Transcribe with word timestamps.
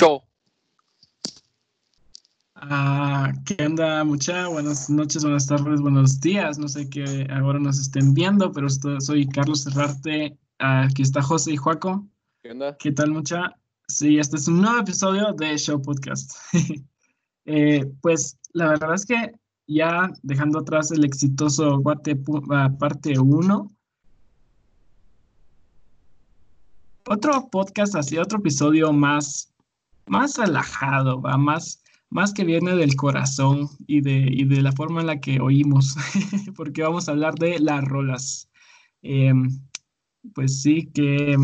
show. 0.00 0.22
Ah, 2.54 3.32
¿Qué 3.44 3.66
onda, 3.66 4.02
mucha? 4.02 4.48
Buenas 4.48 4.88
noches, 4.88 5.22
buenas 5.22 5.46
tardes, 5.46 5.82
buenos 5.82 6.20
días. 6.20 6.58
No 6.58 6.68
sé 6.68 6.88
qué 6.88 7.26
ahora 7.30 7.58
nos 7.58 7.78
estén 7.78 8.14
viendo, 8.14 8.50
pero 8.50 8.68
soy 8.70 9.28
Carlos 9.28 9.64
Cerrarte. 9.64 10.38
aquí 10.58 11.02
está 11.02 11.20
José 11.20 11.52
y 11.52 11.56
Juaco. 11.58 12.06
¿Qué 12.42 12.52
onda? 12.52 12.78
¿Qué 12.78 12.92
tal, 12.92 13.10
mucha? 13.10 13.54
Sí, 13.88 14.18
este 14.18 14.38
es 14.38 14.48
un 14.48 14.62
nuevo 14.62 14.78
episodio 14.78 15.34
de 15.34 15.58
Show 15.58 15.82
Podcast. 15.82 16.32
Eh, 17.46 17.90
pues 18.02 18.38
la 18.52 18.68
verdad 18.68 18.94
es 18.94 19.06
que 19.06 19.32
ya 19.66 20.12
dejando 20.22 20.60
atrás 20.60 20.92
el 20.92 21.04
exitoso 21.04 21.78
Guate 21.80 22.14
parte 22.78 23.18
1, 23.18 23.72
otro 27.08 27.48
podcast 27.50 27.96
así, 27.96 28.18
otro 28.18 28.38
episodio 28.38 28.92
más, 28.92 29.50
más 30.10 30.36
relajado, 30.36 31.22
va 31.22 31.38
más, 31.38 31.82
más 32.10 32.34
que 32.34 32.44
viene 32.44 32.74
del 32.74 32.96
corazón 32.96 33.68
y 33.86 34.00
de, 34.00 34.44
de 34.44 34.60
la 34.60 34.72
forma 34.72 35.00
en 35.00 35.06
la 35.06 35.20
que 35.20 35.40
oímos, 35.40 35.94
porque 36.56 36.82
vamos 36.82 37.08
a 37.08 37.12
hablar 37.12 37.36
de 37.36 37.60
las 37.60 37.84
rolas. 37.84 38.50
Em, 39.02 39.48
pues 40.34 40.62
sí, 40.62 40.90
que, 40.92 41.36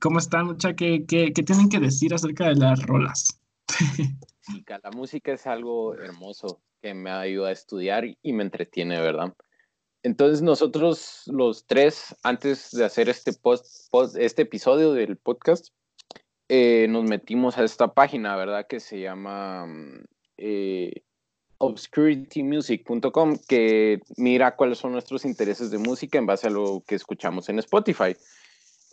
¿cómo 0.00 0.20
están, 0.20 0.46
mucha? 0.46 0.74
¿Qué, 0.74 1.04
qué, 1.06 1.32
tienen 1.32 1.68
que 1.68 1.80
decir 1.80 2.14
acerca 2.14 2.48
de 2.48 2.54
las 2.54 2.80
rolas? 2.86 3.40
la 4.68 4.90
música 4.92 5.32
es 5.32 5.46
algo 5.48 5.94
hermoso 5.94 6.62
que 6.80 6.94
me 6.94 7.10
ayuda 7.10 7.48
a 7.48 7.52
estudiar 7.52 8.04
y 8.22 8.32
me 8.32 8.44
entretiene, 8.44 9.00
¿verdad? 9.00 9.34
Entonces 10.04 10.40
nosotros 10.40 11.24
los 11.26 11.66
tres, 11.66 12.14
antes 12.22 12.70
de 12.70 12.84
hacer 12.84 13.08
este, 13.08 13.32
post, 13.32 13.92
este 14.16 14.42
episodio 14.42 14.92
del 14.92 15.16
podcast, 15.16 15.70
eh, 16.48 16.86
nos 16.88 17.04
metimos 17.04 17.58
a 17.58 17.64
esta 17.64 17.92
página, 17.92 18.36
¿verdad? 18.36 18.66
Que 18.66 18.80
se 18.80 19.00
llama 19.00 19.66
eh, 20.36 21.02
obscuritymusic.com, 21.58 23.38
que 23.48 24.00
mira 24.16 24.56
cuáles 24.56 24.78
son 24.78 24.92
nuestros 24.92 25.24
intereses 25.24 25.70
de 25.70 25.78
música 25.78 26.18
en 26.18 26.26
base 26.26 26.48
a 26.48 26.50
lo 26.50 26.82
que 26.86 26.94
escuchamos 26.94 27.48
en 27.48 27.58
Spotify. 27.58 28.16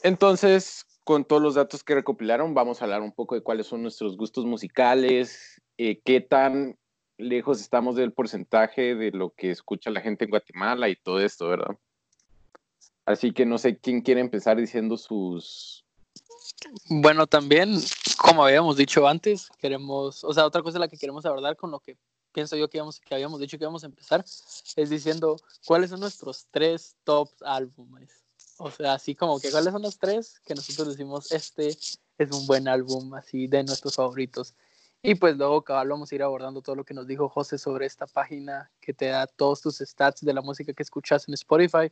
Entonces, 0.03 0.85
con 1.03 1.25
todos 1.25 1.41
los 1.41 1.55
datos 1.55 1.83
que 1.83 1.95
recopilaron, 1.95 2.53
vamos 2.53 2.81
a 2.81 2.85
hablar 2.85 3.01
un 3.01 3.11
poco 3.11 3.35
de 3.35 3.41
cuáles 3.41 3.67
son 3.67 3.81
nuestros 3.81 4.17
gustos 4.17 4.45
musicales, 4.45 5.61
eh, 5.77 5.99
qué 6.03 6.21
tan 6.21 6.77
lejos 7.17 7.61
estamos 7.61 7.95
del 7.95 8.13
porcentaje 8.13 8.95
de 8.95 9.11
lo 9.11 9.31
que 9.31 9.51
escucha 9.51 9.91
la 9.91 10.01
gente 10.01 10.25
en 10.25 10.31
Guatemala 10.31 10.89
y 10.89 10.95
todo 10.95 11.19
esto, 11.19 11.47
¿verdad? 11.47 11.77
Así 13.05 13.33
que 13.33 13.45
no 13.45 13.57
sé 13.57 13.77
quién 13.77 14.01
quiere 14.01 14.21
empezar 14.21 14.57
diciendo 14.57 14.97
sus... 14.97 15.85
Bueno, 16.89 17.27
también, 17.27 17.79
como 18.17 18.43
habíamos 18.43 18.77
dicho 18.77 19.07
antes, 19.07 19.49
queremos, 19.59 20.23
o 20.23 20.33
sea, 20.33 20.45
otra 20.45 20.61
cosa 20.61 20.79
la 20.79 20.87
que 20.87 20.97
queremos 20.97 21.25
abordar 21.25 21.55
con 21.55 21.71
lo 21.71 21.79
que 21.79 21.97
pienso 22.31 22.55
yo 22.55 22.69
que, 22.69 22.77
íbamos, 22.77 22.99
que 22.99 23.13
habíamos 23.13 23.39
dicho 23.39 23.57
que 23.57 23.63
íbamos 23.63 23.83
a 23.83 23.87
empezar, 23.87 24.23
es 24.23 24.89
diciendo 24.89 25.37
cuáles 25.65 25.91
son 25.91 25.99
nuestros 25.99 26.47
tres 26.51 26.95
top 27.03 27.29
álbumes. 27.45 28.23
O 28.57 28.69
sea, 28.69 28.93
así 28.93 29.15
como 29.15 29.39
que 29.39 29.51
cuáles 29.51 29.71
son 29.71 29.81
los 29.81 29.97
tres 29.97 30.39
que 30.41 30.55
nosotros 30.55 30.89
decimos, 30.89 31.31
este 31.31 31.69
es 32.17 32.31
un 32.31 32.45
buen 32.45 32.67
álbum, 32.67 33.13
así 33.13 33.47
de 33.47 33.63
nuestros 33.63 33.95
favoritos. 33.95 34.53
Y 35.01 35.15
pues 35.15 35.35
luego, 35.35 35.63
cabal, 35.63 35.89
vamos 35.89 36.11
a 36.11 36.15
ir 36.15 36.23
abordando 36.23 36.61
todo 36.61 36.75
lo 36.75 36.85
que 36.85 36.93
nos 36.93 37.07
dijo 37.07 37.27
José 37.27 37.57
sobre 37.57 37.85
esta 37.85 38.07
página 38.07 38.71
que 38.79 38.93
te 38.93 39.07
da 39.07 39.27
todos 39.27 39.61
tus 39.61 39.79
stats 39.79 40.21
de 40.21 40.33
la 40.33 40.41
música 40.41 40.73
que 40.73 40.83
escuchas 40.83 41.27
en 41.27 41.33
Spotify. 41.33 41.91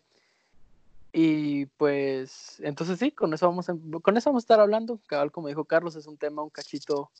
Y 1.13 1.65
pues, 1.65 2.59
entonces 2.59 2.99
sí, 2.99 3.11
con 3.11 3.33
eso 3.33 3.47
vamos 3.47 3.69
a, 3.69 3.75
con 4.01 4.17
eso 4.17 4.29
vamos 4.29 4.43
a 4.43 4.45
estar 4.45 4.59
hablando. 4.59 5.01
Cabal, 5.07 5.31
como 5.31 5.47
dijo 5.47 5.65
Carlos, 5.65 5.95
es 5.95 6.07
un 6.07 6.17
tema 6.17 6.41
un 6.41 6.49
cachito, 6.49 7.11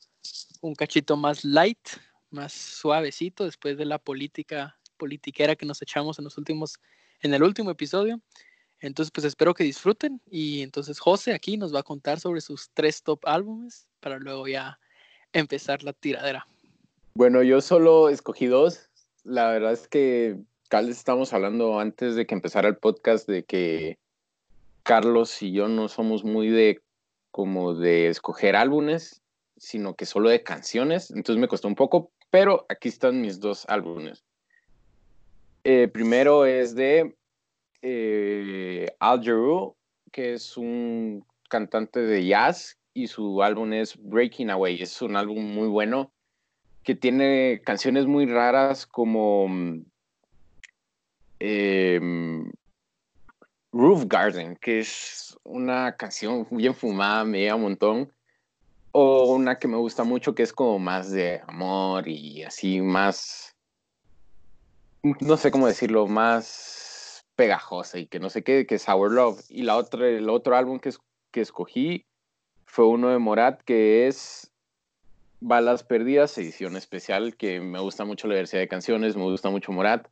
un 0.60 0.74
cachito 0.74 1.16
más 1.16 1.44
light, 1.44 1.88
más 2.30 2.52
suavecito 2.52 3.44
después 3.44 3.76
de 3.76 3.84
la 3.84 3.98
política, 3.98 4.78
politiquera 4.96 5.56
que 5.56 5.66
nos 5.66 5.82
echamos 5.82 6.18
en 6.18 6.24
los 6.24 6.38
últimos, 6.38 6.78
en 7.20 7.34
el 7.34 7.42
último 7.42 7.70
episodio. 7.70 8.20
Entonces, 8.80 9.12
pues 9.12 9.24
espero 9.26 9.54
que 9.54 9.64
disfruten. 9.64 10.20
Y 10.30 10.62
entonces 10.62 10.98
José 10.98 11.34
aquí 11.34 11.56
nos 11.56 11.74
va 11.74 11.80
a 11.80 11.84
contar 11.84 12.18
sobre 12.18 12.40
sus 12.40 12.70
tres 12.72 13.02
top 13.02 13.20
álbumes 13.24 13.86
para 14.00 14.18
luego 14.18 14.48
ya 14.48 14.78
empezar 15.32 15.82
la 15.82 15.92
tiradera? 15.92 16.46
Bueno, 17.14 17.42
yo 17.42 17.60
solo 17.60 18.08
escogí 18.08 18.46
dos. 18.46 18.88
La 19.24 19.50
verdad 19.50 19.72
es 19.72 19.88
que, 19.88 20.38
Carlos, 20.72 20.96
estamos 20.96 21.34
hablando 21.34 21.78
antes 21.78 22.16
de 22.16 22.24
que 22.24 22.34
empezara 22.34 22.66
el 22.66 22.78
podcast 22.78 23.28
de 23.28 23.44
que 23.44 23.98
Carlos 24.84 25.42
y 25.42 25.52
yo 25.52 25.68
no 25.68 25.86
somos 25.88 26.24
muy 26.24 26.48
de 26.48 26.80
como 27.30 27.74
de 27.74 28.06
escoger 28.06 28.56
álbumes, 28.56 29.20
sino 29.58 29.94
que 29.94 30.06
solo 30.06 30.30
de 30.30 30.42
canciones. 30.42 31.10
Entonces 31.10 31.38
me 31.38 31.46
costó 31.46 31.68
un 31.68 31.74
poco, 31.74 32.10
pero 32.30 32.64
aquí 32.70 32.88
están 32.88 33.20
mis 33.20 33.38
dos 33.38 33.66
álbumes. 33.68 34.24
Eh, 35.64 35.88
primero 35.88 36.46
es 36.46 36.74
de 36.74 37.16
eh, 37.82 38.86
Al 38.98 39.22
Jarreau, 39.22 39.76
que 40.10 40.32
es 40.32 40.56
un 40.56 41.26
cantante 41.50 42.00
de 42.00 42.24
jazz 42.24 42.78
y 42.94 43.08
su 43.08 43.42
álbum 43.42 43.74
es 43.74 43.94
Breaking 44.02 44.48
Away. 44.48 44.80
Es 44.80 45.02
un 45.02 45.16
álbum 45.16 45.52
muy 45.52 45.68
bueno 45.68 46.10
que 46.82 46.94
tiene 46.94 47.60
canciones 47.62 48.06
muy 48.06 48.24
raras 48.24 48.86
como 48.86 49.50
em, 51.42 52.52
Roof 53.72 54.04
Garden, 54.06 54.56
que 54.56 54.78
es 54.80 55.36
una 55.42 55.96
canción 55.96 56.46
bien 56.50 56.74
fumada, 56.74 57.24
me 57.24 57.40
llega 57.40 57.56
un 57.56 57.62
montón. 57.62 58.12
O 58.92 59.34
una 59.34 59.58
que 59.58 59.68
me 59.68 59.76
gusta 59.76 60.04
mucho 60.04 60.34
que 60.34 60.42
es 60.42 60.52
como 60.52 60.78
más 60.78 61.10
de 61.10 61.40
amor 61.48 62.06
y 62.06 62.42
así 62.44 62.80
más, 62.80 63.56
no 65.02 65.36
sé 65.36 65.50
cómo 65.50 65.66
decirlo, 65.66 66.06
más 66.06 67.24
pegajosa 67.34 67.98
y 67.98 68.06
que 68.06 68.20
no 68.20 68.28
sé 68.28 68.44
qué, 68.44 68.66
que 68.66 68.76
es 68.76 68.88
Our 68.88 69.10
Love. 69.10 69.42
Y 69.48 69.62
la 69.62 69.76
otra, 69.76 70.06
el 70.06 70.28
otro 70.28 70.56
álbum 70.56 70.78
que, 70.78 70.90
que 71.32 71.40
escogí 71.40 72.06
fue 72.66 72.86
uno 72.86 73.08
de 73.08 73.18
Morat 73.18 73.62
que 73.62 74.06
es 74.06 74.52
Balas 75.40 75.82
Perdidas, 75.82 76.36
edición 76.38 76.76
especial, 76.76 77.36
que 77.36 77.60
me 77.60 77.80
gusta 77.80 78.04
mucho 78.04 78.28
la 78.28 78.34
diversidad 78.34 78.60
de 78.60 78.68
canciones, 78.68 79.16
me 79.16 79.24
gusta 79.24 79.50
mucho 79.50 79.72
Morat. 79.72 80.06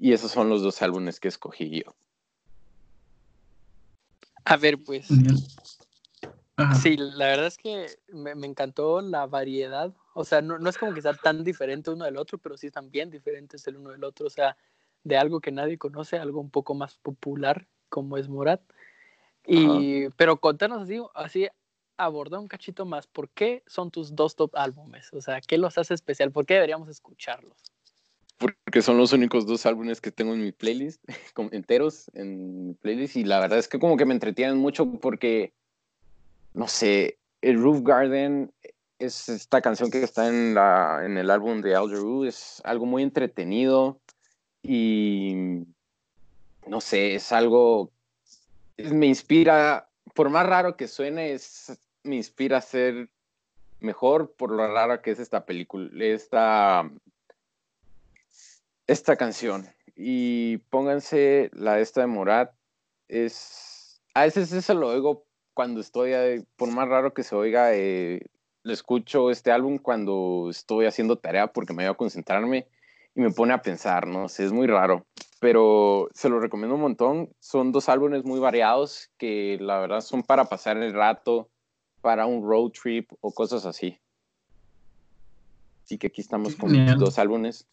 Y 0.00 0.14
esos 0.14 0.30
son 0.30 0.48
los 0.48 0.62
dos 0.62 0.80
álbumes 0.80 1.20
que 1.20 1.28
escogí 1.28 1.82
yo. 1.84 1.94
A 4.46 4.56
ver, 4.56 4.82
pues. 4.82 5.06
Sí, 6.80 6.96
la 6.96 7.26
verdad 7.26 7.46
es 7.46 7.58
que 7.58 7.86
me, 8.08 8.32
encantó 8.46 9.02
la 9.02 9.26
variedad. 9.26 9.94
O 10.14 10.24
sea, 10.24 10.40
no, 10.40 10.58
no, 10.58 10.70
es 10.70 10.78
como 10.78 10.94
que 10.94 11.02
sea 11.02 11.14
tan 11.14 11.44
diferente 11.44 11.90
uno 11.90 12.06
del 12.06 12.16
otro, 12.16 12.38
pero 12.38 12.56
sí 12.56 12.66
están 12.68 12.90
bien 12.90 13.10
diferentes 13.10 13.66
el 13.66 13.76
uno 13.76 13.90
del 13.90 14.02
otro. 14.04 14.26
O 14.26 14.30
sea, 14.30 14.56
de 15.04 15.18
algo 15.18 15.40
que 15.40 15.52
nadie 15.52 15.76
conoce, 15.76 16.16
algo 16.16 16.40
un 16.40 16.50
poco 16.50 16.74
más 16.74 16.96
popular 16.96 17.66
como 17.90 18.16
es 18.16 18.28
Morat. 18.28 18.62
Y, 19.46 20.08
pero 20.10 20.38
contanos 20.38 20.82
así, 20.82 20.98
así 21.14 21.48
abordar 21.98 22.40
un 22.40 22.48
cachito 22.48 22.86
más. 22.86 23.06
¿Por 23.06 23.28
qué 23.28 23.62
son 23.66 23.90
tus 23.90 24.14
dos 24.14 24.34
top 24.34 24.54
álbumes? 24.54 25.12
O 25.12 25.20
sea, 25.20 25.42
¿qué 25.42 25.58
los 25.58 25.76
hace 25.76 25.92
especial? 25.92 26.32
¿Por 26.32 26.46
qué 26.46 26.54
deberíamos 26.54 26.88
escucharlos? 26.88 27.58
Porque 28.40 28.82
son 28.82 28.96
los 28.96 29.12
únicos 29.12 29.46
dos 29.46 29.66
álbumes 29.66 30.00
que 30.00 30.10
tengo 30.10 30.32
en 30.32 30.42
mi 30.42 30.50
playlist, 30.50 31.02
enteros 31.52 32.10
en 32.14 32.68
mi 32.68 32.74
playlist, 32.74 33.16
y 33.16 33.24
la 33.24 33.38
verdad 33.38 33.58
es 33.58 33.68
que 33.68 33.78
como 33.78 33.96
que 33.96 34.06
me 34.06 34.14
entretienen 34.14 34.56
mucho 34.56 34.90
porque, 34.98 35.52
no 36.54 36.66
sé, 36.66 37.18
el 37.42 37.60
Roof 37.60 37.82
Garden 37.82 38.50
es 38.98 39.28
esta 39.28 39.60
canción 39.60 39.90
que 39.90 40.02
está 40.02 40.28
en, 40.28 40.54
la, 40.54 41.02
en 41.04 41.18
el 41.18 41.30
álbum 41.30 41.60
de 41.60 41.76
Al 41.76 41.90
es 42.26 42.60
algo 42.64 42.86
muy 42.86 43.02
entretenido 43.02 44.00
y, 44.62 45.64
no 46.66 46.80
sé, 46.80 47.14
es 47.14 47.32
algo, 47.32 47.90
me 48.76 49.06
inspira, 49.06 49.88
por 50.14 50.30
más 50.30 50.46
raro 50.46 50.76
que 50.76 50.88
suene, 50.88 51.32
es 51.32 51.78
me 52.02 52.16
inspira 52.16 52.58
a 52.58 52.62
ser 52.62 53.10
mejor 53.80 54.32
por 54.32 54.50
lo 54.50 54.66
rara 54.66 55.02
que 55.02 55.10
es 55.10 55.18
esta 55.18 55.44
película, 55.44 55.90
esta, 56.04 56.90
esta 58.90 59.14
canción. 59.16 59.68
Y 59.94 60.58
pónganse 60.68 61.50
la 61.52 61.78
esta 61.78 62.00
de 62.00 62.08
Morat, 62.08 62.52
es, 63.06 64.02
a 64.14 64.22
veces 64.22 64.52
eso 64.52 64.74
lo 64.74 64.88
oigo 64.88 65.26
cuando 65.54 65.80
estoy, 65.80 66.12
eh, 66.12 66.44
por 66.56 66.70
más 66.72 66.88
raro 66.88 67.14
que 67.14 67.22
se 67.22 67.36
oiga, 67.36 67.74
eh, 67.74 68.20
lo 68.62 68.72
escucho 68.72 69.30
este 69.30 69.52
álbum 69.52 69.78
cuando 69.78 70.48
estoy 70.50 70.86
haciendo 70.86 71.16
tarea 71.16 71.52
porque 71.52 71.72
me 71.72 71.84
voy 71.84 71.92
a 71.92 71.96
concentrarme 71.96 72.66
y 73.14 73.20
me 73.20 73.30
pone 73.30 73.52
a 73.52 73.62
pensar, 73.62 74.06
¿no? 74.08 74.28
sé, 74.28 74.44
es 74.44 74.52
muy 74.52 74.66
raro, 74.66 75.06
pero 75.38 76.08
se 76.12 76.28
lo 76.28 76.40
recomiendo 76.40 76.74
un 76.74 76.82
montón. 76.82 77.30
Son 77.38 77.70
dos 77.70 77.88
álbumes 77.88 78.24
muy 78.24 78.40
variados 78.40 79.10
que 79.18 79.56
la 79.60 79.78
verdad 79.78 80.00
son 80.00 80.24
para 80.24 80.46
pasar 80.46 80.76
el 80.78 80.92
rato, 80.92 81.48
para 82.00 82.26
un 82.26 82.42
road 82.42 82.70
trip 82.70 83.10
o 83.20 83.32
cosas 83.32 83.66
así. 83.66 83.98
Así 85.84 85.96
que 85.98 86.08
aquí 86.08 86.20
estamos 86.20 86.56
con 86.56 86.72
dos 86.98 87.18
álbumes. 87.18 87.66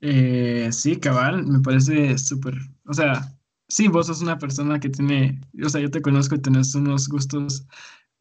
Eh, 0.00 0.68
sí, 0.72 0.96
cabal, 0.96 1.46
me 1.46 1.60
parece 1.60 2.16
súper. 2.18 2.54
O 2.86 2.94
sea, 2.94 3.36
sí, 3.68 3.88
vos 3.88 4.06
sos 4.06 4.22
una 4.22 4.38
persona 4.38 4.78
que 4.80 4.90
tiene. 4.90 5.40
O 5.64 5.68
sea, 5.68 5.80
yo 5.80 5.90
te 5.90 6.02
conozco 6.02 6.34
y 6.34 6.40
tenés 6.42 6.74
unos 6.74 7.08
gustos 7.08 7.66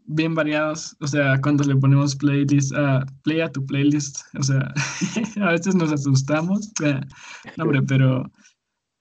bien 0.07 0.33
variados. 0.35 0.95
O 0.99 1.07
sea, 1.07 1.39
cuando 1.41 1.63
le 1.63 1.75
ponemos 1.75 2.15
playlist, 2.15 2.73
a 2.73 3.05
play 3.23 3.41
a 3.41 3.51
tu 3.51 3.65
playlist, 3.65 4.19
o 4.39 4.43
sea, 4.43 4.73
a 5.41 5.51
veces 5.51 5.75
nos 5.75 5.91
asustamos. 5.91 6.71
no, 7.57 7.63
hombre, 7.63 7.83
pero, 7.83 8.31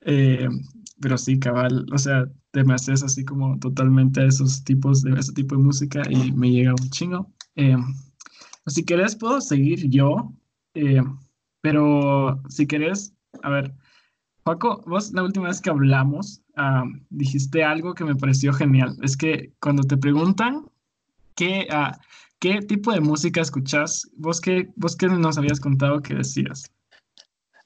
eh, 0.03 0.49
pero 1.01 1.17
sí, 1.19 1.39
cabal. 1.39 1.87
O 1.93 1.99
sea, 1.99 2.27
te 2.53 2.65
me 2.65 2.75
haces 2.75 3.03
así 3.03 3.25
como 3.25 3.59
totalmente 3.59 4.21
a 4.21 4.27
esos 4.27 4.65
tipos 4.65 5.03
de 5.03 5.13
ese 5.19 5.33
tipo 5.33 5.57
de 5.57 5.63
música 5.63 6.03
y 6.11 6.33
me 6.33 6.51
llega 6.51 6.73
un 6.73 6.91
chingo. 6.91 7.33
Eh, 7.55 7.77
si 8.67 8.85
querés, 8.85 9.17
puedo 9.17 9.41
seguir 9.41 9.89
yo. 9.89 10.33
Eh, 10.75 11.01
pero 11.61 12.41
si 12.49 12.67
querés, 12.67 13.15
a 13.43 13.51
ver, 13.51 13.75
Paco, 14.43 14.83
vos 14.87 15.13
la 15.13 15.25
última 15.25 15.49
vez 15.49 15.61
que 15.61 15.71
hablamos 15.71 16.43
dijiste 17.11 17.65
algo 17.65 17.95
que 17.95 18.05
me 18.05 18.15
pareció 18.15 18.53
genial. 18.53 18.97
Es 19.03 19.17
que 19.17 19.53
cuando 19.61 19.83
te 19.83 19.97
preguntan 19.97 20.71
qué, 21.35 21.67
uh, 21.71 21.97
qué 22.39 22.61
tipo 22.63 22.93
de 22.93 23.01
música 23.01 23.41
escuchas, 23.41 24.09
vos 24.17 24.41
qué, 24.41 24.69
vos 24.77 24.97
qué 24.97 25.09
nos 25.09 25.37
habías 25.37 25.61
contado 25.61 26.01
que 26.01 26.15
decías. 26.15 26.73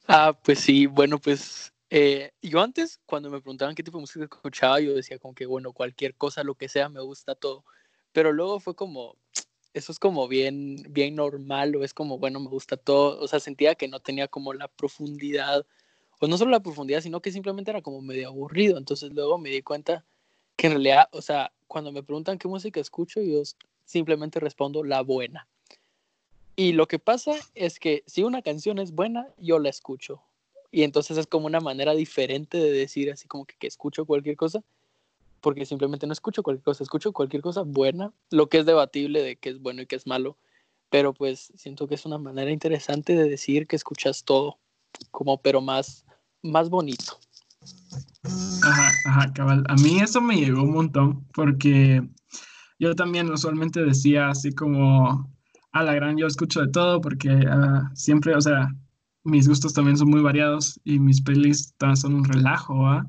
Ah, 0.08 0.36
pues 0.42 0.58
sí, 0.60 0.86
bueno, 0.86 1.18
pues 1.18 1.72
eh, 1.90 2.32
yo 2.40 2.60
antes, 2.62 3.00
cuando 3.06 3.30
me 3.30 3.40
preguntaban 3.40 3.74
qué 3.74 3.82
tipo 3.82 3.98
de 3.98 4.02
música 4.02 4.24
escuchaba, 4.24 4.80
yo 4.80 4.94
decía 4.94 5.18
como 5.18 5.34
que, 5.34 5.46
bueno, 5.46 5.72
cualquier 5.72 6.14
cosa, 6.14 6.44
lo 6.44 6.54
que 6.54 6.68
sea, 6.68 6.88
me 6.88 7.00
gusta 7.00 7.34
todo. 7.34 7.64
Pero 8.12 8.32
luego 8.32 8.58
fue 8.58 8.74
como, 8.74 9.16
eso 9.74 9.92
es 9.92 9.98
como 9.98 10.28
bien, 10.28 10.76
bien 10.90 11.14
normal, 11.16 11.76
o 11.76 11.84
es 11.84 11.94
como, 11.94 12.18
bueno, 12.18 12.40
me 12.40 12.48
gusta 12.48 12.76
todo. 12.76 13.20
O 13.20 13.28
sea, 13.28 13.40
sentía 13.40 13.74
que 13.74 13.88
no 13.88 14.00
tenía 14.00 14.28
como 14.28 14.52
la 14.52 14.68
profundidad 14.68 15.66
pues 16.20 16.28
no 16.28 16.36
solo 16.36 16.50
la 16.50 16.60
profundidad, 16.60 17.00
sino 17.00 17.20
que 17.20 17.32
simplemente 17.32 17.70
era 17.70 17.80
como 17.80 18.02
medio 18.02 18.28
aburrido. 18.28 18.76
Entonces 18.76 19.10
luego 19.14 19.38
me 19.38 19.48
di 19.48 19.62
cuenta 19.62 20.04
que 20.54 20.66
en 20.66 20.74
realidad, 20.74 21.08
o 21.12 21.22
sea, 21.22 21.50
cuando 21.66 21.92
me 21.92 22.02
preguntan 22.02 22.38
qué 22.38 22.46
música 22.46 22.78
escucho, 22.78 23.22
yo 23.22 23.42
simplemente 23.86 24.38
respondo 24.38 24.84
la 24.84 25.00
buena. 25.00 25.48
Y 26.56 26.72
lo 26.72 26.86
que 26.86 26.98
pasa 26.98 27.32
es 27.54 27.80
que 27.80 28.04
si 28.06 28.22
una 28.22 28.42
canción 28.42 28.78
es 28.78 28.92
buena, 28.92 29.28
yo 29.38 29.58
la 29.58 29.70
escucho. 29.70 30.20
Y 30.70 30.82
entonces 30.82 31.16
es 31.16 31.26
como 31.26 31.46
una 31.46 31.60
manera 31.60 31.94
diferente 31.94 32.58
de 32.58 32.70
decir 32.70 33.10
así 33.10 33.26
como 33.26 33.46
que, 33.46 33.56
que 33.56 33.66
escucho 33.66 34.04
cualquier 34.04 34.36
cosa, 34.36 34.62
porque 35.40 35.66
simplemente 35.66 36.06
no 36.06 36.12
escucho 36.12 36.42
cualquier 36.42 36.64
cosa, 36.64 36.82
escucho 36.82 37.12
cualquier 37.12 37.42
cosa 37.42 37.62
buena, 37.62 38.12
lo 38.30 38.48
que 38.48 38.58
es 38.58 38.66
debatible 38.66 39.22
de 39.22 39.36
qué 39.36 39.50
es 39.50 39.60
bueno 39.60 39.82
y 39.82 39.86
qué 39.86 39.96
es 39.96 40.06
malo, 40.06 40.36
pero 40.90 41.14
pues 41.14 41.52
siento 41.56 41.86
que 41.86 41.94
es 41.94 42.06
una 42.06 42.18
manera 42.18 42.50
interesante 42.50 43.14
de 43.14 43.28
decir 43.28 43.66
que 43.66 43.76
escuchas 43.76 44.24
todo, 44.24 44.58
como 45.10 45.40
pero 45.40 45.60
más 45.60 46.04
más 46.42 46.70
bonito. 46.70 47.18
Ajá, 48.62 48.90
ajá, 49.06 49.32
cabal. 49.32 49.64
A 49.68 49.74
mí 49.76 50.00
eso 50.00 50.20
me 50.20 50.36
llegó 50.36 50.62
un 50.62 50.72
montón 50.72 51.26
porque 51.34 52.02
yo 52.78 52.94
también 52.94 53.30
usualmente 53.30 53.84
decía 53.84 54.28
así 54.28 54.52
como, 54.52 55.30
a 55.72 55.82
la 55.82 55.94
gran, 55.94 56.16
yo 56.16 56.26
escucho 56.26 56.60
de 56.60 56.68
todo 56.68 57.00
porque 57.00 57.30
ah, 57.48 57.90
siempre, 57.94 58.34
o 58.34 58.40
sea, 58.40 58.74
mis 59.24 59.48
gustos 59.48 59.74
también 59.74 59.96
son 59.96 60.10
muy 60.10 60.22
variados 60.22 60.80
y 60.84 60.98
mis 60.98 61.20
playlists 61.20 61.74
son 61.94 62.14
un 62.14 62.24
relajo, 62.24 62.86
¿ah? 62.86 63.06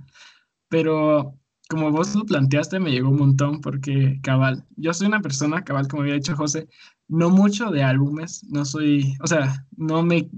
Pero 0.70 1.38
como 1.72 1.90
vos 1.90 2.14
lo 2.16 2.26
planteaste, 2.26 2.80
me 2.82 2.92
llegó 2.92 3.10
un 3.10 3.18
montón 3.18 3.62
porque, 3.62 4.20
cabal, 4.22 4.66
yo 4.76 4.94
soy 4.94 5.08
una 5.08 5.22
persona, 5.22 5.64
cabal, 5.64 5.88
como 5.88 6.04
había 6.04 6.16
dicho 6.16 6.36
José, 6.36 6.68
no 7.08 7.30
mucho 7.30 7.72
de 7.72 7.82
álbumes, 7.82 8.44
no 8.50 8.66
soy, 8.66 9.16
o 9.24 9.28
sea, 9.28 9.66
no 9.78 10.04
me 10.04 10.30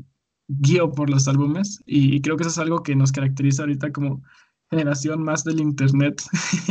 guío 0.48 0.92
por 0.92 1.10
los 1.10 1.28
álbumes 1.28 1.82
y, 1.88 2.22
creo 2.22 2.38
que 2.38 2.44
eso 2.44 2.52
es 2.52 2.60
algo 2.60 2.84
que 2.84 2.96
nos 2.96 3.12
caracteriza 3.12 3.64
ahorita 3.64 3.92
como 3.92 4.22
generación 4.70 5.24
más 5.24 5.44
del 5.44 5.60
internet 5.60 6.22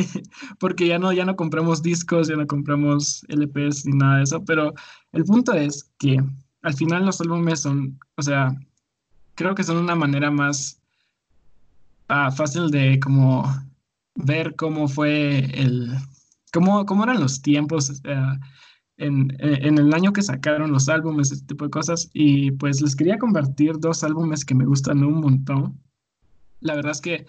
porque 0.61 0.87
ya 0.89 0.99
no 0.99 1.13
ya 1.13 1.25
no 1.25 1.37
compramos 1.37 1.83
discos 1.83 2.29
ya 2.29 2.37
no 2.37 2.47
compramos 2.49 3.25
LPs 3.29 3.87
ni 3.87 3.97
nada 3.97 4.17
de 4.17 4.23
eso 4.25 4.45
pero 4.45 4.75
el 5.13 5.25
punto 5.25 5.53
es 5.53 5.93
que 5.99 6.19
al 6.63 6.75
final 6.75 7.07
los 7.07 7.21
álbumes 7.21 7.61
son 7.61 7.99
o 8.17 8.23
sea 8.23 8.57
creo 9.37 9.55
que 9.55 9.63
son 9.63 9.77
una 9.77 9.95
manera 9.95 10.33
más 10.33 10.81
ah, 12.09 12.33
fácil 12.33 12.71
de 12.71 12.99
como 12.99 13.45
ver 14.15 14.55
cómo 14.57 14.89
fue 14.89 15.39
el 15.61 15.97
cómo, 16.53 16.85
cómo 16.87 17.05
eran 17.05 17.21
los 17.21 17.43
tiempos 17.43 18.03
en, 18.99 19.37
el 19.41 19.95
año 19.95 20.13
que 20.13 20.23
sacaron 20.23 20.71
los 20.71 20.89
álbumes, 20.89 21.33
ese 21.33 21.47
tipo 21.47 21.65
de 21.65 21.71
cosas. 21.71 22.11
Y 22.13 22.53
pues 22.53 22.81
les 22.81 22.95
quería 22.95 23.19
compartir 23.19 23.79
dos 23.79 24.05
álbumes 24.05 24.45
que 24.45 24.55
me 24.55 24.67
gustan 24.67 25.03
un 25.03 25.21
montón. 25.21 25.81
La 26.61 26.75
verdad 26.75 26.93
es 26.93 27.01
que 27.01 27.27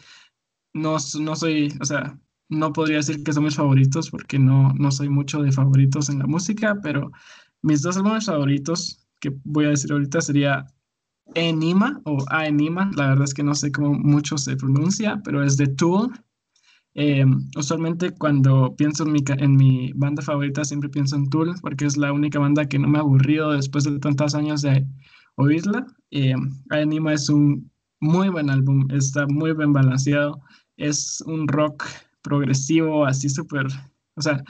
no, 0.73 0.97
no 1.19 1.35
soy, 1.35 1.73
o 1.81 1.85
sea, 1.85 2.19
no 2.49 2.73
podría 2.73 2.97
decir 2.97 3.23
que 3.23 3.33
son 3.33 3.45
mis 3.45 3.55
favoritos 3.55 4.09
porque 4.09 4.37
no, 4.37 4.73
no 4.73 4.91
soy 4.91 5.09
mucho 5.09 5.41
de 5.41 5.51
favoritos 5.51 6.09
en 6.09 6.19
la 6.19 6.27
música, 6.27 6.79
pero 6.83 7.11
mis 7.61 7.81
dos 7.81 7.97
álbumes 7.97 8.25
favoritos 8.25 9.07
que 9.19 9.33
voy 9.43 9.65
a 9.65 9.69
decir 9.69 9.91
ahorita 9.91 10.21
sería 10.21 10.67
Enima 11.35 12.01
o 12.03 12.17
Aenima, 12.29 12.91
la 12.95 13.07
verdad 13.07 13.23
es 13.23 13.33
que 13.33 13.43
no 13.43 13.55
sé 13.55 13.71
cómo 13.71 13.93
mucho 13.93 14.37
se 14.37 14.57
pronuncia, 14.57 15.21
pero 15.23 15.43
es 15.43 15.55
de 15.57 15.67
Tool 15.67 16.11
eh, 16.95 17.25
usualmente 17.57 18.11
cuando 18.11 18.75
pienso 18.75 19.03
en 19.03 19.11
mi, 19.13 19.23
en 19.27 19.55
mi 19.55 19.91
banda 19.93 20.21
favorita 20.21 20.63
siempre 20.63 20.89
pienso 20.89 21.15
en 21.15 21.29
Tool 21.29 21.55
porque 21.61 21.85
es 21.85 21.97
la 21.97 22.11
única 22.13 22.37
banda 22.39 22.67
que 22.67 22.77
no 22.77 22.87
me 22.87 22.99
ha 22.99 23.01
aburrido 23.01 23.51
después 23.51 23.83
de 23.83 23.99
tantos 23.99 24.35
años 24.35 24.61
de 24.61 24.85
oírla. 25.35 25.87
Eh, 26.11 26.35
Anima 26.69 27.13
es 27.13 27.29
un 27.29 27.71
muy 27.99 28.29
buen 28.29 28.49
álbum, 28.49 28.87
está 28.91 29.25
muy 29.27 29.53
bien 29.53 29.73
balanceado, 29.73 30.41
es 30.77 31.21
un 31.25 31.47
rock 31.47 31.85
progresivo 32.21 33.05
así 33.05 33.29
súper, 33.29 33.67
o 34.15 34.21
sea, 34.21 34.43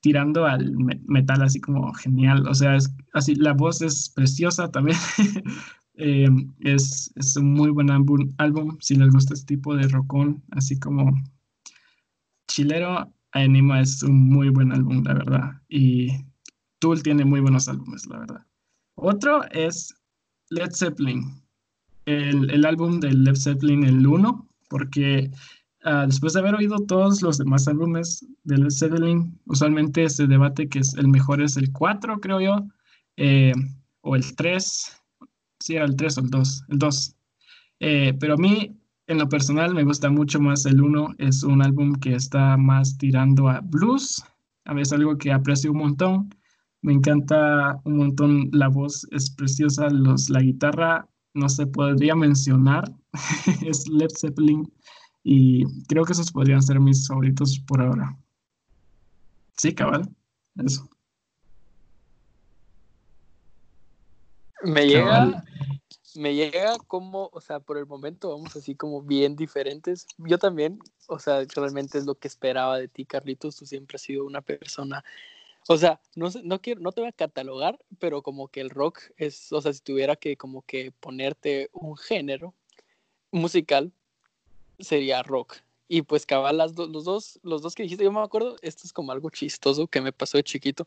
tirando 0.00 0.46
al 0.46 0.72
metal 1.06 1.42
así 1.42 1.60
como 1.60 1.92
genial, 1.94 2.46
o 2.48 2.54
sea, 2.54 2.76
es 2.76 2.94
así, 3.12 3.34
la 3.36 3.52
voz 3.52 3.82
es 3.82 4.10
preciosa 4.10 4.70
también. 4.70 4.98
Eh, 5.96 6.28
es, 6.58 7.12
es, 7.14 7.36
un 7.36 7.52
muy 7.52 7.70
buen 7.70 7.88
álbum, 7.88 8.28
álbum 8.38 8.76
si 8.80 8.96
les 8.96 9.12
gusta 9.12 9.32
este 9.32 9.54
tipo 9.54 9.76
de 9.76 9.86
rockón, 9.86 10.42
así 10.50 10.76
como 10.76 11.14
Chilero 12.48 13.12
Anima 13.32 13.80
es 13.80 14.02
un 14.02 14.28
muy 14.28 14.48
buen 14.48 14.72
álbum, 14.72 15.02
la 15.04 15.14
verdad. 15.14 15.62
Y 15.68 16.08
Tool 16.78 17.02
tiene 17.02 17.24
muy 17.24 17.40
buenos 17.40 17.68
álbumes, 17.68 18.06
la 18.06 18.18
verdad. 18.18 18.46
Otro 18.94 19.42
es 19.50 19.94
Led 20.50 20.70
Zeppelin, 20.72 21.42
el, 22.06 22.64
álbum 22.64 23.00
de 23.00 23.12
Led 23.12 23.34
Zeppelin, 23.34 23.84
el 23.84 24.06
1, 24.06 24.48
porque 24.68 25.30
ah, 25.82 26.04
después 26.06 26.34
de 26.34 26.40
haber 26.40 26.54
oído 26.54 26.78
todos 26.86 27.22
los 27.22 27.38
demás 27.38 27.66
álbumes 27.66 28.24
de 28.44 28.58
Led 28.58 28.70
Zeppelin, 28.70 29.38
usualmente 29.46 30.08
se 30.08 30.26
debate 30.26 30.68
que 30.68 30.80
es 30.80 30.94
el 30.94 31.08
mejor 31.08 31.42
es 31.42 31.56
el 31.56 31.72
4, 31.72 32.20
creo 32.20 32.40
yo, 32.40 32.66
eh, 33.16 33.52
o 34.02 34.14
el 34.14 34.36
3, 34.36 35.02
sí, 35.58 35.74
era 35.74 35.86
el 35.86 35.96
3 35.96 36.18
o 36.18 36.20
el 36.20 36.30
2, 36.30 36.64
el 36.68 36.78
2. 36.78 37.16
Eh, 37.80 38.14
pero 38.20 38.34
a 38.34 38.36
mí 38.36 38.76
en 39.06 39.18
lo 39.18 39.28
personal 39.28 39.74
me 39.74 39.84
gusta 39.84 40.10
mucho 40.10 40.40
más 40.40 40.64
el 40.66 40.80
1, 40.80 41.16
es 41.18 41.42
un 41.42 41.62
álbum 41.62 41.94
que 41.94 42.14
está 42.14 42.56
más 42.56 42.96
tirando 42.96 43.48
a 43.48 43.60
blues, 43.60 44.24
a 44.64 44.72
veces 44.72 44.94
algo 44.94 45.18
que 45.18 45.32
aprecio 45.32 45.72
un 45.72 45.78
montón. 45.78 46.34
Me 46.80 46.92
encanta 46.92 47.80
un 47.84 47.96
montón 47.96 48.50
la 48.52 48.68
voz, 48.68 49.06
es 49.10 49.30
preciosa, 49.30 49.88
los, 49.90 50.28
la 50.30 50.40
guitarra 50.40 51.08
no 51.34 51.48
se 51.48 51.66
podría 51.66 52.14
mencionar, 52.14 52.84
es 53.66 53.88
Led 53.88 54.10
Zeppelin 54.18 54.70
y 55.22 55.64
creo 55.86 56.04
que 56.04 56.12
esos 56.12 56.30
podrían 56.30 56.62
ser 56.62 56.80
mis 56.80 57.06
favoritos 57.06 57.58
por 57.66 57.80
ahora. 57.80 58.16
Sí, 59.56 59.74
cabal, 59.74 60.08
eso. 60.56 60.88
Me 64.62 64.86
llega, 64.86 65.44
me 66.16 66.34
llega 66.34 66.78
como, 66.86 67.30
o 67.32 67.40
sea, 67.40 67.60
por 67.60 67.78
el 67.78 67.86
momento 67.86 68.30
vamos 68.30 68.54
así 68.56 68.74
como 68.74 69.02
bien 69.02 69.36
diferentes. 69.36 70.06
Yo 70.18 70.38
también, 70.38 70.78
o 71.08 71.18
sea, 71.18 71.44
realmente 71.54 71.98
es 71.98 72.04
lo 72.04 72.14
que 72.14 72.28
esperaba 72.28 72.78
de 72.78 72.88
ti, 72.88 73.04
Carlitos. 73.04 73.56
Tú 73.56 73.66
siempre 73.66 73.96
has 73.96 74.02
sido 74.02 74.24
una 74.24 74.40
persona, 74.40 75.04
o 75.68 75.76
sea, 75.78 76.00
no, 76.14 76.28
no, 76.42 76.60
quiero, 76.60 76.80
no 76.80 76.92
te 76.92 77.00
voy 77.00 77.08
a 77.08 77.12
catalogar, 77.12 77.78
pero 77.98 78.22
como 78.22 78.48
que 78.48 78.60
el 78.60 78.70
rock 78.70 79.00
es, 79.16 79.52
o 79.52 79.60
sea, 79.60 79.72
si 79.72 79.80
tuviera 79.80 80.16
que 80.16 80.36
como 80.36 80.62
que 80.62 80.92
ponerte 80.92 81.70
un 81.72 81.96
género 81.96 82.54
musical, 83.30 83.92
sería 84.78 85.22
rock. 85.22 85.56
Y 85.88 86.02
pues 86.02 86.26
cabal, 86.26 86.56
las 86.58 86.76
los, 86.76 87.04
dos, 87.04 87.40
los 87.42 87.62
dos 87.62 87.74
que 87.74 87.82
dijiste, 87.82 88.04
yo 88.04 88.12
me 88.12 88.20
acuerdo, 88.20 88.56
esto 88.62 88.82
es 88.84 88.92
como 88.92 89.12
algo 89.12 89.30
chistoso 89.30 89.86
que 89.86 90.00
me 90.00 90.12
pasó 90.12 90.38
de 90.38 90.44
chiquito 90.44 90.86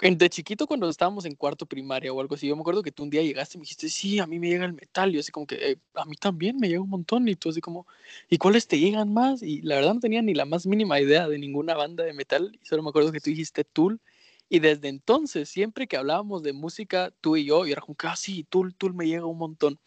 de 0.00 0.30
chiquito 0.30 0.66
cuando 0.66 0.88
estábamos 0.88 1.24
en 1.24 1.34
cuarto 1.34 1.66
primaria 1.66 2.12
o 2.12 2.20
algo 2.20 2.34
así, 2.34 2.46
yo 2.46 2.56
me 2.56 2.60
acuerdo 2.60 2.82
que 2.82 2.92
tú 2.92 3.04
un 3.04 3.10
día 3.10 3.22
llegaste 3.22 3.56
y 3.56 3.58
me 3.58 3.62
dijiste, 3.62 3.88
sí, 3.88 4.18
a 4.18 4.26
mí 4.26 4.38
me 4.38 4.48
llega 4.48 4.64
el 4.64 4.72
metal, 4.72 5.10
y 5.10 5.14
yo 5.14 5.20
así 5.20 5.32
como 5.32 5.46
que, 5.46 5.72
eh, 5.72 5.76
a 5.94 6.04
mí 6.04 6.16
también 6.16 6.56
me 6.58 6.68
llega 6.68 6.80
un 6.80 6.90
montón, 6.90 7.28
y 7.28 7.36
tú 7.36 7.50
así 7.50 7.60
como, 7.60 7.86
¿y 8.28 8.38
cuáles 8.38 8.66
te 8.66 8.78
llegan 8.78 9.12
más? 9.12 9.42
Y 9.42 9.62
la 9.62 9.76
verdad 9.76 9.94
no 9.94 10.00
tenía 10.00 10.22
ni 10.22 10.34
la 10.34 10.44
más 10.44 10.66
mínima 10.66 11.00
idea 11.00 11.28
de 11.28 11.38
ninguna 11.38 11.74
banda 11.74 12.04
de 12.04 12.12
metal, 12.12 12.58
y 12.60 12.66
solo 12.66 12.82
me 12.82 12.90
acuerdo 12.90 13.12
que 13.12 13.20
tú 13.20 13.30
dijiste 13.30 13.64
Tool, 13.64 14.00
y 14.48 14.58
desde 14.58 14.88
entonces, 14.88 15.48
siempre 15.48 15.86
que 15.86 15.96
hablábamos 15.96 16.42
de 16.42 16.52
música, 16.52 17.12
tú 17.20 17.36
y 17.36 17.44
yo, 17.46 17.66
y 17.66 17.72
era 17.72 17.80
como 17.80 17.94
que, 17.94 18.06
ah, 18.06 18.16
sí, 18.16 18.44
Tool, 18.44 18.74
Tool 18.74 18.94
me 18.94 19.06
llega 19.06 19.26
un 19.26 19.38
montón. 19.38 19.78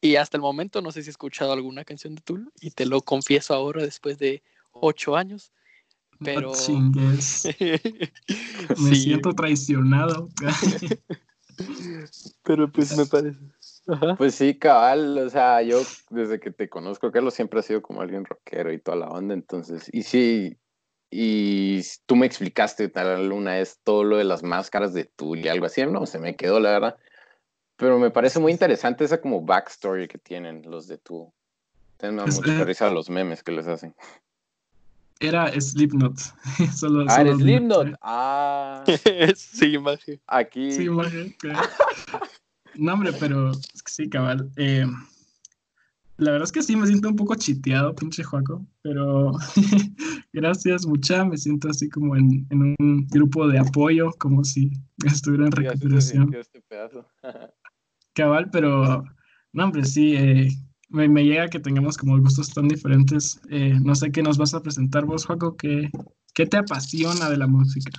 Y 0.00 0.16
hasta 0.16 0.36
el 0.36 0.42
momento 0.42 0.82
no 0.82 0.92
sé 0.92 1.02
si 1.02 1.08
he 1.08 1.10
escuchado 1.10 1.52
alguna 1.52 1.84
canción 1.84 2.14
de 2.14 2.22
Tool, 2.22 2.52
y 2.60 2.70
te 2.70 2.86
lo 2.86 3.02
confieso 3.02 3.54
ahora 3.54 3.82
después 3.82 4.18
de 4.18 4.42
ocho 4.72 5.16
años, 5.16 5.52
pero... 6.22 6.52
me 8.78 8.94
siento 8.94 9.34
traicionado. 9.34 10.28
pero 12.42 12.70
pues 12.70 12.96
me 12.96 13.06
parece. 13.06 13.38
Pues 14.16 14.34
sí, 14.34 14.58
cabal, 14.58 15.18
o 15.18 15.28
sea, 15.28 15.60
yo 15.60 15.82
desde 16.08 16.40
que 16.40 16.50
te 16.50 16.70
conozco, 16.70 17.12
Carlos, 17.12 17.34
siempre 17.34 17.60
ha 17.60 17.62
sido 17.62 17.82
como 17.82 18.00
alguien 18.00 18.24
rockero 18.24 18.72
y 18.72 18.78
toda 18.78 18.96
la 18.96 19.08
onda, 19.08 19.34
entonces, 19.34 19.90
y 19.92 20.04
sí, 20.04 20.56
y 21.10 21.82
tú 22.06 22.16
me 22.16 22.24
explicaste 22.24 22.88
tal 22.88 23.30
una 23.30 23.52
vez 23.52 23.80
todo 23.84 24.02
lo 24.02 24.16
de 24.16 24.24
las 24.24 24.42
máscaras 24.42 24.94
de 24.94 25.04
Tool 25.04 25.40
y 25.40 25.48
algo 25.48 25.66
así, 25.66 25.84
no, 25.84 26.06
se 26.06 26.18
me 26.18 26.34
quedó 26.34 26.60
la 26.60 26.70
verdad, 26.70 26.96
pero 27.76 27.98
me 27.98 28.10
parece 28.10 28.40
muy 28.40 28.52
interesante 28.52 29.04
esa 29.04 29.20
como 29.20 29.42
backstory 29.42 30.08
que 30.08 30.18
tienen 30.18 30.62
los 30.64 30.86
de 30.86 30.96
Tool. 30.96 31.28
Tengo 31.98 32.26
mucha 32.26 32.62
eh, 32.62 32.64
risa 32.64 32.90
los 32.90 33.10
memes 33.10 33.42
que 33.42 33.52
les 33.52 33.66
hacen. 33.66 33.94
Era 35.26 35.60
Slipknot. 35.60 36.18
solo, 36.76 37.04
ah, 37.08 37.20
era 37.20 37.34
Slipknot. 37.34 37.94
Ah. 38.02 38.84
sí, 39.36 39.74
imagen. 39.74 40.20
Aquí. 40.26 40.72
Sí, 40.72 40.84
imagen. 40.84 41.34
No, 42.76 42.94
hombre, 42.94 43.12
pero 43.18 43.52
sí, 43.86 44.08
cabal. 44.08 44.50
Eh, 44.56 44.86
la 46.16 46.30
verdad 46.30 46.44
es 46.44 46.52
que 46.52 46.62
sí, 46.62 46.76
me 46.76 46.86
siento 46.86 47.08
un 47.08 47.16
poco 47.16 47.34
chiteado, 47.34 47.94
pinche 47.94 48.22
Joaco, 48.22 48.64
pero 48.82 49.32
gracias, 50.32 50.86
mucha. 50.86 51.24
Me 51.24 51.36
siento 51.36 51.68
así 51.68 51.88
como 51.88 52.14
en, 52.16 52.46
un 52.50 53.06
grupo 53.08 53.48
de 53.48 53.58
apoyo, 53.58 54.12
como 54.18 54.44
si 54.44 54.70
estuviera 55.04 55.46
en 55.46 55.52
recuperación. 55.52 56.32
Cabal, 58.12 58.48
pero 58.50 59.04
no, 59.52 59.64
hombre, 59.64 59.84
sí, 59.84 60.14
eh, 60.14 60.48
me, 60.88 61.24
llega 61.24 61.48
que 61.48 61.60
tengamos 61.60 61.96
como 61.96 62.18
gustos 62.20 62.52
tan 62.52 62.68
diferentes. 62.68 63.40
Eh, 63.50 63.78
no 63.82 63.94
sé 63.94 64.10
qué 64.12 64.22
nos 64.22 64.38
vas 64.38 64.54
a 64.54 64.62
presentar 64.62 65.04
vos, 65.04 65.26
Joaco, 65.26 65.56
¿qué, 65.56 65.90
qué 66.34 66.46
te 66.46 66.56
apasiona 66.56 67.30
de 67.30 67.36
la 67.36 67.46
música? 67.46 67.90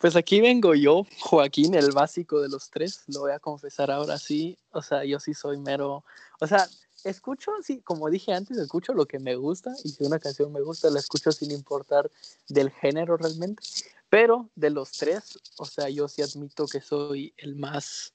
Pues 0.00 0.16
aquí 0.16 0.40
vengo 0.40 0.74
yo, 0.74 1.06
Joaquín, 1.18 1.74
el 1.74 1.92
básico 1.92 2.40
de 2.40 2.48
los 2.48 2.70
tres, 2.70 3.04
lo 3.08 3.20
voy 3.20 3.32
a 3.32 3.38
confesar 3.38 3.90
ahora 3.90 4.16
sí, 4.16 4.56
o 4.70 4.80
sea, 4.80 5.04
yo 5.04 5.20
sí 5.20 5.34
soy 5.34 5.58
mero, 5.58 6.04
o 6.40 6.46
sea, 6.46 6.66
escucho, 7.04 7.52
sí, 7.62 7.82
como 7.82 8.08
dije 8.08 8.32
antes, 8.32 8.56
escucho 8.56 8.94
lo 8.94 9.04
que 9.04 9.18
me 9.18 9.36
gusta 9.36 9.74
y 9.84 9.90
si 9.90 10.04
una 10.04 10.18
canción 10.18 10.52
me 10.52 10.62
gusta, 10.62 10.88
la 10.88 11.00
escucho 11.00 11.32
sin 11.32 11.50
importar 11.50 12.10
del 12.48 12.70
género 12.70 13.18
realmente, 13.18 13.62
pero 14.08 14.48
de 14.54 14.70
los 14.70 14.90
tres, 14.92 15.38
o 15.58 15.66
sea, 15.66 15.90
yo 15.90 16.08
sí 16.08 16.22
admito 16.22 16.66
que 16.66 16.80
soy 16.80 17.34
el 17.36 17.56
más, 17.56 18.14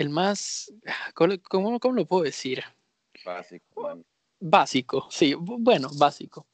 el 0.00 0.08
más, 0.08 0.72
¿cómo, 1.14 1.78
cómo 1.78 1.94
lo 1.94 2.06
puedo 2.06 2.22
decir? 2.22 2.64
Básico. 3.24 4.02
Básico, 4.40 5.06
sí, 5.10 5.34
bueno, 5.34 5.90
básico. 5.98 6.46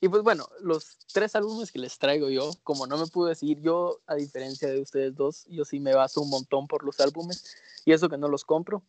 Y 0.00 0.08
pues 0.08 0.22
bueno, 0.22 0.48
los 0.60 0.96
tres 1.12 1.36
álbumes 1.36 1.70
que 1.70 1.78
les 1.78 1.98
traigo 1.98 2.30
yo, 2.30 2.50
como 2.62 2.86
no 2.86 2.96
me 2.96 3.06
pude 3.06 3.30
decir, 3.30 3.60
yo 3.60 4.00
a 4.06 4.14
diferencia 4.14 4.68
de 4.68 4.80
ustedes 4.80 5.14
dos, 5.14 5.44
yo 5.48 5.66
sí 5.66 5.80
me 5.80 5.94
baso 5.94 6.22
un 6.22 6.30
montón 6.30 6.66
por 6.66 6.84
los 6.84 7.00
álbumes 7.00 7.56
y 7.84 7.92
eso 7.92 8.08
que 8.08 8.16
no 8.16 8.28
los 8.28 8.46
compro, 8.46 8.82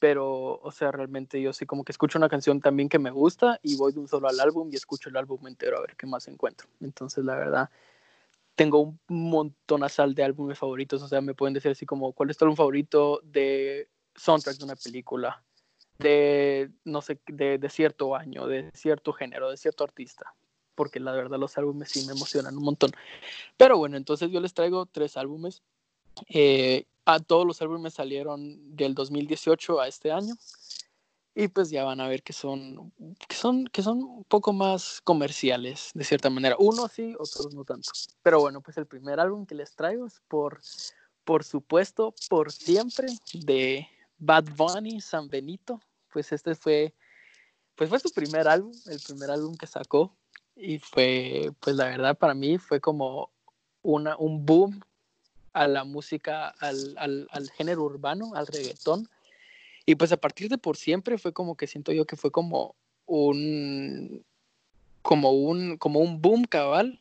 pero 0.00 0.60
o 0.60 0.70
sea, 0.72 0.92
realmente 0.92 1.40
yo 1.40 1.54
sí 1.54 1.64
como 1.64 1.84
que 1.84 1.92
escucho 1.92 2.18
una 2.18 2.28
canción 2.28 2.60
también 2.60 2.90
que 2.90 2.98
me 2.98 3.10
gusta 3.10 3.58
y 3.62 3.76
voy 3.76 3.92
de 3.92 4.00
un 4.00 4.08
solo 4.08 4.28
al 4.28 4.38
álbum 4.38 4.68
y 4.70 4.76
escucho 4.76 5.08
el 5.08 5.16
álbum 5.16 5.46
entero 5.46 5.78
a 5.78 5.80
ver 5.80 5.96
qué 5.96 6.06
más 6.06 6.28
encuentro. 6.28 6.68
Entonces, 6.80 7.24
la 7.24 7.36
verdad, 7.36 7.70
tengo 8.56 8.80
un 8.80 9.00
montón 9.08 9.82
de 10.14 10.24
álbumes 10.24 10.58
favoritos, 10.58 11.02
o 11.02 11.08
sea, 11.08 11.20
me 11.20 11.34
pueden 11.34 11.54
decir 11.54 11.70
así 11.70 11.86
como, 11.86 12.12
¿cuál 12.12 12.30
es 12.30 12.36
tu 12.36 12.44
álbum 12.44 12.56
favorito 12.56 13.20
de 13.22 13.88
soundtrack 14.16 14.56
de 14.58 14.64
una 14.64 14.76
película? 14.76 15.42
de, 15.98 16.70
no 16.84 17.00
sé, 17.00 17.18
de, 17.26 17.56
de, 17.56 17.70
cierto 17.70 18.14
año, 18.14 18.46
de 18.46 18.70
cierto 18.74 19.14
género, 19.14 19.50
de 19.50 19.56
cierto 19.56 19.82
artista 19.82 20.34
porque 20.76 21.00
la 21.00 21.10
verdad 21.10 21.38
los 21.38 21.58
álbumes 21.58 21.88
sí 21.88 22.06
me 22.06 22.12
emocionan 22.12 22.56
un 22.56 22.62
montón. 22.62 22.92
Pero 23.56 23.78
bueno, 23.78 23.96
entonces 23.96 24.30
yo 24.30 24.38
les 24.40 24.54
traigo 24.54 24.86
tres 24.86 25.16
álbumes. 25.16 25.62
Eh, 26.28 26.84
a 27.04 27.18
todos 27.18 27.44
los 27.44 27.60
álbumes 27.62 27.94
salieron 27.94 28.76
del 28.76 28.94
2018 28.94 29.80
a 29.80 29.88
este 29.88 30.12
año. 30.12 30.34
Y 31.38 31.48
pues 31.48 31.68
ya 31.68 31.84
van 31.84 32.00
a 32.00 32.08
ver 32.08 32.22
que 32.22 32.32
son, 32.32 32.94
que 33.28 33.36
son, 33.36 33.66
que 33.66 33.82
son 33.82 34.02
un 34.02 34.24
poco 34.24 34.54
más 34.54 35.02
comerciales, 35.04 35.90
de 35.92 36.02
cierta 36.02 36.30
manera. 36.30 36.56
Unos 36.58 36.92
sí, 36.92 37.14
otros 37.18 37.54
no 37.54 37.62
tanto. 37.62 37.90
Pero 38.22 38.40
bueno, 38.40 38.62
pues 38.62 38.78
el 38.78 38.86
primer 38.86 39.20
álbum 39.20 39.44
que 39.44 39.54
les 39.54 39.76
traigo 39.76 40.06
es 40.06 40.22
por, 40.28 40.62
por 41.24 41.44
supuesto, 41.44 42.14
por 42.30 42.50
siempre, 42.50 43.08
de 43.34 43.86
Bad 44.16 44.44
Bunny, 44.56 45.02
San 45.02 45.28
Benito. 45.28 45.78
Pues 46.10 46.32
este 46.32 46.54
fue, 46.54 46.94
pues 47.74 47.90
fue 47.90 48.00
su 48.00 48.10
primer 48.10 48.48
álbum, 48.48 48.72
el 48.86 48.98
primer 49.00 49.30
álbum 49.30 49.54
que 49.56 49.66
sacó 49.66 50.16
y 50.56 50.78
fue, 50.78 51.52
pues 51.60 51.76
la 51.76 51.84
verdad 51.84 52.16
para 52.16 52.32
mí 52.32 52.56
fue 52.56 52.80
como 52.80 53.30
una, 53.82 54.16
un 54.16 54.46
boom 54.46 54.80
a 55.52 55.68
la 55.68 55.84
música, 55.84 56.48
al, 56.48 56.96
al, 56.96 57.28
al, 57.30 57.50
género 57.50 57.84
urbano, 57.84 58.34
al 58.34 58.46
reggaetón. 58.46 59.08
Y 59.86 59.94
pues 59.94 60.12
a 60.12 60.16
partir 60.16 60.48
de 60.48 60.58
por 60.58 60.76
siempre 60.76 61.16
fue 61.16 61.32
como 61.32 61.56
que 61.56 61.66
siento 61.66 61.92
yo 61.92 62.04
que 62.04 62.16
fue 62.16 62.30
como 62.30 62.74
un, 63.06 64.24
como 65.02 65.30
un, 65.30 65.78
como 65.78 66.00
un 66.00 66.20
boom 66.20 66.44
cabal 66.44 67.00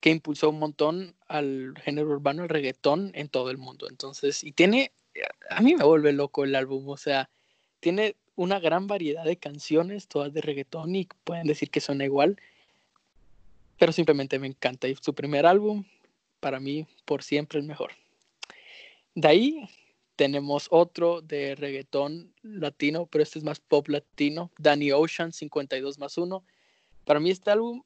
que 0.00 0.10
impulsó 0.10 0.50
un 0.50 0.58
montón 0.58 1.14
al 1.28 1.74
género 1.82 2.10
urbano, 2.10 2.42
al 2.42 2.48
reggaetón 2.48 3.10
en 3.14 3.28
todo 3.28 3.50
el 3.50 3.58
mundo. 3.58 3.88
Entonces, 3.88 4.44
y 4.44 4.52
tiene, 4.52 4.92
a 5.50 5.60
mí 5.60 5.74
me 5.74 5.84
vuelve 5.84 6.12
loco 6.12 6.44
el 6.44 6.54
álbum, 6.54 6.88
o 6.88 6.96
sea, 6.96 7.28
tiene 7.80 8.14
una 8.36 8.60
gran 8.60 8.86
variedad 8.86 9.24
de 9.24 9.36
canciones, 9.36 10.08
todas 10.08 10.32
de 10.32 10.40
reggaetón 10.40 10.94
y 10.94 11.08
pueden 11.24 11.46
decir 11.46 11.70
que 11.70 11.80
son 11.80 12.00
igual 12.00 12.38
pero 13.78 13.92
simplemente 13.92 14.38
me 14.38 14.46
encanta. 14.46 14.88
Y 14.88 14.96
su 14.96 15.14
primer 15.14 15.46
álbum, 15.46 15.84
para 16.40 16.60
mí, 16.60 16.86
por 17.04 17.22
siempre 17.22 17.58
el 17.58 17.66
mejor. 17.66 17.92
De 19.14 19.28
ahí 19.28 19.68
tenemos 20.16 20.68
otro 20.70 21.20
de 21.20 21.54
reggaetón 21.54 22.32
latino, 22.42 23.06
pero 23.06 23.22
este 23.22 23.38
es 23.38 23.44
más 23.44 23.60
pop 23.60 23.88
latino, 23.88 24.50
Danny 24.58 24.92
Ocean, 24.92 25.32
52 25.32 25.98
más 25.98 26.16
1. 26.18 26.44
Para 27.04 27.20
mí 27.20 27.30
este 27.30 27.50
álbum, 27.50 27.82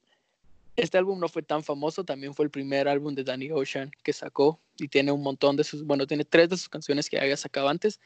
este 0.77 0.99
álbum 0.99 1.19
no 1.19 1.29
fue 1.29 1.43
tan 1.43 1.65
famoso, 1.65 2.05
también 2.05 2.35
fue 2.35 2.45
el 2.45 2.51
primer 2.51 2.89
álbum 2.89 3.15
de 3.15 3.25
Danny 3.25 3.51
Ocean 3.51 3.91
que 4.03 4.13
sacó 4.13 4.61
y 4.77 4.89
tiene 4.89 5.13
un 5.13 5.23
montón 5.23 5.57
de 5.57 5.65
sus, 5.65 5.85
bueno, 5.85 6.07
tiene 6.07 6.25
tres 6.25 6.49
de 6.51 6.57
sus 6.57 6.69
canciones 6.69 7.09
que 7.09 7.19
había 7.19 7.37
sacado 7.37 7.69
antes, 7.69 8.01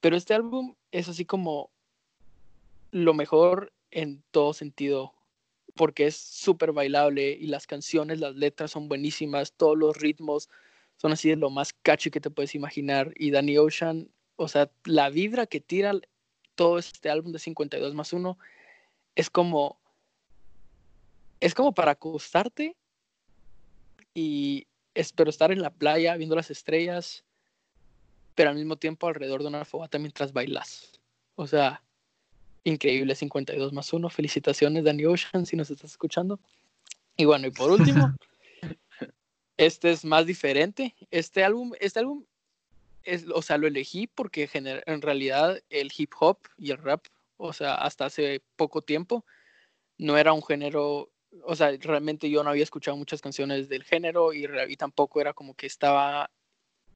pero 0.00 0.16
este 0.16 0.34
álbum 0.34 0.74
es 0.90 1.08
así 1.08 1.24
como 1.24 1.70
lo 2.90 3.14
mejor 3.14 3.72
en 3.90 4.22
todo 4.30 4.52
sentido 4.52 5.14
porque 5.76 6.06
es 6.06 6.16
súper 6.16 6.72
bailable 6.72 7.30
y 7.30 7.46
las 7.46 7.66
canciones, 7.66 8.18
las 8.18 8.34
letras 8.34 8.72
son 8.72 8.88
buenísimas, 8.88 9.52
todos 9.52 9.78
los 9.78 9.96
ritmos 9.96 10.48
son 11.00 11.12
así 11.12 11.30
de 11.30 11.36
lo 11.36 11.50
más 11.50 11.72
catchy 11.72 12.10
que 12.10 12.20
te 12.20 12.30
puedes 12.30 12.54
imaginar. 12.54 13.12
Y 13.16 13.30
Danny 13.30 13.56
Ocean, 13.56 14.10
o 14.36 14.48
sea, 14.48 14.70
la 14.84 15.08
vibra 15.08 15.46
que 15.46 15.60
tira 15.60 15.92
todo 16.54 16.78
este 16.78 17.08
álbum 17.08 17.32
de 17.32 17.38
52 17.38 17.94
más 17.94 18.12
1 18.12 18.38
es 19.14 19.30
como, 19.30 19.80
es 21.40 21.54
como 21.54 21.72
para 21.72 21.92
acostarte 21.92 22.76
y 24.12 24.66
espero 24.94 25.30
estar 25.30 25.52
en 25.52 25.62
la 25.62 25.70
playa 25.70 26.16
viendo 26.16 26.36
las 26.36 26.50
estrellas, 26.50 27.24
pero 28.34 28.50
al 28.50 28.56
mismo 28.56 28.76
tiempo 28.76 29.08
alrededor 29.08 29.42
de 29.42 29.48
una 29.48 29.64
fogata 29.64 29.98
mientras 29.98 30.32
bailas. 30.32 31.00
O 31.36 31.46
sea, 31.46 31.82
Increíble 32.64 33.14
52 33.14 33.72
más 33.72 33.92
1. 33.92 34.08
Felicitaciones, 34.10 34.84
Danny 34.84 35.06
Ocean, 35.06 35.46
si 35.46 35.56
nos 35.56 35.70
estás 35.70 35.92
escuchando. 35.92 36.38
Y 37.16 37.24
bueno, 37.24 37.46
y 37.46 37.50
por 37.50 37.70
último, 37.80 38.14
este 39.60 39.90
es 39.90 40.06
más 40.06 40.24
diferente. 40.24 40.94
Este 41.10 41.44
álbum, 41.44 41.72
este 41.80 42.00
álbum, 42.00 42.24
es, 43.02 43.26
o 43.28 43.42
sea, 43.42 43.58
lo 43.58 43.66
elegí 43.66 44.06
porque 44.06 44.48
en 44.54 45.02
realidad 45.02 45.60
el 45.68 45.92
hip 45.94 46.12
hop 46.18 46.38
y 46.56 46.70
el 46.70 46.78
rap, 46.78 47.04
o 47.36 47.52
sea, 47.52 47.74
hasta 47.74 48.06
hace 48.06 48.40
poco 48.56 48.80
tiempo, 48.80 49.26
no 49.98 50.16
era 50.16 50.32
un 50.32 50.42
género, 50.42 51.10
o 51.44 51.54
sea, 51.54 51.72
realmente 51.78 52.30
yo 52.30 52.42
no 52.42 52.50
había 52.50 52.62
escuchado 52.62 52.96
muchas 52.96 53.20
canciones 53.20 53.68
del 53.68 53.84
género 53.84 54.32
y, 54.32 54.46
y 54.68 54.76
tampoco 54.76 55.20
era 55.20 55.34
como 55.34 55.54
que 55.54 55.66
estaba 55.66 56.30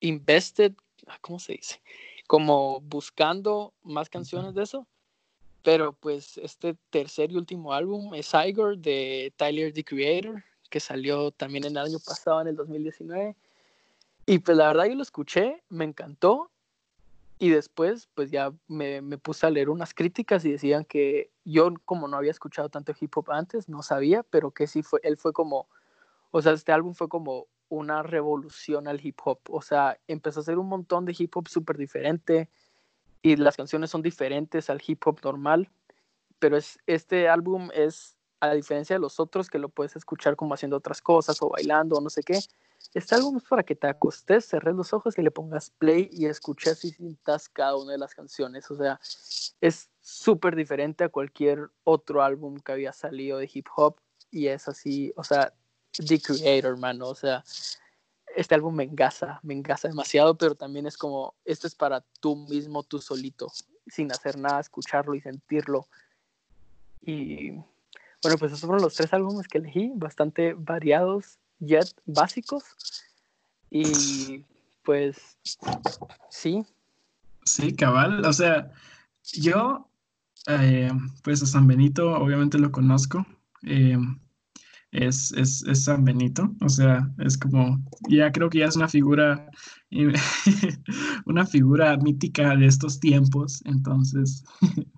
invested, 0.00 0.72
ah, 1.06 1.18
¿cómo 1.20 1.38
se 1.38 1.52
dice? 1.52 1.82
Como 2.26 2.80
buscando 2.80 3.74
más 3.82 4.08
canciones 4.08 4.54
de 4.54 4.62
eso. 4.62 4.86
Pero 5.62 5.92
pues 5.92 6.38
este 6.38 6.76
tercer 6.88 7.30
y 7.32 7.36
último 7.36 7.74
álbum 7.74 8.14
es 8.14 8.32
Igor 8.34 8.78
de 8.78 9.32
Tyler 9.36 9.72
the 9.72 9.84
Creator, 9.84 10.44
que 10.74 10.80
salió 10.80 11.30
también 11.30 11.62
el 11.62 11.78
año 11.78 12.00
pasado, 12.04 12.40
en 12.40 12.48
el 12.48 12.56
2019. 12.56 13.36
Y 14.26 14.40
pues 14.40 14.58
la 14.58 14.66
verdad 14.66 14.86
yo 14.86 14.96
lo 14.96 15.04
escuché, 15.04 15.62
me 15.68 15.84
encantó. 15.84 16.50
Y 17.38 17.50
después 17.50 18.08
pues 18.12 18.32
ya 18.32 18.52
me, 18.66 19.00
me 19.00 19.16
puse 19.16 19.46
a 19.46 19.50
leer 19.50 19.70
unas 19.70 19.94
críticas 19.94 20.44
y 20.44 20.50
decían 20.50 20.84
que 20.84 21.30
yo 21.44 21.72
como 21.84 22.08
no 22.08 22.16
había 22.16 22.32
escuchado 22.32 22.70
tanto 22.70 22.92
hip 22.98 23.16
hop 23.16 23.30
antes, 23.30 23.68
no 23.68 23.84
sabía, 23.84 24.24
pero 24.24 24.50
que 24.50 24.66
sí 24.66 24.82
fue, 24.82 24.98
él 25.04 25.16
fue 25.16 25.32
como, 25.32 25.68
o 26.32 26.42
sea, 26.42 26.50
este 26.50 26.72
álbum 26.72 26.94
fue 26.94 27.08
como 27.08 27.46
una 27.68 28.02
revolución 28.02 28.88
al 28.88 28.98
hip 29.00 29.20
hop. 29.24 29.38
O 29.50 29.62
sea, 29.62 29.96
empezó 30.08 30.40
a 30.40 30.42
hacer 30.42 30.58
un 30.58 30.68
montón 30.68 31.04
de 31.04 31.14
hip 31.16 31.36
hop 31.36 31.46
súper 31.46 31.76
diferente 31.78 32.48
y 33.22 33.36
las 33.36 33.56
canciones 33.56 33.90
son 33.90 34.02
diferentes 34.02 34.70
al 34.70 34.82
hip 34.84 35.06
hop 35.06 35.20
normal, 35.22 35.70
pero 36.40 36.56
es, 36.56 36.80
este 36.88 37.28
álbum 37.28 37.70
es 37.72 38.16
a 38.50 38.54
diferencia 38.54 38.96
de 38.96 39.00
los 39.00 39.20
otros 39.20 39.48
que 39.48 39.58
lo 39.58 39.68
puedes 39.68 39.96
escuchar 39.96 40.36
como 40.36 40.54
haciendo 40.54 40.76
otras 40.76 41.00
cosas 41.00 41.40
o 41.42 41.48
bailando 41.48 41.96
o 41.96 42.00
no 42.00 42.10
sé 42.10 42.22
qué, 42.22 42.40
este 42.92 43.14
álbum 43.14 43.36
es 43.36 43.44
para 43.44 43.62
que 43.62 43.74
te 43.74 43.86
acostes, 43.86 44.44
cerres 44.44 44.74
los 44.74 44.92
ojos 44.92 45.18
y 45.18 45.22
le 45.22 45.30
pongas 45.30 45.70
play 45.70 46.08
y 46.12 46.26
escuches 46.26 46.84
y 46.84 46.90
sientas 46.90 47.48
cada 47.48 47.76
una 47.76 47.92
de 47.92 47.98
las 47.98 48.14
canciones. 48.14 48.70
O 48.70 48.76
sea, 48.76 49.00
es 49.60 49.88
súper 50.00 50.54
diferente 50.54 51.04
a 51.04 51.08
cualquier 51.08 51.70
otro 51.84 52.22
álbum 52.22 52.58
que 52.58 52.72
había 52.72 52.92
salido 52.92 53.38
de 53.38 53.50
hip 53.52 53.66
hop 53.74 53.96
y 54.30 54.48
es 54.48 54.68
así, 54.68 55.12
o 55.16 55.24
sea, 55.24 55.52
The 55.96 56.20
Creator, 56.20 56.72
hermano, 56.72 57.08
o 57.08 57.14
sea, 57.14 57.44
este 58.36 58.54
álbum 58.54 58.74
me 58.74 58.84
engasa, 58.84 59.40
me 59.42 59.54
engasa 59.54 59.88
demasiado, 59.88 60.36
pero 60.36 60.54
también 60.54 60.86
es 60.86 60.96
como, 60.96 61.34
esto 61.44 61.66
es 61.66 61.74
para 61.74 62.00
tú 62.20 62.36
mismo, 62.36 62.82
tú 62.82 63.00
solito, 63.00 63.50
sin 63.86 64.10
hacer 64.10 64.36
nada, 64.36 64.60
escucharlo 64.60 65.14
y 65.14 65.20
sentirlo. 65.20 65.86
Y 67.00 67.52
bueno, 68.24 68.38
pues 68.38 68.52
esos 68.52 68.62
fueron 68.62 68.82
los 68.82 68.94
tres 68.94 69.12
álbumes 69.12 69.46
que 69.46 69.58
elegí, 69.58 69.92
bastante 69.94 70.54
variados, 70.54 71.38
yet 71.58 71.86
básicos. 72.06 72.64
Y 73.70 74.44
pues 74.82 75.36
sí. 76.30 76.64
Sí, 77.44 77.76
cabal. 77.76 78.24
O 78.24 78.32
sea, 78.32 78.72
yo, 79.34 79.90
eh, 80.46 80.90
pues 81.22 81.42
a 81.42 81.46
San 81.46 81.66
Benito 81.66 82.14
obviamente 82.14 82.58
lo 82.58 82.72
conozco. 82.72 83.26
Eh, 83.62 83.98
es, 84.92 85.32
es, 85.32 85.62
es, 85.64 85.84
San 85.84 86.04
Benito, 86.04 86.54
o 86.60 86.68
sea, 86.70 87.12
es 87.18 87.36
como, 87.36 87.84
ya 88.08 88.32
creo 88.32 88.48
que 88.48 88.60
ya 88.60 88.66
es 88.66 88.76
una 88.76 88.88
figura, 88.88 89.50
una 91.26 91.44
figura 91.44 91.96
mítica 91.96 92.56
de 92.56 92.66
estos 92.66 93.00
tiempos, 93.00 93.60
entonces, 93.64 94.44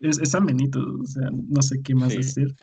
es, 0.00 0.18
es, 0.18 0.30
San 0.30 0.46
Benito, 0.46 0.80
o 0.80 1.06
sea, 1.06 1.28
no 1.30 1.62
sé 1.62 1.80
qué 1.82 1.94
más 1.94 2.14
decir. 2.14 2.54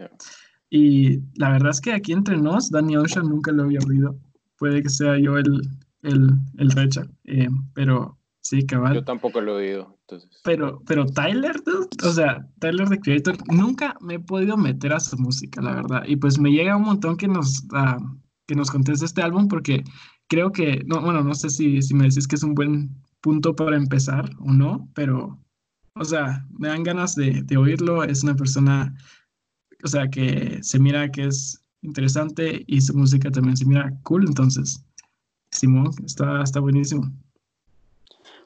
Y 0.69 1.19
la 1.35 1.51
verdad 1.51 1.71
es 1.71 1.81
que 1.81 1.93
aquí 1.93 2.11
entre 2.13 2.37
nos, 2.37 2.69
Danny 2.69 2.97
Ocean 2.97 3.29
nunca 3.29 3.51
lo 3.51 3.63
había 3.63 3.79
oído, 3.87 4.17
puede 4.57 4.81
que 4.81 4.89
sea 4.89 5.17
yo 5.17 5.37
el, 5.37 5.61
el, 6.01 6.29
el 6.57 6.71
recha, 6.71 7.07
eh, 7.25 7.49
pero 7.73 8.17
sí, 8.41 8.65
cabal. 8.65 8.95
Yo 8.95 9.03
tampoco 9.03 9.41
lo 9.41 9.59
he 9.59 9.69
oído. 9.69 9.95
Pero, 10.43 10.81
pero 10.85 11.05
Tyler, 11.05 11.55
o 12.03 12.11
sea, 12.11 12.47
Tyler 12.59 12.87
de 12.87 12.99
Creator, 12.99 13.37
nunca 13.51 13.97
me 14.01 14.15
he 14.15 14.19
podido 14.19 14.55
meter 14.55 14.93
a 14.93 14.99
su 14.99 15.17
música, 15.17 15.61
la 15.61 15.75
verdad. 15.75 16.03
Y 16.05 16.15
pues 16.17 16.39
me 16.39 16.51
llega 16.51 16.77
un 16.77 16.83
montón 16.83 17.17
que 17.17 17.27
nos, 17.27 17.63
uh, 17.71 18.19
que 18.45 18.55
nos 18.55 18.69
conteste 18.69 19.05
este 19.05 19.23
álbum 19.23 19.47
porque 19.47 19.83
creo 20.27 20.51
que, 20.51 20.83
no, 20.85 21.01
bueno, 21.01 21.23
no 21.23 21.33
sé 21.33 21.49
si, 21.49 21.81
si 21.81 21.93
me 21.95 22.05
decís 22.05 22.27
que 22.27 22.35
es 22.35 22.43
un 22.43 22.53
buen 22.53 22.91
punto 23.21 23.55
para 23.55 23.75
empezar 23.75 24.29
o 24.39 24.51
no, 24.51 24.87
pero, 24.93 25.39
o 25.95 26.05
sea, 26.05 26.45
me 26.57 26.67
dan 26.67 26.83
ganas 26.83 27.15
de, 27.15 27.41
de 27.43 27.57
oírlo. 27.57 28.03
Es 28.03 28.23
una 28.23 28.35
persona, 28.35 28.93
o 29.83 29.87
sea, 29.87 30.09
que 30.09 30.59
se 30.61 30.79
mira 30.79 31.09
que 31.11 31.25
es 31.25 31.61
interesante 31.81 32.63
y 32.67 32.81
su 32.81 32.93
música 32.95 33.31
también 33.31 33.55
se 33.55 33.65
mira 33.65 33.91
cool, 34.03 34.25
entonces, 34.27 34.83
Simón, 35.51 35.91
está, 36.05 36.41
está 36.43 36.59
buenísimo. 36.59 37.11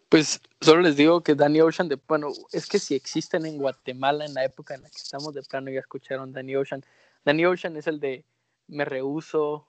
Pues 0.09 0.41
solo 0.59 0.81
les 0.81 0.95
digo 0.97 1.21
que 1.21 1.35
Danny 1.35 1.61
Ocean, 1.61 1.87
de, 1.87 1.99
bueno, 2.07 2.29
es 2.51 2.65
que 2.67 2.79
si 2.79 2.95
existen 2.95 3.45
en 3.45 3.57
Guatemala 3.57 4.25
en 4.25 4.33
la 4.33 4.43
época 4.43 4.75
en 4.75 4.81
la 4.81 4.89
que 4.89 4.97
estamos 4.97 5.33
de 5.33 5.43
plano, 5.43 5.71
ya 5.71 5.79
escucharon 5.79 6.33
Danny 6.33 6.55
Ocean. 6.55 6.83
Danny 7.25 7.45
Ocean 7.45 7.77
es 7.77 7.87
el 7.87 7.99
de 7.99 8.25
Me 8.67 8.85
rehuso. 8.85 9.67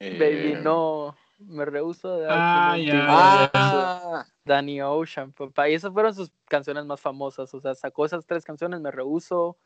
Baby, 0.00 0.52
eh, 0.52 0.60
no. 0.62 1.14
Me 1.46 1.64
rehuso 1.64 2.16
de 2.16 2.26
ah, 2.28 2.76
ya, 2.78 4.26
Danny 4.44 4.80
Ocean, 4.80 5.32
papá. 5.32 5.68
Y 5.68 5.74
esas 5.74 5.92
fueron 5.92 6.14
sus 6.14 6.30
canciones 6.48 6.84
más 6.84 7.00
famosas. 7.00 7.52
O 7.54 7.60
sea, 7.60 7.74
sacó 7.74 8.06
esas 8.06 8.26
tres 8.26 8.44
canciones, 8.44 8.80
Me 8.80 8.90
rehuso, 8.90 9.56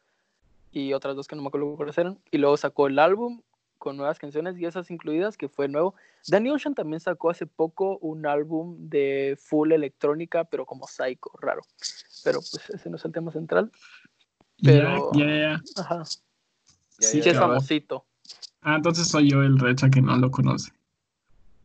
y 0.72 0.92
otras 0.92 1.16
dos 1.16 1.26
que 1.26 1.36
no 1.36 1.42
me 1.42 1.48
acuerdo 1.48 1.76
cuáles 1.76 1.96
eran. 1.98 2.18
Y 2.30 2.38
luego 2.38 2.56
sacó 2.56 2.86
el 2.86 2.98
álbum 2.98 3.40
con 3.78 3.96
nuevas 3.96 4.18
canciones 4.18 4.58
y 4.58 4.66
esas 4.66 4.90
incluidas, 4.90 5.36
que 5.36 5.48
fue 5.48 5.68
nuevo. 5.68 5.94
Danny 6.28 6.50
Ocean 6.50 6.74
también 6.74 7.00
sacó 7.00 7.30
hace 7.30 7.46
poco 7.46 7.98
un 7.98 8.26
álbum 8.26 8.76
de 8.88 9.38
full 9.40 9.72
electrónica, 9.72 10.44
pero 10.44 10.66
como 10.66 10.86
psycho, 10.86 11.30
raro. 11.40 11.62
Pero 12.24 12.40
pues 12.40 12.70
ese 12.70 12.90
no 12.90 12.96
es 12.96 13.04
el 13.04 13.12
tema 13.12 13.30
central. 13.32 13.70
Pero. 14.62 15.10
Yeah, 15.12 15.62
Ajá. 15.76 16.04
sí, 16.98 17.20
es 17.20 17.38
famosito. 17.38 18.04
Ah, 18.62 18.76
entonces 18.76 19.06
soy 19.08 19.30
yo 19.30 19.42
el 19.42 19.58
recha 19.58 19.88
que 19.88 20.02
no 20.02 20.16
lo 20.16 20.30
conoce. 20.30 20.72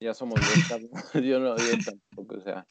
Ya 0.01 0.15
somos 0.15 0.39
dos, 0.39 0.49
yo 1.23 1.39
no, 1.39 1.55
yo 1.55 1.77
tampoco, 1.85 2.35
o 2.35 2.41
sea. 2.41 2.65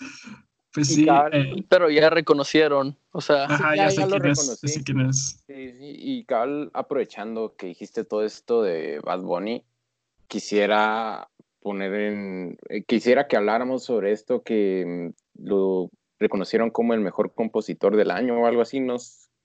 Pues 0.75 0.88
sí, 0.88 1.07
eh, 1.33 1.64
pero 1.69 1.88
ya 1.88 2.11
reconocieron, 2.11 2.97
o 3.12 3.21
sea, 3.21 3.45
ajá, 3.45 3.77
ya, 3.77 3.90
sé, 3.90 4.05
quién 4.07 4.27
es, 4.27 4.59
sé, 4.59 4.85
quién 4.85 5.01
es, 5.01 5.43
Sí, 5.47 5.73
sí, 5.73 5.95
y 5.97 6.25
Carl, 6.25 6.71
aprovechando 6.75 7.55
que 7.57 7.66
dijiste 7.66 8.05
todo 8.05 8.25
esto 8.25 8.62
de 8.62 8.99
Bad 9.01 9.21
Bunny, 9.23 9.64
quisiera 10.27 11.29
poner 11.61 11.95
en, 11.95 12.59
eh, 12.69 12.83
quisiera 12.83 13.29
que 13.29 13.37
habláramos 13.37 13.85
sobre 13.85 14.11
esto 14.11 14.43
que 14.43 14.85
mm, 14.87 15.45
lo 15.45 15.90
reconocieron 16.19 16.71
como 16.71 16.95
el 16.95 17.01
mejor 17.01 17.33
compositor 17.33 17.97
del 17.97 18.11
año 18.11 18.40
o 18.40 18.47
algo 18.47 18.62
así, 18.62 18.81
no 18.81 18.97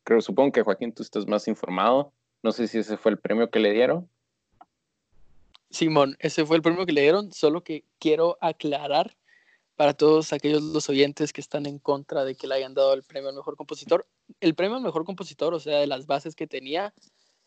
creo, 0.03 0.21
supongo 0.21 0.53
que 0.53 0.63
Joaquín 0.63 0.91
tú 0.91 1.03
estás 1.03 1.27
más 1.27 1.47
informado, 1.47 2.13
no 2.41 2.51
sé 2.51 2.67
si 2.67 2.79
ese 2.79 2.97
fue 2.97 3.11
el 3.11 3.19
premio 3.19 3.51
que 3.51 3.59
le 3.59 3.73
dieron. 3.73 4.09
Simón, 5.75 6.15
ese 6.19 6.45
fue 6.45 6.55
el 6.55 6.61
premio 6.61 6.85
que 6.85 6.93
le 6.93 7.01
dieron, 7.01 7.33
solo 7.33 7.61
que 7.61 7.83
quiero 7.99 8.37
aclarar 8.39 9.17
para 9.75 9.93
todos 9.93 10.31
aquellos 10.31 10.63
los 10.63 10.87
oyentes 10.87 11.33
que 11.33 11.41
están 11.41 11.65
en 11.65 11.79
contra 11.79 12.23
de 12.23 12.35
que 12.35 12.47
le 12.47 12.55
hayan 12.55 12.73
dado 12.73 12.93
el 12.93 13.03
premio 13.03 13.27
al 13.27 13.35
mejor 13.35 13.57
compositor. 13.57 14.07
El 14.39 14.55
premio 14.55 14.77
al 14.77 14.83
mejor 14.83 15.03
compositor, 15.03 15.53
o 15.53 15.59
sea, 15.59 15.79
de 15.79 15.87
las 15.87 16.07
bases 16.07 16.33
que 16.33 16.47
tenía, 16.47 16.93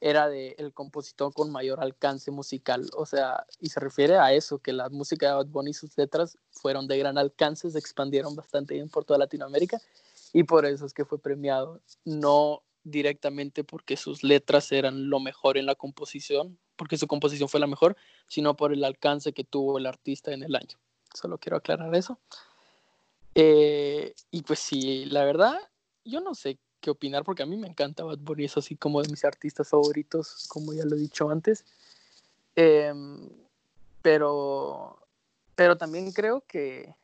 era 0.01 0.29
de 0.29 0.55
el 0.59 0.75
compositor 0.75 1.33
con 1.33 1.51
mayor 1.51 1.81
alcance 1.81 2.31
musical, 2.31 2.87
o 2.95 3.07
sea, 3.07 3.47
y 3.61 3.71
se 3.71 3.81
refiere 3.81 4.19
a 4.19 4.35
eso, 4.35 4.59
que 4.59 4.75
la 4.75 4.91
música 4.91 5.29
de 5.29 5.35
Bad 5.35 5.47
Bunny 5.47 5.71
y 5.71 5.75
sus 5.75 5.97
letras 5.97 6.37
fueron 6.51 6.87
de 6.87 6.99
gran 6.99 7.17
alcance, 7.17 7.71
se 7.71 7.79
expandieron 7.79 8.37
bastante 8.37 8.75
bien 8.75 8.91
por 8.91 9.07
toda 9.07 9.19
Latinoamérica, 9.19 9.81
y 10.35 10.45
por 10.45 10.67
eso 10.67 10.85
es 10.85 10.93
que 10.93 11.07
fue 11.07 11.19
premiado, 11.19 11.81
no 12.05 12.63
directamente 12.91 13.65
porque 13.65 13.97
sus 13.97 14.23
letras 14.23 14.73
eran 14.73 15.11
lo 15.11 15.21
mejor 15.21 15.59
en 15.59 15.67
la 15.67 15.75
composición, 15.75 16.59
porque 16.77 16.99
su 16.99 17.07
composición 17.07 17.49
fue 17.49 17.61
la 17.61 17.67
mejor, 17.67 17.97
sino 18.27 18.57
por 18.57 18.73
el 18.73 18.85
alcance 18.85 19.33
que 19.33 19.45
tuvo 19.45 19.79
el 19.79 19.87
artista 19.87 20.33
en 20.33 20.43
el 20.43 20.55
año. 20.55 20.79
Solo 21.15 21.39
quiero 21.39 21.57
aclarar 21.57 21.95
eso. 21.95 22.19
Eh, 23.35 24.15
y 24.31 24.43
pues 24.43 24.59
sí, 24.59 25.05
la 25.07 25.25
verdad, 25.25 25.59
yo 26.05 26.21
no 26.21 26.35
sé 26.35 26.59
qué 26.81 26.91
opinar 26.91 27.25
porque 27.25 27.43
a 27.43 27.47
mí 27.47 27.57
me 27.57 27.69
encanta 27.69 28.05
Bad 28.05 28.19
Bunny, 28.19 28.45
es 28.45 28.57
así 28.57 28.77
como 28.77 29.03
de 29.03 29.09
mis 29.09 29.25
artistas 29.25 29.69
favoritos, 29.69 30.47
como 30.49 30.73
ya 30.73 30.85
lo 30.85 30.97
he 30.97 30.99
dicho 30.99 31.31
antes. 31.31 31.65
Em, 32.57 33.29
pero, 34.03 34.99
pero 35.55 35.77
también 35.77 36.13
creo 36.13 36.43
que, 36.47 36.95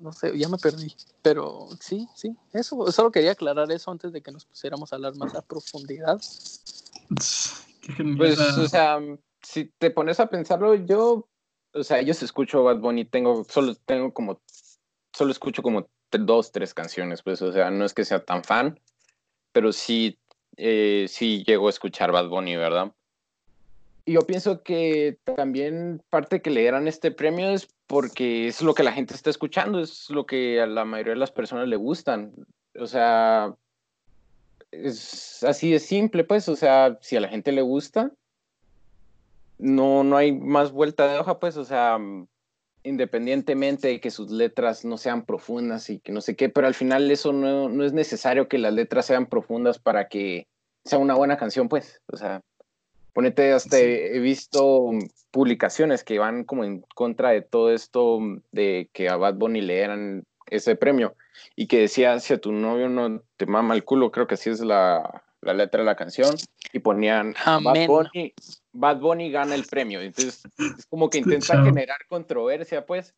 no 0.00 0.12
sé, 0.12 0.36
ya 0.38 0.48
me 0.48 0.58
perdí, 0.58 0.94
pero 1.22 1.68
sí, 1.80 2.08
sí, 2.14 2.36
eso, 2.52 2.90
solo 2.92 3.10
quería 3.10 3.32
aclarar 3.32 3.70
eso 3.72 3.90
antes 3.90 4.12
de 4.12 4.22
que 4.22 4.32
nos 4.32 4.44
pusiéramos 4.44 4.92
a 4.92 4.96
hablar 4.96 5.16
más 5.16 5.34
a 5.34 5.42
profundidad. 5.42 6.20
Pues, 8.16 8.38
o 8.38 8.68
sea, 8.68 8.98
si 9.42 9.66
te 9.78 9.90
pones 9.90 10.20
a 10.20 10.26
pensarlo, 10.26 10.74
yo 10.74 11.28
o 11.74 11.82
sea, 11.82 12.00
yo 12.02 12.12
escucho 12.12 12.62
Bad 12.62 12.78
Bunny, 12.78 13.04
tengo, 13.04 13.44
solo 13.44 13.74
tengo 13.74 14.12
como, 14.14 14.40
solo 15.12 15.32
escucho 15.32 15.62
como 15.62 15.88
dos, 16.12 16.52
tres 16.52 16.72
canciones, 16.72 17.22
pues, 17.22 17.42
o 17.42 17.52
sea, 17.52 17.70
no 17.70 17.84
es 17.84 17.92
que 17.92 18.04
sea 18.04 18.24
tan 18.24 18.44
fan, 18.44 18.78
pero 19.52 19.72
sí, 19.72 20.16
eh, 20.56 21.06
sí 21.08 21.42
llego 21.44 21.66
a 21.66 21.70
escuchar 21.70 22.12
Bad 22.12 22.28
Bunny, 22.28 22.56
¿verdad? 22.56 22.92
Y 24.04 24.12
yo 24.12 24.20
pienso 24.20 24.62
que 24.62 25.18
también 25.24 26.02
parte 26.10 26.40
que 26.40 26.50
le 26.50 26.60
dieran 26.60 26.86
este 26.86 27.10
premio 27.10 27.50
es 27.50 27.66
porque 27.86 28.48
es 28.48 28.62
lo 28.62 28.74
que 28.74 28.82
la 28.82 28.92
gente 28.92 29.14
está 29.14 29.30
escuchando, 29.30 29.80
es 29.80 30.10
lo 30.10 30.26
que 30.26 30.60
a 30.60 30.66
la 30.66 30.84
mayoría 30.84 31.14
de 31.14 31.18
las 31.18 31.32
personas 31.32 31.68
le 31.68 31.76
gustan. 31.76 32.32
O 32.78 32.86
sea, 32.86 33.54
es 34.70 35.42
así 35.44 35.70
de 35.70 35.78
simple, 35.78 36.24
pues, 36.24 36.48
o 36.48 36.56
sea, 36.56 36.98
si 37.00 37.16
a 37.16 37.20
la 37.20 37.28
gente 37.28 37.52
le 37.52 37.62
gusta, 37.62 38.12
no, 39.58 40.04
no 40.04 40.16
hay 40.16 40.32
más 40.32 40.72
vuelta 40.72 41.06
de 41.06 41.18
hoja, 41.18 41.38
pues, 41.38 41.56
o 41.56 41.64
sea, 41.64 41.98
mm, 41.98 42.26
independientemente 42.82 43.88
de 43.88 44.00
que 44.00 44.10
sus 44.10 44.30
letras 44.30 44.84
no 44.84 44.98
sean 44.98 45.24
profundas 45.24 45.88
y 45.90 46.00
que 46.00 46.12
no 46.12 46.20
sé 46.20 46.36
qué, 46.36 46.48
pero 46.48 46.66
al 46.66 46.74
final 46.74 47.10
eso 47.10 47.32
no, 47.32 47.68
no 47.68 47.84
es 47.84 47.92
necesario 47.92 48.48
que 48.48 48.58
las 48.58 48.74
letras 48.74 49.06
sean 49.06 49.26
profundas 49.26 49.78
para 49.78 50.08
que 50.08 50.48
sea 50.84 50.98
una 50.98 51.14
buena 51.14 51.36
canción, 51.36 51.68
pues, 51.68 52.02
o 52.12 52.16
sea, 52.16 52.42
ponete, 53.14 53.52
hasta 53.52 53.78
he 53.78 54.18
visto 54.18 54.90
publicaciones 55.30 56.04
que 56.04 56.18
van 56.18 56.44
como 56.44 56.64
en 56.64 56.84
contra 56.94 57.30
de 57.30 57.40
todo 57.40 57.72
esto 57.72 58.20
de 58.52 58.90
que 58.92 59.08
a 59.08 59.16
Bad 59.16 59.34
Bunny 59.34 59.62
le 59.62 59.74
dieran 59.74 60.24
ese 60.46 60.76
premio 60.76 61.14
y 61.56 61.66
que 61.66 61.80
decía, 61.80 62.20
si 62.20 62.34
a 62.34 62.40
tu 62.40 62.52
novio 62.52 62.90
no 62.90 63.22
te 63.38 63.46
mama 63.46 63.74
el 63.74 63.84
culo, 63.84 64.10
creo 64.10 64.26
que 64.26 64.34
así 64.34 64.50
es 64.50 64.60
la, 64.60 65.24
la 65.40 65.54
letra 65.54 65.80
de 65.80 65.86
la 65.86 65.96
canción, 65.96 66.36
y 66.72 66.80
ponían 66.80 67.34
Bad 67.44 67.86
Bunny, 67.86 68.34
Bad 68.72 68.98
Bunny 68.98 69.30
gana 69.30 69.54
el 69.54 69.64
premio. 69.64 70.00
Entonces, 70.00 70.42
es 70.78 70.86
como 70.86 71.08
que 71.08 71.18
intenta 71.18 71.62
generar 71.62 72.04
controversia, 72.08 72.84
pues. 72.84 73.14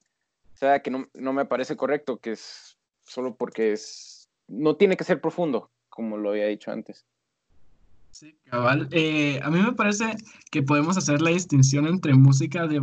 O 0.55 0.59
sea, 0.59 0.81
que 0.81 0.91
no, 0.91 1.07
no, 1.15 1.33
me 1.33 1.45
parece 1.45 1.77
correcto, 1.77 2.19
que 2.19 2.33
es 2.33 2.77
solo 3.05 3.35
porque 3.35 3.73
es. 3.73 4.29
No 4.49 4.77
tiene 4.77 4.97
que 4.97 5.05
ser 5.05 5.21
profundo, 5.21 5.71
como 5.89 6.17
lo 6.17 6.31
había 6.31 6.47
dicho 6.47 6.71
antes. 6.71 7.05
Sí, 8.19 8.35
cabal. 8.45 8.89
Eh, 8.93 9.41
a 9.43 9.51
mí 9.51 9.61
me 9.61 9.75
parece 9.75 10.17
que 10.51 10.63
podemos 10.63 10.97
hacer 10.97 11.21
la 11.21 11.29
distinción 11.29 11.87
entre 11.87 12.15
música 12.15 12.67
de, 12.67 12.81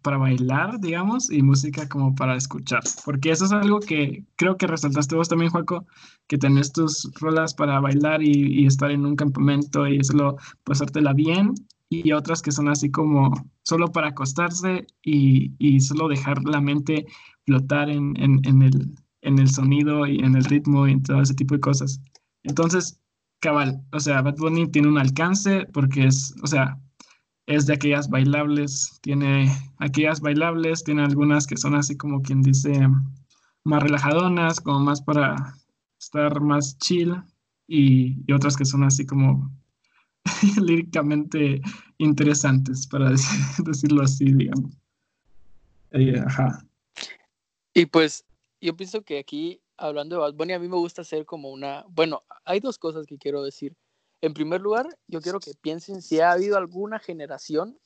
para 0.00 0.16
bailar, 0.16 0.80
digamos, 0.80 1.30
y 1.30 1.42
música 1.42 1.86
como 1.90 2.14
para 2.14 2.36
escuchar, 2.36 2.80
porque 3.04 3.32
eso 3.32 3.44
es 3.44 3.52
algo 3.52 3.80
que 3.80 4.24
creo 4.36 4.56
que 4.56 4.66
resaltaste 4.66 5.14
vos 5.14 5.28
también, 5.28 5.50
Juaco, 5.50 5.84
que 6.26 6.38
tenés 6.38 6.72
tus 6.72 7.12
rolas 7.20 7.52
para 7.52 7.80
bailar 7.80 8.22
y, 8.22 8.64
estar 8.66 8.90
en 8.90 9.04
un 9.04 9.14
campamento 9.14 9.86
y 9.86 10.02
solo 10.02 10.38
pasártela 10.64 11.12
bien, 11.12 11.52
y 11.90 12.12
otras 12.12 12.40
que 12.40 12.50
son 12.50 12.68
así 12.68 12.90
como 12.90 13.50
solo 13.62 13.92
para 13.92 14.08
acostarse 14.08 14.86
y, 15.02 15.80
solo 15.80 16.08
dejar 16.08 16.42
la 16.44 16.62
mente 16.62 17.04
flotar 17.44 17.90
en, 17.90 18.16
el, 18.16 18.94
en 19.20 19.38
el 19.38 19.50
sonido 19.50 20.06
y 20.06 20.20
en 20.20 20.34
el 20.34 20.44
ritmo 20.44 20.88
y 20.88 20.92
en 20.92 21.02
todo 21.02 21.20
ese 21.20 21.34
tipo 21.34 21.54
de 21.54 21.60
cosas. 21.60 22.00
Entonces, 22.42 22.98
cabal, 23.40 23.82
o 23.92 24.00
sea, 24.00 24.22
Bad 24.22 24.36
Bunny 24.36 24.70
tiene 24.70 24.88
un 24.88 24.98
alcance 24.98 25.66
porque 25.72 26.06
es, 26.06 26.34
o 26.42 26.46
sea, 26.46 26.78
es 27.46 27.66
de 27.66 27.74
aquellas 27.74 28.08
bailables, 28.08 28.98
tiene 29.02 29.50
aquellas 29.78 30.20
bailables, 30.20 30.82
tiene 30.84 31.02
algunas 31.02 31.46
que 31.46 31.56
son 31.56 31.74
así 31.74 31.96
como 31.96 32.22
quien 32.22 32.42
dice 32.42 32.72
más 33.64 33.82
relajadonas, 33.82 34.60
como 34.60 34.80
más 34.80 35.00
para 35.00 35.54
estar 35.98 36.40
más 36.40 36.76
chill 36.78 37.14
y, 37.68 38.16
y 38.26 38.32
otras 38.32 38.56
que 38.56 38.64
son 38.64 38.84
así 38.84 39.06
como 39.06 39.50
líricamente 40.60 41.60
interesantes, 41.98 42.86
para 42.86 43.10
decir, 43.10 43.40
decirlo 43.64 44.02
así, 44.02 44.32
digamos. 44.32 44.76
Eh, 45.92 46.20
ajá. 46.24 46.66
Y 47.74 47.86
pues 47.86 48.24
yo 48.60 48.76
pienso 48.76 49.02
que 49.02 49.18
aquí 49.18 49.60
hablando 49.76 50.16
de 50.16 50.20
Bad 50.20 50.34
Bunny, 50.34 50.52
a 50.52 50.58
mí 50.58 50.68
me 50.68 50.76
gusta 50.76 51.02
hacer 51.02 51.24
como 51.24 51.50
una, 51.50 51.84
bueno, 51.88 52.22
hay 52.44 52.60
dos 52.60 52.78
cosas 52.78 53.06
que 53.06 53.18
quiero 53.18 53.42
decir. 53.42 53.76
En 54.20 54.34
primer 54.34 54.60
lugar, 54.60 54.86
yo 55.06 55.20
quiero 55.20 55.40
que 55.40 55.52
piensen 55.54 56.02
si 56.02 56.20
ha 56.20 56.32
habido 56.32 56.56
alguna 56.56 56.98
generación 56.98 57.78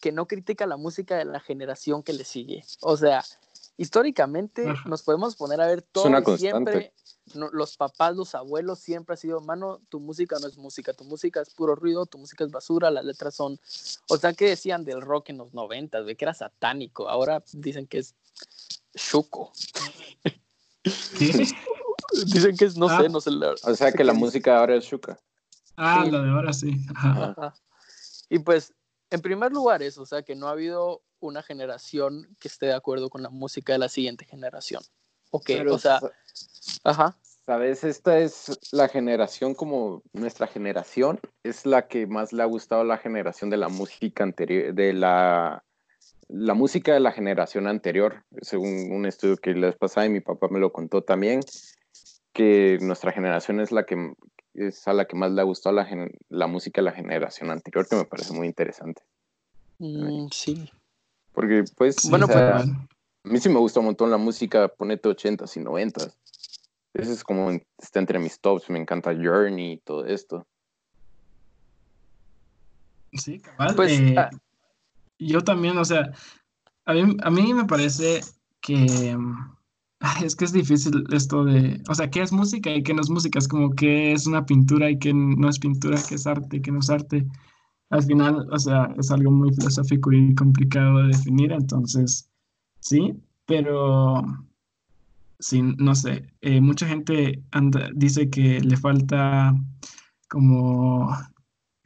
que 0.00 0.12
no 0.12 0.26
critica 0.26 0.66
la 0.66 0.76
música 0.76 1.16
de 1.16 1.24
la 1.24 1.40
generación 1.40 2.02
que 2.02 2.12
le 2.12 2.24
sigue. 2.24 2.64
O 2.80 2.96
sea, 2.96 3.24
históricamente 3.76 4.66
nos 4.86 5.02
podemos 5.02 5.36
poner 5.36 5.60
a 5.60 5.66
ver 5.66 5.82
todo 5.82 6.36
siempre, 6.36 6.92
los 7.34 7.76
papás, 7.76 8.16
los 8.16 8.34
abuelos 8.34 8.78
siempre 8.78 9.14
ha 9.14 9.16
sido, 9.16 9.40
mano, 9.40 9.80
tu 9.88 10.00
música 10.00 10.36
no 10.40 10.48
es 10.48 10.56
música, 10.56 10.92
tu 10.92 11.04
música 11.04 11.40
es 11.40 11.50
puro 11.50 11.74
ruido, 11.74 12.06
tu 12.06 12.18
música 12.18 12.44
es 12.44 12.50
basura, 12.50 12.90
las 12.90 13.04
letras 13.04 13.34
son, 13.34 13.58
o 14.08 14.16
sea, 14.16 14.32
¿qué 14.32 14.48
decían 14.48 14.84
del 14.84 15.00
rock 15.00 15.30
en 15.30 15.38
los 15.38 15.54
noventas? 15.54 16.04
De 16.06 16.16
que 16.16 16.24
era 16.24 16.34
satánico, 16.34 17.08
ahora 17.08 17.42
dicen 17.52 17.86
que 17.86 17.98
es 17.98 18.14
chuco. 18.94 19.52
Dicen 22.26 22.56
que 22.56 22.64
es, 22.64 22.76
no 22.76 22.88
sé, 22.88 23.06
ah. 23.06 23.08
no 23.08 23.20
sé. 23.20 23.30
o 23.30 23.74
sea 23.74 23.92
que 23.92 24.04
la 24.04 24.14
música 24.14 24.58
ahora 24.58 24.76
es 24.76 24.84
Shuka. 24.84 25.18
Ah, 25.76 26.04
la 26.10 26.22
de 26.22 26.30
ahora 26.30 26.52
sí. 26.52 26.76
Y 28.28 28.38
pues, 28.40 28.72
en 29.10 29.20
primer 29.20 29.52
lugar, 29.52 29.82
eso, 29.82 30.02
o 30.02 30.06
sea, 30.06 30.22
que 30.22 30.34
no 30.34 30.48
ha 30.48 30.52
habido 30.52 31.02
una 31.20 31.42
generación 31.42 32.36
que 32.38 32.48
esté 32.48 32.66
de 32.66 32.74
acuerdo 32.74 33.10
con 33.10 33.22
la 33.22 33.30
música 33.30 33.72
de 33.72 33.78
la 33.78 33.88
siguiente 33.88 34.24
generación. 34.24 34.82
Ok, 35.30 35.50
o 35.70 35.78
sea, 35.78 36.00
ajá. 36.84 37.16
Sabes, 37.46 37.84
esta 37.84 38.18
es 38.18 38.58
la 38.72 38.88
generación 38.88 39.54
como 39.54 40.02
nuestra 40.12 40.46
generación, 40.46 41.20
es 41.42 41.66
la 41.66 41.88
que 41.88 42.06
más 42.06 42.32
le 42.32 42.42
ha 42.42 42.46
gustado 42.46 42.82
a 42.82 42.84
la 42.84 42.98
generación 42.98 43.50
de 43.50 43.56
la 43.56 43.68
música 43.68 44.22
anterior, 44.22 44.72
de 44.74 44.92
la 44.92 45.64
la 46.32 46.54
música 46.54 46.94
de 46.94 47.00
la 47.00 47.12
generación 47.12 47.66
anterior, 47.66 48.24
según 48.40 48.92
un 48.92 49.06
estudio 49.06 49.36
que 49.36 49.52
les 49.52 49.76
pasaba 49.76 50.06
y 50.06 50.10
mi 50.10 50.20
papá 50.20 50.48
me 50.50 50.60
lo 50.60 50.72
contó 50.72 51.02
también, 51.02 51.40
que 52.32 52.78
nuestra 52.80 53.12
generación 53.12 53.60
es 53.60 53.72
la 53.72 53.84
que 53.84 54.14
es 54.54 54.86
a 54.88 54.92
la 54.92 55.06
que 55.06 55.16
más 55.16 55.30
le 55.32 55.40
ha 55.40 55.44
gustado 55.44 55.74
la, 55.74 55.88
la 56.28 56.46
música 56.46 56.80
de 56.80 56.86
la 56.86 56.92
generación 56.92 57.50
anterior, 57.50 57.86
que 57.88 57.96
me 57.96 58.04
parece 58.04 58.32
muy 58.32 58.46
interesante. 58.46 59.02
Mm, 59.78 60.28
sí. 60.30 60.70
Porque, 61.32 61.64
pues, 61.76 62.08
bueno, 62.08 62.26
pues, 62.26 62.38
a 62.38 62.64
mí 63.24 63.38
sí 63.38 63.48
me 63.48 63.58
gusta 63.58 63.80
un 63.80 63.86
montón 63.86 64.10
la 64.10 64.16
música, 64.16 64.68
ponete 64.68 65.08
80s 65.08 65.56
y 65.56 65.60
90s. 65.60 66.14
Eso 66.94 67.12
es 67.12 67.22
como, 67.22 67.50
está 67.78 68.00
entre 68.00 68.18
mis 68.18 68.40
tops, 68.40 68.68
me 68.68 68.78
encanta 68.78 69.14
Journey 69.14 69.74
y 69.74 69.78
todo 69.78 70.04
esto. 70.04 70.46
Sí, 73.12 73.40
cabal. 73.40 73.74
Pues, 73.76 73.92
eh, 73.92 74.14
ah, 74.18 74.30
yo 75.28 75.42
también, 75.42 75.78
o 75.78 75.84
sea, 75.84 76.12
a 76.86 76.94
mí, 76.94 77.16
a 77.22 77.30
mí 77.30 77.54
me 77.54 77.64
parece 77.64 78.20
que 78.60 79.16
es 80.24 80.34
que 80.34 80.44
es 80.44 80.52
difícil 80.52 81.04
esto 81.12 81.44
de, 81.44 81.82
o 81.88 81.94
sea, 81.94 82.10
¿qué 82.10 82.22
es 82.22 82.32
música 82.32 82.74
y 82.74 82.82
qué 82.82 82.94
no 82.94 83.02
es 83.02 83.10
música? 83.10 83.38
Es 83.38 83.48
como 83.48 83.70
qué 83.70 84.12
es 84.12 84.26
una 84.26 84.46
pintura 84.46 84.90
y 84.90 84.98
qué 84.98 85.12
no 85.12 85.48
es 85.48 85.58
pintura, 85.58 85.98
qué 86.08 86.14
es 86.14 86.26
arte 86.26 86.56
y 86.56 86.62
qué 86.62 86.72
no 86.72 86.80
es 86.80 86.90
arte. 86.90 87.26
Al 87.90 88.02
final, 88.02 88.46
o 88.50 88.58
sea, 88.58 88.94
es 88.98 89.10
algo 89.10 89.30
muy 89.30 89.52
filosófico 89.52 90.12
y 90.12 90.34
complicado 90.34 90.98
de 90.98 91.08
definir, 91.08 91.52
entonces, 91.52 92.30
sí, 92.80 93.14
pero 93.46 94.22
sí, 95.38 95.62
no 95.62 95.94
sé, 95.94 96.32
eh, 96.40 96.60
mucha 96.60 96.86
gente 96.86 97.42
dice 97.94 98.30
que 98.30 98.60
le 98.60 98.76
falta 98.76 99.54
como, 100.28 101.10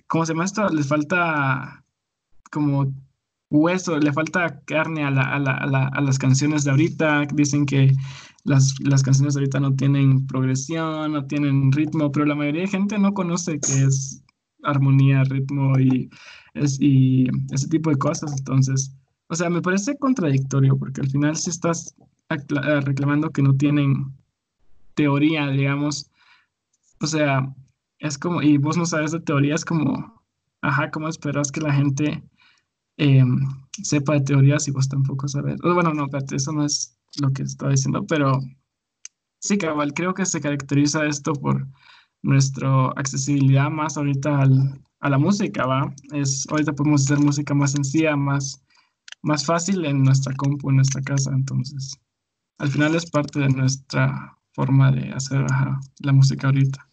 ¿cómo 0.07 0.27
se 0.27 0.35
llama 0.35 0.45
esto? 0.45 0.69
Le 0.69 0.85
falta 0.85 1.85
como 2.51 2.93
hueso, 3.55 3.99
le 3.99 4.13
falta 4.13 4.61
carne 4.65 5.05
a, 5.05 5.11
las 5.11 6.19
canciones 6.19 6.65
de 6.65 6.71
ahorita. 6.71 7.27
Dicen 7.33 7.67
que 7.67 7.93
las, 8.45 8.75
canciones 9.03 9.35
de 9.35 9.41
ahorita 9.41 9.61
no 9.61 9.75
tienen 9.75 10.27
progresión, 10.27 11.13
no 11.13 11.27
tienen 11.27 11.73
ritmo, 11.73 12.11
pero 12.13 12.27
la 12.27 12.35
mayoría 12.35 12.63
de 12.63 12.69
gente 12.69 12.99
no 12.99 13.15
conoce 13.15 13.61
qué 13.61 13.85
es 13.85 14.23
armonía, 14.63 15.25
ritmo 15.25 15.79
y, 15.79 16.11
y 16.81 17.27
ese 17.53 17.69
tipo 17.69 17.91
de 17.91 17.97
cosas. 17.97 18.35
Entonces, 18.39 18.95
o 19.29 19.35
sea, 19.35 19.51
me 19.51 19.63
parece 19.63 19.97
contradictorio 19.99 20.77
porque 20.77 21.01
al 21.01 21.11
final 21.11 21.37
si 21.37 21.51
estás 21.51 21.95
eh, 22.31 22.81
reclamando 22.81 23.31
que 23.31 23.43
no 23.43 23.57
tienen 23.57 24.13
teoría, 24.95 25.49
digamos, 25.49 26.11
o 27.01 27.07
sea, 27.07 27.55
es 27.99 28.19
como, 28.19 28.43
y 28.43 28.59
vos 28.59 28.77
no 28.77 28.87
sabes 28.87 29.13
de 29.13 29.21
teoría, 29.21 29.55
es 29.55 29.65
como, 29.65 30.23
ajá, 30.63 30.91
¿cómo 30.91 31.09
esperas 31.09 31.53
que 31.53 31.61
la 31.61 31.73
gente 31.73 32.23
Em, 32.97 33.41
sepa 33.83 34.15
de 34.15 34.21
teorías 34.21 34.69
y 34.69 34.71
vos 34.71 34.89
tampoco 34.89 35.29
sabes. 35.29 35.59
Bueno, 35.61 35.93
no, 35.93 36.07
eso 36.33 36.53
no 36.53 36.65
es 36.65 36.97
lo 37.21 37.33
que 37.33 37.43
estaba 37.43 37.73
diciendo, 37.73 38.07
pero 38.07 38.41
sí, 39.41 39.59
cabal, 39.59 39.93
creo 39.95 40.15
que 40.15 40.25
se 40.27 40.41
caracteriza 40.41 41.07
esto 41.07 41.33
por 41.33 41.67
nuestra 42.23 42.89
accesibilidad 42.97 43.71
más 43.71 43.97
ahorita 43.97 44.41
al, 44.43 44.81
a 45.01 45.11
la 45.11 45.19
música, 45.19 45.67
¿va? 45.67 45.95
Es, 46.13 46.47
ahorita 46.51 46.73
podemos 46.73 47.05
hacer 47.05 47.19
música 47.19 47.55
más 47.55 47.73
sencilla, 47.73 48.17
más, 48.17 48.65
más 49.23 49.45
fácil 49.45 49.85
en 49.85 50.03
nuestra 50.03 50.35
compu, 50.35 50.71
en 50.71 50.77
nuestra 50.77 51.03
casa, 51.03 51.31
entonces 51.33 51.99
al 52.59 52.71
final 52.71 52.95
es 52.95 53.11
parte 53.11 53.41
de 53.41 53.49
nuestra 53.49 54.39
forma 54.53 54.93
de 54.93 55.13
hacer 55.13 55.45
la 55.99 56.13
música 56.13 56.47
ahorita. 56.47 56.89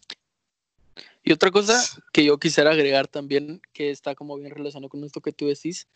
Y 1.22 1.32
otra 1.32 1.50
cosa 1.50 1.80
que 2.12 2.24
yo 2.24 2.38
quisiera 2.38 2.72
agregar 2.72 3.08
también, 3.08 3.62
que 3.72 3.90
está 3.90 4.14
como 4.14 4.36
bien 4.36 4.50
relacionado 4.50 4.88
con 4.88 5.04
esto 5.04 5.20
que 5.20 5.32
tú 5.32 5.46
decís, 5.46 5.88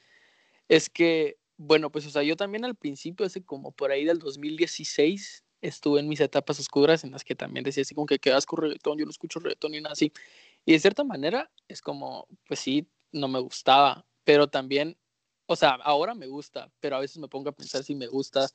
es 0.69 0.89
que, 0.91 1.39
bueno, 1.57 1.91
pues, 1.91 2.07
o 2.07 2.11
sea, 2.11 2.23
yo 2.23 2.37
también 2.37 2.65
al 2.65 2.77
principio, 2.77 3.27
hace 3.27 3.45
como 3.45 3.73
por 3.73 3.91
ahí 3.91 4.05
del 4.05 4.19
2016, 4.19 5.45
estuve 5.63 6.01
en 6.01 6.09
mis 6.09 6.21
etapas 6.21 6.61
oscuras 6.61 7.05
en 7.05 7.13
las 7.13 7.25
que 7.25 7.35
también 7.35 7.65
decía 7.65 7.83
así 7.83 7.95
como 7.95 8.07
que 8.07 8.19
quedas 8.19 8.47
con 8.47 8.61
reggaetón, 8.61 8.99
yo 8.99 9.05
no 9.05 9.11
escucho 9.11 9.41
reggaetón 9.41 9.73
ni 9.73 9.81
nada 9.81 9.93
así. 9.95 10.13
Y 10.65 10.73
de 10.73 10.79
cierta 10.79 11.05
manera 11.05 11.51
es 11.69 11.81
como, 11.81 12.29
pues 12.47 12.61
sí, 12.61 12.89
no 13.13 13.29
me 13.29 13.41
gustaba, 13.41 14.07
pero 14.25 14.49
también, 14.49 14.97
o 15.47 15.57
sea, 15.57 15.71
ahora 15.83 16.15
me 16.15 16.27
gusta, 16.27 16.71
pero 16.81 16.97
a 16.97 17.01
veces 17.01 17.19
me 17.19 17.29
pongo 17.29 17.49
a 17.51 17.53
pensar 17.53 17.83
si 17.85 17.95
me 17.95 18.07
gusta 18.07 18.49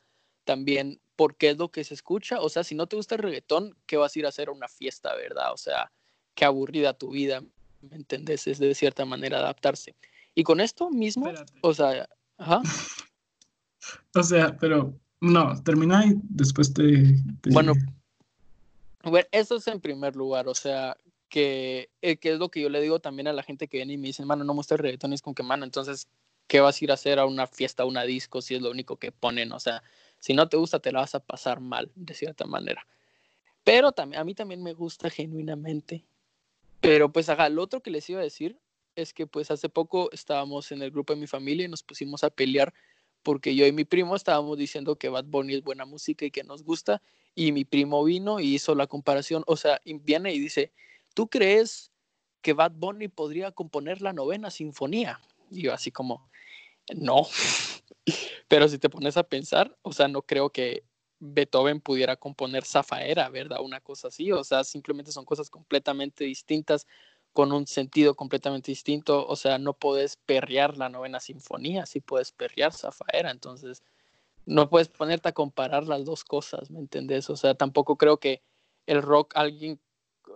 también 0.46 1.02
porque 1.16 1.50
es 1.52 1.58
lo 1.58 1.70
que 1.72 1.84
se 1.84 1.94
escucha. 1.94 2.42
O 2.42 2.50
sea, 2.50 2.64
si 2.64 2.76
no 2.76 2.88
te 2.88 2.96
gusta 2.96 3.16
el 3.16 3.22
reggaetón, 3.22 3.78
¿qué 3.86 3.98
vas 3.98 4.16
a 4.16 4.20
ir 4.20 4.26
a 4.26 4.30
hacer 4.30 4.50
a 4.50 4.52
una 4.52 4.68
fiesta, 4.68 5.16
verdad? 5.16 5.54
O 5.54 5.58
sea, 5.58 5.92
qué 6.36 6.46
aburrida 6.46 6.94
tu 6.94 7.12
vida, 7.12 7.42
¿me 7.82 7.96
entendés? 7.96 8.48
Es 8.48 8.60
de 8.60 8.74
cierta 8.76 9.06
manera 9.06 9.40
adaptarse. 9.40 9.96
Y 10.34 10.44
con 10.44 10.62
esto 10.62 10.90
mismo, 10.90 11.32
o 11.62 11.74
sea, 11.74 12.08
ajá. 12.38 12.62
o 14.16 14.24
sea, 14.24 14.58
pero 14.58 14.98
no, 15.20 15.62
termina 15.64 16.06
y 16.06 16.14
después 16.24 16.74
te, 16.74 17.16
Bueno, 17.52 17.74
bueno, 19.04 19.28
eso 19.32 19.56
es 19.56 19.68
en 19.68 19.82
primer 19.82 20.16
lugar, 20.16 20.48
o 20.48 20.56
sea, 20.56 20.96
que, 21.30 21.90
eh, 22.02 22.18
que, 22.18 22.34
es 22.34 22.40
lo 22.40 22.50
que 22.50 22.62
yo 22.62 22.70
le 22.70 22.82
digo 22.82 23.00
también 23.00 23.28
a 23.28 23.34
la 23.34 23.44
gente 23.44 23.68
que 23.68 23.78
viene 23.78 23.94
y 23.94 23.98
me 23.98 24.08
dice, 24.08 24.26
mano, 24.26 24.44
no 24.44 24.54
muestra 24.54 24.78
reggaetón, 24.78 25.14
es 25.14 25.22
con 25.22 25.34
que, 25.34 25.44
mano, 25.44 25.64
entonces, 25.64 26.08
¿qué 26.48 26.60
vas 26.60 26.80
a 26.80 26.84
ir 26.86 26.92
a 26.92 26.96
hacer 26.96 27.20
a 27.20 27.26
una 27.26 27.48
fiesta, 27.48 27.84
a 27.84 27.86
una 27.86 28.04
disco, 28.04 28.42
si 28.42 28.56
es 28.56 28.62
lo 28.62 28.70
único 28.70 28.98
que 28.98 29.12
ponen? 29.12 29.52
O 29.52 29.60
sea, 29.60 29.84
si 30.20 30.34
no 30.34 30.50
te 30.50 30.58
gusta, 30.58 30.80
te 30.80 30.92
la 30.92 31.00
vas 31.00 31.16
a 31.16 31.20
pasar 31.20 31.60
mal, 31.60 31.92
de 31.96 32.14
cierta 32.14 32.46
manera. 32.46 32.86
Pero 33.64 33.92
también, 33.92 34.22
a 34.22 34.24
mí 34.24 34.36
también 34.36 34.62
me 34.62 34.74
gusta 34.74 35.10
genuinamente 35.10 36.06
pero 36.82 37.12
pues, 37.12 37.30
ajá, 37.30 37.50
lo 37.50 37.64
otro 37.64 37.82
que 37.82 37.92
les 37.92 38.10
iba 38.10 38.20
a 38.20 38.24
decir 38.24 38.60
es 38.96 39.14
que 39.14 39.26
pues 39.26 39.52
hace 39.52 39.70
poco 39.70 40.12
estábamos 40.12 40.72
en 40.72 40.82
el 40.82 40.92
grupo 40.92 41.14
de 41.14 41.20
mi 41.20 41.28
familia 41.28 41.66
y 41.66 41.70
nos 41.70 41.84
pusimos 41.84 42.24
a 42.24 42.30
pelear 42.30 42.74
porque 43.24 43.56
yo 43.56 43.66
y 43.66 43.72
mi 43.72 43.86
primo 43.86 44.16
estábamos 44.16 44.58
diciendo 44.58 44.98
que 44.98 45.08
Bad 45.08 45.26
Bunny 45.26 45.54
es 45.54 45.64
buena 45.64 45.86
música 45.86 46.26
y 46.26 46.32
que 46.32 46.44
nos 46.44 46.64
gusta 46.64 47.02
y 47.36 47.52
mi 47.52 47.64
primo 47.64 48.04
vino 48.04 48.40
y 48.40 48.56
hizo 48.56 48.76
la 48.76 48.88
comparación, 48.88 49.44
o 49.48 49.56
sea, 49.56 49.80
viene 49.86 50.34
y 50.34 50.40
dice, 50.40 50.74
¿tú 51.14 51.30
crees 51.30 51.92
que 52.42 52.54
Bad 52.54 52.74
Bunny 52.76 53.08
podría 53.08 53.52
componer 53.52 54.02
la 54.02 54.14
novena 54.14 54.50
sinfonía. 54.50 55.22
Y 55.50 55.64
yo 55.64 55.74
así 55.74 55.92
como, 55.92 56.30
no. 56.94 57.28
Pero 58.48 58.68
si 58.68 58.78
te 58.78 58.90
pones 58.90 59.18
a 59.18 59.24
pensar, 59.24 59.78
o 59.82 59.94
sea, 59.94 60.08
no 60.08 60.24
creo 60.24 60.50
que 60.50 60.84
Beethoven 61.24 61.82
pudiera 61.82 62.18
componer 62.18 62.66
Zafaera, 62.66 63.30
¿verdad? 63.30 63.62
Una 63.62 63.80
cosa 63.80 64.08
así, 64.08 64.32
o 64.32 64.44
sea, 64.44 64.64
simplemente 64.64 65.12
son 65.12 65.24
cosas 65.24 65.52
completamente 65.52 66.24
distintas, 66.24 66.88
con 67.32 67.52
un 67.52 67.68
sentido 67.68 68.16
completamente 68.16 68.72
distinto, 68.72 69.26
o 69.26 69.36
sea, 69.36 69.60
no 69.60 69.74
puedes 69.74 70.18
perrear 70.18 70.78
la 70.78 70.90
novena 70.90 71.20
sinfonía, 71.20 71.86
sí 71.86 72.02
puedes 72.02 72.32
perrear 72.32 72.74
Zafaera, 72.74 73.30
entonces 73.30 73.84
no 74.46 74.70
puedes 74.70 74.90
ponerte 74.90 75.30
a 75.30 75.34
comparar 75.34 75.88
las 75.88 76.04
dos 76.06 76.24
cosas, 76.24 76.72
¿me 76.72 76.80
entendés? 76.80 77.30
O 77.30 77.38
sea, 77.38 77.54
tampoco 77.54 77.98
creo 77.98 78.18
que 78.18 78.42
el 78.88 79.04
rock, 79.04 79.34
alguien, 79.36 79.80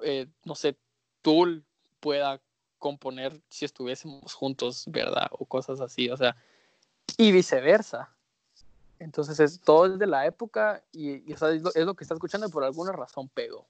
eh, 0.04 0.28
no 0.46 0.54
sé, 0.54 0.78
Tool 1.24 1.66
pueda 2.00 2.42
componer 2.78 3.42
si 3.50 3.66
estuviésemos 3.66 4.36
juntos, 4.36 4.86
¿verdad? 4.88 5.28
O 5.32 5.46
cosas 5.46 5.82
así, 5.82 6.10
o 6.12 6.16
sea, 6.16 6.38
y 7.18 7.32
viceversa. 7.32 8.15
Entonces, 9.00 9.40
es, 9.40 9.60
todo 9.60 9.86
es 9.88 10.00
de 10.00 10.08
la 10.08 10.26
época 10.26 10.84
y, 10.92 11.32
es, 11.32 11.42
lo, 11.42 11.96
que 11.96 12.04
está 12.04 12.14
escuchando 12.14 12.48
y 12.48 12.52
por 12.52 12.64
alguna 12.64 12.92
razón 12.92 13.30
pegó. 13.30 13.68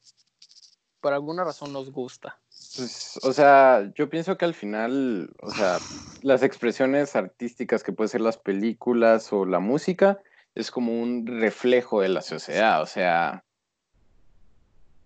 Por 1.02 1.14
alguna 1.14 1.44
razón 1.44 1.74
nos 1.74 1.92
gusta. 1.92 2.40
Pues, 2.78 3.20
o 3.24 3.34
sea, 3.34 3.92
yo 3.96 4.10
pienso 4.10 4.38
que 4.38 4.46
al 4.46 4.54
final, 4.54 5.34
o 5.42 5.52
sea, 5.52 5.78
las 6.22 6.44
expresiones 6.44 7.16
artísticas 7.16 7.84
que 7.84 7.92
pueden 7.92 8.10
ser 8.10 8.22
las 8.22 8.38
películas 8.38 9.32
o 9.34 9.46
la 9.46 9.60
música 9.60 10.20
es 10.56 10.72
como 10.72 11.02
un 11.02 11.28
reflejo 11.28 12.02
de 12.02 12.10
la 12.10 12.22
sociedad, 12.22 12.82
o 12.82 12.86
sea, 12.86 13.44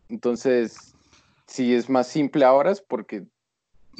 entonces, 0.09 0.95
si 1.45 1.73
es 1.73 1.89
más 1.89 2.07
simple 2.07 2.43
ahora 2.43 2.71
es 2.71 2.81
porque 2.81 3.25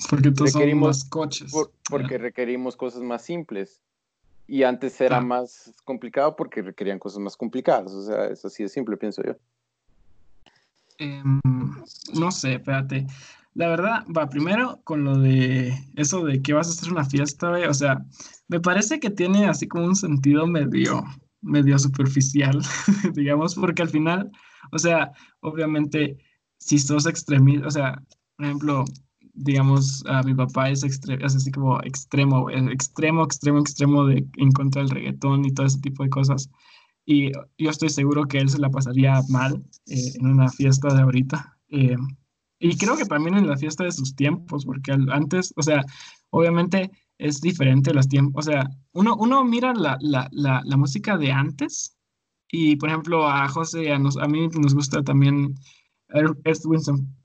porque 0.10 0.32
todos 0.32 0.53
requerimos 0.53 1.05
coches. 1.05 1.51
porque 1.89 2.17
requerimos 2.17 2.75
cosas 2.75 3.01
más 3.01 3.21
simples. 3.21 3.82
Y 4.50 4.64
antes 4.64 5.00
era 5.00 5.18
ah. 5.18 5.22
más 5.22 5.72
complicado 5.86 6.36
porque 6.36 6.64
requerían 6.64 6.98
cosas 6.98 7.20
más 7.20 7.38
complicadas. 7.38 7.92
O 7.92 8.02
sea, 8.02 8.26
es 8.26 8.44
así 8.44 8.64
de 8.64 8.70
simple, 8.70 8.98
pienso 8.98 9.22
yo. 9.24 9.36
Em, 10.98 11.40
no 12.16 12.32
sé, 12.32 12.56
espérate. 12.56 13.06
La 13.54 13.68
verdad, 13.68 14.06
va 14.16 14.28
primero 14.28 14.82
con 14.84 15.04
lo 15.04 15.20
de 15.20 15.72
eso 15.96 16.26
de 16.26 16.42
que 16.42 16.54
vas 16.54 16.68
a 16.68 16.72
hacer 16.72 16.92
una 16.92 17.06
fiesta, 17.06 17.52
o 17.52 17.74
sea, 17.74 18.04
me 18.48 18.60
parece 18.60 19.00
que 19.00 19.10
tiene 19.10 19.48
así 19.48 19.68
como 19.68 19.86
un 19.86 19.96
sentido 19.96 20.48
medio, 20.48 21.04
medio 21.42 21.78
superficial, 21.78 22.60
digamos, 23.14 23.54
porque 23.56 23.84
al 23.84 23.90
final, 23.90 24.32
o 24.72 24.80
sea, 24.80 25.12
obviamente, 25.42 26.18
si 26.58 26.80
sos 26.80 27.06
extremista, 27.06 27.68
o 27.68 27.72
sea, 27.72 28.02
por 28.36 28.46
ejemplo, 28.46 28.86
digamos, 29.39 30.04
a 30.08 30.21
mi 30.23 30.34
papá 30.34 30.69
es, 30.69 30.84
es 30.84 31.36
así 31.36 31.52
como 31.52 31.82
extremo, 31.84 32.49
extremo, 32.49 33.23
extremo, 33.23 33.60
extremo 33.60 34.06
de 34.06 34.25
en 34.38 34.52
contra 34.52 34.82
del 34.82 34.91
reggaetón 34.91 35.45
y 35.45 35.54
todo 35.54 35.65
ese 35.65 35.80
tipo 35.80 36.04
de 36.04 36.10
cosas. 36.10 36.49
Y 37.06 37.32
yo 37.58 37.69
estoy 37.69 37.89
seguro 37.89 38.25
que 38.25 38.38
él 38.38 38.49
se 38.49 38.60
la 38.60 38.69
pasaría 38.69 39.21
mal 39.30 39.63
eh, 39.88 40.13
en 40.15 40.28
una 40.28 40.49
fiesta 40.49 40.93
de 40.93 41.02
ahorita. 41.02 41.58
Eh, 41.69 41.95
y 42.60 42.78
creo 42.78 42.97
que 42.97 43.06
también 43.06 43.38
en 43.38 43.47
la 43.47 43.58
fiesta 43.58 43.86
de 43.86 43.91
sus 43.91 44.15
tiempos, 44.15 44.65
porque 44.65 44.91
antes, 44.91 45.54
o 45.56 45.63
sea, 45.63 45.84
obviamente 46.32 46.91
es 47.17 47.39
diferente 47.39 47.93
los 47.93 48.10
tiempos. 48.10 48.45
O 48.45 48.52
sea, 48.52 48.69
uno, 48.91 49.15
uno 49.15 49.43
mira 49.45 49.73
la, 49.73 49.97
la, 50.02 50.28
la, 50.32 50.62
la 50.65 50.78
música 50.78 51.17
de 51.17 51.32
antes 51.32 51.97
y, 52.52 52.75
por 52.75 52.89
ejemplo, 52.89 53.28
a 53.28 53.47
José, 53.47 53.91
a, 53.91 53.95
a 53.95 54.28
mí 54.28 54.47
nos 54.49 54.75
gusta 54.75 55.02
también 55.02 55.56
Earth, 56.10 56.38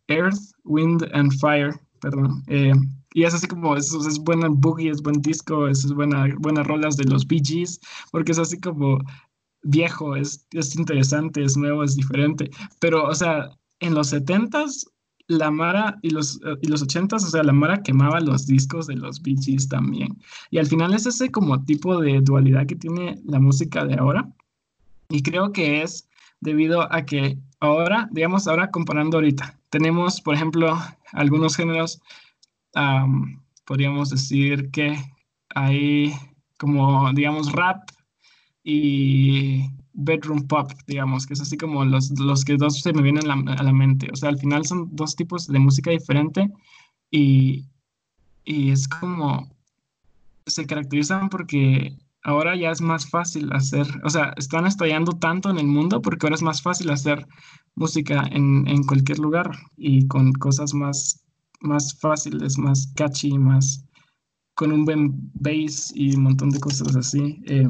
Earth, 0.09 0.38
Wind 0.64 1.09
and 1.12 1.33
Fire 1.40 1.84
perdón. 2.05 2.43
Eh, 2.49 2.75
y 3.14 3.25
es 3.25 3.33
así 3.33 3.47
como, 3.47 3.77
es, 3.77 3.93
es 3.95 4.19
buena 4.19 4.49
boogie, 4.51 4.90
es 4.90 5.01
buen 5.01 5.23
disco, 5.23 5.69
es, 5.69 5.90
buena, 5.90 6.29
buenas 6.38 6.67
rolas 6.67 6.99
de 6.99 7.05
los 7.05 7.27
Bee 7.27 7.40
Gees, 7.43 7.81
porque 8.12 8.33
es 8.33 8.38
así 8.38 8.61
como 8.61 8.99
viejo, 9.62 10.14
es, 10.14 10.47
es 10.53 10.77
interesante, 10.77 11.43
es 11.43 11.57
nuevo, 11.57 11.83
es 11.83 11.97
diferente. 11.97 12.51
Pero, 12.79 13.05
o 13.05 13.14
sea, 13.14 13.49
en 13.81 13.95
los 13.95 14.12
70s, 14.12 14.87
la 15.29 15.51
Mara 15.51 15.99
y 16.03 16.11
los, 16.11 16.38
y 16.61 16.69
los 16.69 16.87
80s, 16.87 17.14
o 17.14 17.31
sea, 17.31 17.43
la 17.43 17.55
Mara 17.55 17.83
quemaba 17.83 18.21
los 18.21 18.47
discos 18.47 18.87
de 18.87 18.97
los 18.97 19.23
Bee 19.23 19.37
Gees 19.43 19.67
también. 19.69 20.19
Y 20.51 20.59
al 20.59 20.67
final 20.67 20.93
es 20.93 21.07
ese 21.07 21.31
como 21.31 21.64
tipo 21.64 21.99
de 21.99 22.21
dualidad 22.21 22.67
que 22.67 22.77
tiene 22.77 23.19
la 23.25 23.40
música 23.40 23.87
de 23.87 23.95
ahora. 23.95 24.31
Y 25.09 25.23
creo 25.23 25.53
que 25.53 25.81
es 25.81 26.07
debido 26.40 26.93
a 26.93 27.07
que 27.07 27.38
ahora, 27.61 28.11
digamos, 28.12 28.47
ahora 28.47 28.71
comparando 28.71 29.17
ahorita, 29.17 29.59
tenemos, 29.71 30.21
por 30.21 30.35
ejemplo, 30.35 30.77
algunos 31.14 31.57
géneros, 31.57 32.00
podríamos 33.64 34.11
decir 34.11 34.70
que 34.70 34.96
hay 35.55 36.12
como, 36.59 37.12
digamos, 37.12 37.53
rap 37.53 37.88
y 38.62 39.70
bedroom 39.92 40.46
pop, 40.46 40.70
digamos, 40.87 41.27
que 41.27 41.35
es 41.35 41.40
así 41.40 41.57
como 41.57 41.85
los, 41.85 42.11
los 42.18 42.44
que 42.44 42.57
dos 42.57 42.81
se 42.81 42.92
me 42.92 43.03
vienen 43.03 43.31
a 43.31 43.62
la, 43.62 43.72
mente. 43.72 44.09
O 44.12 44.16
sea, 44.16 44.29
al 44.29 44.38
final 44.38 44.64
son 44.66 44.94
dos 44.94 45.14
tipos 45.14 45.46
de 45.46 45.59
música 45.59 45.90
diferente 45.90 46.50
y, 47.11 47.64
y 48.44 48.70
es 48.70 48.88
como, 48.88 49.48
se 50.46 50.66
caracterizan 50.66 51.29
porque 51.29 51.96
ahora 52.25 52.57
ya 52.57 52.71
es 52.71 52.81
más 52.81 53.09
fácil 53.09 53.53
hacer, 53.53 53.87
o 54.03 54.11
sea, 54.11 54.33
están 54.37 54.67
estallando 54.67 55.13
tanto 55.13 55.51
en 55.51 55.59
el 55.59 55.67
mundo 55.67 56.03
porque 56.03 56.27
ahora 56.27 56.37
es 56.37 56.43
más 56.43 56.63
fácil 56.63 56.91
hacer 56.91 57.27
música 57.75 58.25
en, 58.33 58.67
en 58.67 58.83
cualquier 58.85 59.19
lugar 59.19 59.51
y 59.77 60.09
con 60.09 60.33
cosas 60.33 60.75
más, 60.75 61.25
más 61.61 61.99
fáciles, 62.01 62.59
más 62.59 62.93
catchy, 62.97 63.39
más 63.39 63.85
con 64.55 64.73
un 64.73 64.85
buen 64.85 65.13
bass 65.35 65.93
y 65.95 66.17
un 66.17 66.23
montón 66.23 66.51
de 66.51 66.61
cosas 66.61 66.97
así. 66.97 67.43
Eh, 67.47 67.67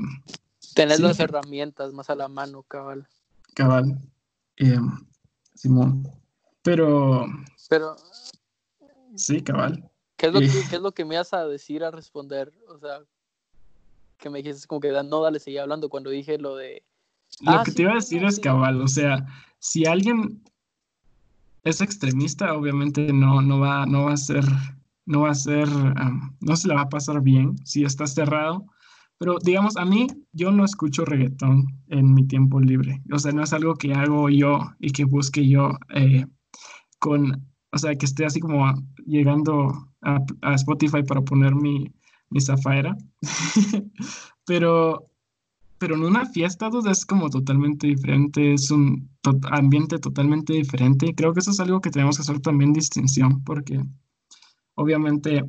Tener 0.75 1.01
las 1.01 1.21
herramientas 1.21 1.93
más 1.93 2.11
a 2.11 2.15
la 2.15 2.29
mano, 2.29 2.63
cabal. 2.65 3.09
Cabal. 3.55 3.99
Eh, 4.57 4.79
Simón. 5.55 6.09
Pero. 6.63 7.27
Pero. 7.69 7.97
Sí, 9.17 9.41
cabal. 9.43 9.89
¿Qué 10.17 10.27
es, 10.27 10.33
lo 10.33 10.41
que, 10.41 10.47
¿Qué 10.47 10.77
es 10.77 10.83
lo 10.83 10.93
que 10.93 11.05
me 11.05 11.17
vas 11.17 11.33
a 11.33 11.47
decir 11.47 11.85
a 11.85 11.91
responder? 11.91 12.53
O 12.69 12.79
sea, 12.79 13.01
que 14.19 14.31
me 14.31 14.43
dijiste 14.43 14.67
como 14.67 14.81
que 14.81 14.91
no, 14.91 15.23
dale, 15.23 15.39
seguía 15.39 15.63
hablando 15.63 15.89
cuando 15.89 16.11
dije 16.11 16.39
lo 16.39 16.57
de... 16.57 16.83
Lo 17.41 17.53
ah, 17.53 17.63
que 17.65 17.73
te 17.73 17.83
iba 17.83 17.93
a 17.93 17.97
decir 17.97 18.25
es 18.25 18.39
cabal, 18.39 18.81
o 18.81 18.89
sea, 18.89 19.27
si 19.59 19.87
alguien 19.87 20.43
es 21.65 21.81
extremista, 21.81 22.55
obviamente 22.55 23.13
no, 23.13 23.41
no, 23.43 23.59
va, 23.59 23.87
no 23.87 24.05
va 24.05 24.13
a 24.13 24.17
ser, 24.17 24.45
no 25.07 25.23
va 25.23 25.31
a 25.31 25.35
ser, 25.35 25.69
no 26.41 26.57
se 26.57 26.69
la 26.69 26.75
va 26.75 26.83
a 26.83 26.89
pasar 26.89 27.23
bien 27.23 27.57
si 27.65 27.85
está 27.85 28.07
cerrado. 28.07 28.67
Pero 29.19 29.39
digamos, 29.43 29.77
a 29.77 29.85
mí, 29.85 30.07
yo 30.33 30.51
no 30.51 30.65
escucho 30.65 31.05
reggaetón 31.05 31.67
en 31.89 32.13
mi 32.13 32.27
tiempo 32.27 32.61
libre. 32.61 33.01
O 33.13 33.19
sea, 33.19 33.33
no 33.33 33.43
es 33.43 33.53
algo 33.53 33.75
que 33.75 33.95
hago 33.95 34.29
yo 34.29 34.61
y 34.81 34.91
que 34.91 35.05
busque 35.05 35.49
yo 35.49 35.71
eh, 35.95 36.27
con, 36.99 37.47
o 37.73 37.79
sea, 37.79 37.95
que 37.95 38.07
esté 38.07 38.27
así 38.27 38.41
como 38.41 38.71
llegando 39.07 39.89
a, 40.03 40.19
a 40.43 40.55
Spotify 40.55 41.03
para 41.03 41.23
poner 41.23 41.55
mi, 41.55 41.91
mi 42.31 42.41
zafaera. 42.41 42.97
pero, 44.47 45.11
pero 45.79 45.95
en 45.97 46.05
una 46.05 46.27
fiesta 46.27 46.71
duda 46.71 46.91
es 46.93 47.05
como 47.05 47.31
totalmente 47.31 47.87
diferente, 47.87 48.55
es 48.55 48.71
un 48.71 49.09
ambiente 49.51 49.99
totalmente 49.99 50.53
diferente. 50.53 51.15
creo 51.15 51.33
que 51.33 51.41
eso 51.41 51.51
es 51.51 51.61
algo 51.61 51.81
que 51.81 51.91
tenemos 51.91 52.17
que 52.17 52.23
hacer 52.23 52.41
también 52.41 52.73
distinción, 52.73 53.43
porque 53.45 53.83
obviamente 54.75 55.45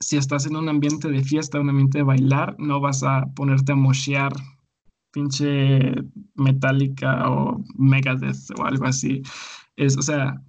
si 0.00 0.16
estás 0.16 0.46
en 0.46 0.56
un 0.56 0.68
ambiente 0.68 1.08
de 1.08 1.22
fiesta, 1.22 1.60
un 1.60 1.70
ambiente 1.70 1.98
de 1.98 2.04
bailar, 2.04 2.56
no 2.58 2.80
vas 2.80 3.02
a 3.02 3.26
ponerte 3.34 3.72
a 3.72 3.76
moshear 3.76 4.32
pinche 5.10 5.94
Metallica 6.34 7.30
o 7.30 7.64
Megadeth 7.78 8.50
o 8.58 8.64
algo 8.64 8.84
así. 8.84 9.22
Es, 9.76 9.96
o 9.96 10.02
sea, 10.02 10.42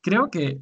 creo 0.00 0.30
que 0.30 0.60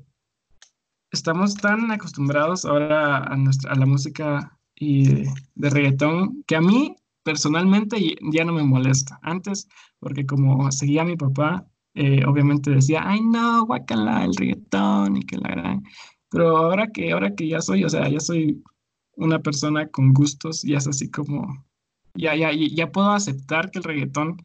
estamos 1.16 1.54
tan 1.54 1.90
acostumbrados 1.90 2.64
ahora 2.64 3.18
a, 3.18 3.36
nuestra, 3.36 3.72
a 3.72 3.76
la 3.76 3.86
música 3.86 4.58
y 4.74 5.24
de, 5.54 5.70
reggaetón 5.70 6.44
que 6.46 6.56
a 6.56 6.60
mí 6.60 6.94
personalmente 7.22 7.96
ya 8.32 8.44
no 8.44 8.52
me 8.52 8.62
molesta. 8.62 9.18
Antes, 9.22 9.68
porque 9.98 10.26
como 10.26 10.70
seguía 10.70 11.02
a 11.02 11.06
mi 11.06 11.16
papá, 11.16 11.66
eh, 11.94 12.24
obviamente 12.26 12.70
decía, 12.70 13.00
ay 13.04 13.20
no, 13.22 13.64
guacala, 13.66 14.24
el 14.24 14.34
reggaetón 14.36 15.16
y 15.16 15.22
que 15.22 15.38
la 15.38 15.48
gran. 15.48 15.82
Pero 16.30 16.56
ahora 16.56 16.88
que, 16.88 17.12
ahora 17.12 17.34
que 17.34 17.48
ya 17.48 17.60
soy, 17.60 17.84
o 17.84 17.88
sea, 17.88 18.08
ya 18.08 18.20
soy 18.20 18.62
una 19.16 19.40
persona 19.40 19.88
con 19.88 20.12
gustos, 20.12 20.62
ya 20.62 20.78
es 20.78 20.86
así 20.86 21.10
como, 21.10 21.64
ya, 22.14 22.36
ya, 22.36 22.50
ya 22.52 22.92
puedo 22.92 23.10
aceptar 23.10 23.70
que 23.70 23.78
el 23.78 23.84
reggaetón 23.84 24.36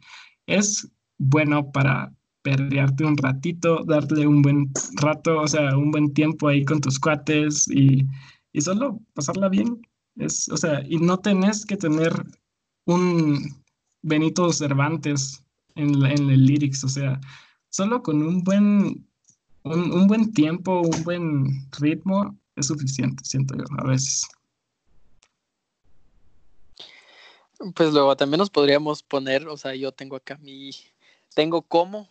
es 0.48 0.90
bueno 1.18 1.72
para 1.72 2.14
perrearte 2.42 3.06
un 3.06 3.18
ratito, 3.18 3.84
darle 3.86 4.28
un 4.28 4.42
buen 4.42 4.72
rato, 4.96 5.40
o 5.40 5.48
sea, 5.48 5.78
un 5.78 5.92
buen 5.92 6.14
tiempo 6.14 6.48
ahí 6.48 6.66
con 6.66 6.82
tus 6.82 7.00
cuates 7.00 7.68
y, 7.68 8.06
y 8.54 8.62
solo 8.62 9.00
pasarla 9.14 9.50
bien. 9.50 9.82
Es, 10.16 10.50
o 10.50 10.58
sea, 10.58 10.84
y 10.88 10.98
no 10.98 11.18
tenés 11.18 11.66
que 11.66 11.78
tener 11.78 12.14
un 12.86 13.62
Benito 14.02 14.52
Cervantes 14.52 15.44
en, 15.76 16.04
en 16.06 16.30
el 16.30 16.46
lyrics, 16.46 16.84
o 16.84 16.90
sea, 16.90 17.20
solo 17.70 18.02
con 18.02 18.22
un 18.22 18.44
buen 18.44 19.06
un, 19.64 19.92
un 19.92 20.08
buen 20.08 20.34
tiempo, 20.34 20.82
un 20.82 21.04
buen 21.04 21.70
ritmo 21.80 22.38
es 22.56 22.68
suficiente, 22.68 23.24
siento 23.24 23.56
yo, 23.56 23.64
a 23.78 23.88
veces. 23.88 24.28
Pues 27.76 27.94
luego 27.94 28.16
también 28.18 28.40
nos 28.40 28.50
podríamos 28.50 29.04
poner, 29.04 29.48
o 29.48 29.56
sea, 29.56 29.76
yo 29.76 29.92
tengo 29.92 30.16
acá 30.16 30.38
mi, 30.38 30.72
tengo 31.36 31.62
cómo 31.62 32.10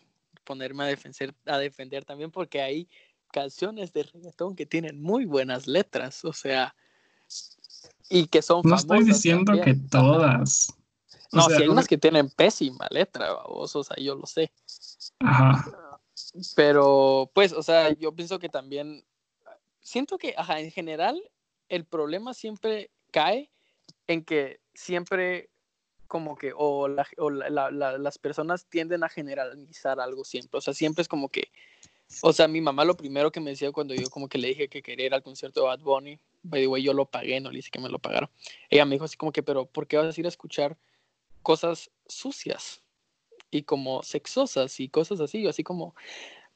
ponerme 0.50 0.82
a 0.82 0.86
defender, 0.88 1.32
a 1.46 1.58
defender 1.58 2.04
también 2.04 2.32
porque 2.32 2.60
hay 2.60 2.88
canciones 3.30 3.92
de 3.92 4.02
reggaetón 4.02 4.56
que 4.56 4.66
tienen 4.66 5.00
muy 5.00 5.24
buenas 5.24 5.68
letras, 5.68 6.24
o 6.24 6.32
sea, 6.32 6.74
y 8.08 8.26
que 8.26 8.42
son 8.42 8.62
No 8.64 8.74
estoy 8.74 9.04
diciendo 9.04 9.52
que 9.64 9.74
todas. 9.74 10.74
No, 11.30 11.42
si 11.44 11.62
hay 11.62 11.68
unas 11.68 11.86
que 11.86 11.98
tienen 11.98 12.28
pésima 12.30 12.88
letra, 12.90 13.32
vos, 13.48 13.76
o 13.76 13.84
sea, 13.84 13.96
yo 13.96 14.16
lo 14.16 14.26
sé. 14.26 14.50
Ajá. 15.20 16.00
Pero, 16.56 17.30
pues, 17.32 17.52
o 17.52 17.62
sea, 17.62 17.92
yo 17.92 18.12
pienso 18.12 18.40
que 18.40 18.48
también, 18.48 19.04
siento 19.80 20.18
que, 20.18 20.34
ajá, 20.36 20.58
en 20.58 20.72
general, 20.72 21.22
el 21.68 21.84
problema 21.84 22.34
siempre 22.34 22.90
cae 23.12 23.52
en 24.08 24.24
que 24.24 24.58
siempre 24.74 25.49
como 26.10 26.36
que 26.36 26.52
o, 26.56 26.88
las 26.88 28.18
personas 28.18 28.66
tienden 28.66 29.04
a 29.04 29.08
generalizar 29.08 30.00
algo 30.00 30.24
siempre, 30.24 30.58
o 30.58 30.60
sea, 30.60 30.74
siempre 30.74 31.02
es 31.02 31.08
como 31.08 31.28
que, 31.28 31.52
o 32.20 32.32
sea, 32.32 32.48
mi 32.48 32.60
mamá 32.60 32.84
lo 32.84 32.96
primero 32.96 33.30
que 33.30 33.38
me 33.38 33.50
decía 33.50 33.70
cuando 33.70 33.94
yo 33.94 34.10
como 34.10 34.28
que 34.28 34.36
le 34.36 34.48
dije 34.48 34.68
que 34.68 34.82
quería 34.82 35.06
ir 35.06 35.14
al 35.14 35.22
concierto 35.22 35.60
de 35.60 35.66
Bad 35.68 35.80
Bunny, 35.80 36.18
by 36.42 36.62
the 36.62 36.66
way, 36.66 36.82
yo 36.82 36.94
lo 36.94 37.06
pagué, 37.06 37.40
no 37.40 37.52
le 37.52 37.58
dije 37.58 37.70
que 37.70 37.78
me 37.78 37.88
lo 37.88 38.00
pagaron, 38.00 38.28
ella 38.70 38.84
me 38.84 38.96
dijo 38.96 39.04
así 39.04 39.16
como 39.16 39.30
que, 39.30 39.44
pero 39.44 39.66
¿por 39.66 39.86
qué 39.86 39.98
vas 39.98 40.18
a 40.18 40.20
ir 40.20 40.26
a 40.26 40.28
escuchar 40.28 40.76
cosas 41.42 41.92
sucias 42.08 42.82
y 43.52 43.62
como 43.62 44.02
sexosas 44.02 44.80
y 44.80 44.88
cosas 44.88 45.20
así? 45.20 45.46
Así 45.46 45.62
como, 45.62 45.94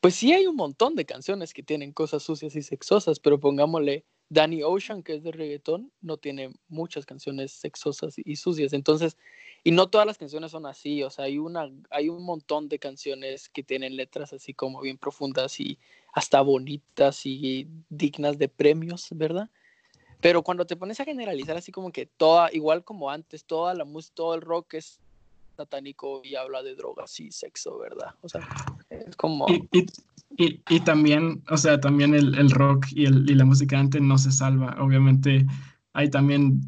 pues 0.01 0.17
sí 0.17 0.33
hay 0.33 0.49
un 0.49 0.57
montón 0.57 0.97
de 0.97 1.07
canciones 1.07 1.55
que 1.55 1.63
tienen 1.63 1.93
cosas 1.93 2.25
sucias 2.25 2.57
y 2.57 2.63
sexosas, 2.63 3.21
pero 3.21 3.39
pongámosle 3.39 4.05
Danny 4.35 4.63
Ocean, 4.65 5.03
que 5.03 5.15
es 5.15 5.23
de 5.23 5.31
reggaetón, 5.31 5.93
no 6.03 6.17
tiene 6.17 6.53
muchas 6.69 7.07
canciones 7.07 7.53
sexosas 7.53 8.17
y 8.19 8.37
sucias. 8.37 8.73
Entonces, 8.73 9.17
y 9.63 9.71
no 9.71 9.89
todas 9.89 10.07
las 10.07 10.19
canciones 10.19 10.51
son 10.51 10.67
así, 10.67 11.03
o 11.05 11.09
sea, 11.09 11.27
hay, 11.27 11.39
una, 11.39 11.71
hay 11.89 12.09
un 12.09 12.25
montón 12.25 12.69
de 12.69 12.81
canciones 12.81 13.49
que 13.49 13.63
tienen 13.63 13.97
letras 13.97 14.33
así 14.33 14.53
como 14.53 14.81
bien 14.81 14.99
profundas 14.99 15.61
y 15.61 15.79
hasta 16.13 16.41
bonitas 16.43 17.25
y 17.25 17.69
dignas 17.89 18.37
de 18.37 18.49
premios, 18.49 19.09
¿verdad? 19.13 19.49
Pero 20.21 20.43
cuando 20.43 20.67
te 20.67 20.77
pones 20.77 20.99
a 21.01 21.05
generalizar 21.05 21.57
así 21.57 21.71
como 21.71 21.93
que 21.93 22.07
toda, 22.07 22.53
igual 22.53 22.83
como 22.83 23.11
antes, 23.11 23.45
toda 23.45 23.73
la 23.75 23.85
música, 23.85 24.15
todo 24.17 24.35
el 24.35 24.41
rock 24.41 24.75
es 24.75 25.01
satánico 25.57 26.23
y 26.25 26.35
habla 26.35 26.63
de 26.63 26.75
drogas 26.75 27.21
y 27.21 27.31
sexo, 27.31 27.79
¿verdad? 27.79 28.15
O 28.21 28.29
sea, 28.29 28.41
es 29.07 29.17
como... 29.17 29.47
Y, 30.37 30.61
y, 30.69 30.81
también, 30.81 31.45
o 31.49 31.57
sea, 31.57 31.81
también 31.81 32.13
el, 32.13 32.35
el 32.35 32.51
rock 32.51 32.87
y, 32.91 33.05
el, 33.07 33.31
y, 33.31 33.35
la 33.35 33.45
música 33.45 33.79
antes 33.79 34.03
no 34.03 34.19
se 34.19 34.33
salva. 34.33 34.77
Obviamente 34.81 35.47
hay 35.93 36.11
también 36.11 36.61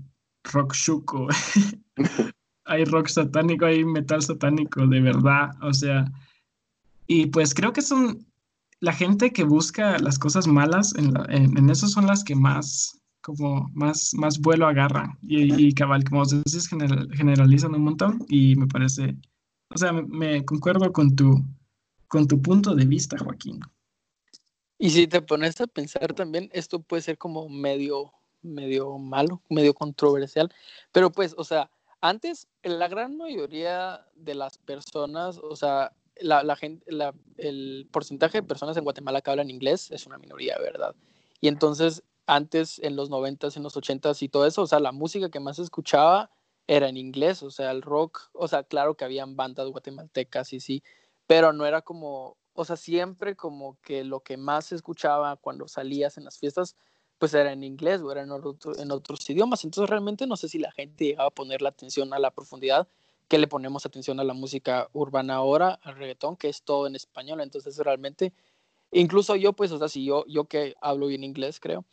rock 0.44 0.72
shuko, 0.72 1.26
hay 2.64 2.84
rock 2.84 3.08
satánico, 3.08 3.66
hay 3.66 3.84
metal 3.84 4.22
satánico, 4.22 4.86
de 4.86 5.00
verdad. 5.00 5.50
O 5.62 5.72
sea, 5.72 6.04
y 7.08 7.26
pues 7.26 7.54
creo 7.54 7.72
que 7.72 7.82
son 7.82 8.24
la 8.80 8.92
gente 8.92 9.32
que 9.32 9.42
busca 9.42 9.98
las 9.98 10.18
cosas 10.18 10.46
malas, 10.46 10.94
en, 10.96 11.14
en, 11.28 11.58
en 11.58 11.70
eso 11.70 11.88
son 11.88 12.06
las 12.06 12.22
que 12.22 12.36
más, 12.36 13.00
como 13.20 13.68
más, 13.74 14.12
más 14.14 14.38
vuelo 14.38 14.68
agarran. 14.68 15.18
Y, 15.22 15.66
y 15.66 15.72
cabal, 15.72 16.04
como 16.04 16.24
dices, 16.24 16.68
generalizan 16.68 17.74
un 17.74 17.82
montón 17.82 18.24
y 18.28 18.54
me 18.54 18.68
parece, 18.68 19.16
o 19.74 19.78
sea, 19.78 19.92
me, 19.92 20.02
me 20.02 20.44
concuerdo 20.44 20.92
con 20.92 21.16
tu 21.16 21.44
con 22.16 22.26
tu 22.26 22.40
punto 22.40 22.74
de 22.74 22.87
vista, 22.87 23.18
Joaquín. 23.18 23.61
Y 24.79 24.88
si 24.88 25.07
te 25.07 25.20
pones 25.20 25.61
a 25.61 25.66
pensar 25.66 26.14
también, 26.14 26.48
esto 26.55 26.81
puede 26.81 27.02
ser 27.02 27.18
como 27.18 27.46
medio, 27.50 28.11
medio 28.40 28.96
malo, 28.96 29.42
medio 29.50 29.74
controversial, 29.74 30.50
pero 30.92 31.12
pues, 31.12 31.35
o 31.37 31.44
sea, 31.44 31.70
antes 32.00 32.48
la 32.62 32.88
gran 32.88 33.18
mayoría 33.18 34.07
de 34.14 34.35
las 34.35 34.57
personas, 34.57 35.37
o 35.37 35.57
sea, 35.57 35.92
la, 36.18 36.57
gente, 36.57 36.87
el 37.37 37.87
porcentaje 37.92 38.40
de 38.40 38.48
personas 38.48 38.79
en 38.79 38.85
Guatemala 38.85 39.20
que 39.20 39.31
hablan 39.31 39.50
inglés 39.50 39.90
es 39.90 40.07
una 40.07 40.16
minoría, 40.16 40.57
¿verdad? 40.59 40.94
Y 41.42 41.48
entonces, 41.48 42.02
antes, 42.26 42.79
en 42.79 42.96
los 42.96 43.11
90s, 43.11 43.59
en 43.59 43.62
los 43.62 43.76
80s 43.76 44.22
y 44.22 44.31
todo 44.31 44.46
eso, 44.46 44.62
o 44.62 44.66
sea, 44.66 44.81
la 44.81 44.92
música 44.92 45.29
que 45.29 45.40
más 45.40 45.57
se 45.57 45.64
escuchaba 45.64 46.31
era 46.66 46.88
en 46.88 46.96
inglés, 46.96 47.42
o 47.42 47.50
sea, 47.50 47.72
el 47.72 47.83
rock, 47.83 48.31
o 48.33 48.48
sea, 48.48 48.62
claro 48.62 48.96
que 48.96 49.05
habían 49.05 49.37
bandas 49.37 49.68
guatemaltecas 49.68 50.55
y 50.55 50.61
sí, 50.61 50.83
pero 51.26 51.52
no 51.52 51.66
era 51.66 51.82
como, 51.82 52.36
o 52.54 52.64
sea, 52.64 52.76
siempre 52.76 53.36
como 53.36 53.78
que 53.82 54.04
lo 54.04 54.20
que 54.20 54.36
más 54.36 54.66
se 54.66 54.74
escuchaba 54.76 55.36
cuando 55.36 55.68
salías 55.68 56.18
en 56.18 56.24
las 56.24 56.38
fiestas, 56.38 56.76
pues 57.18 57.34
era 57.34 57.52
en 57.52 57.64
inglés 57.64 58.00
o 58.02 58.12
era 58.12 58.22
en, 58.22 58.30
en 58.30 58.90
otros 58.90 59.30
idiomas. 59.30 59.64
Entonces 59.64 59.88
realmente 59.88 60.26
no 60.26 60.36
sé 60.36 60.48
si 60.48 60.58
la 60.58 60.70
gente 60.72 61.04
llegaba 61.04 61.28
a 61.28 61.34
poner 61.34 61.62
la 61.62 61.70
atención 61.70 62.12
a 62.12 62.18
la 62.18 62.30
profundidad 62.30 62.88
que 63.28 63.38
le 63.38 63.48
ponemos 63.48 63.84
atención 63.86 64.20
a 64.20 64.24
la 64.24 64.34
música 64.34 64.88
urbana 64.92 65.34
ahora, 65.34 65.80
al 65.82 65.96
reggaetón, 65.96 66.36
que 66.36 66.48
es 66.48 66.62
todo 66.62 66.86
en 66.86 66.94
español. 66.94 67.40
Entonces 67.40 67.76
realmente, 67.78 68.32
incluso 68.92 69.34
yo, 69.34 69.52
pues, 69.52 69.72
o 69.72 69.78
sea, 69.78 69.88
si 69.88 70.04
yo, 70.04 70.24
yo 70.28 70.44
que 70.44 70.74
hablo 70.80 71.08
bien 71.08 71.24
inglés, 71.24 71.58
creo, 71.58 71.84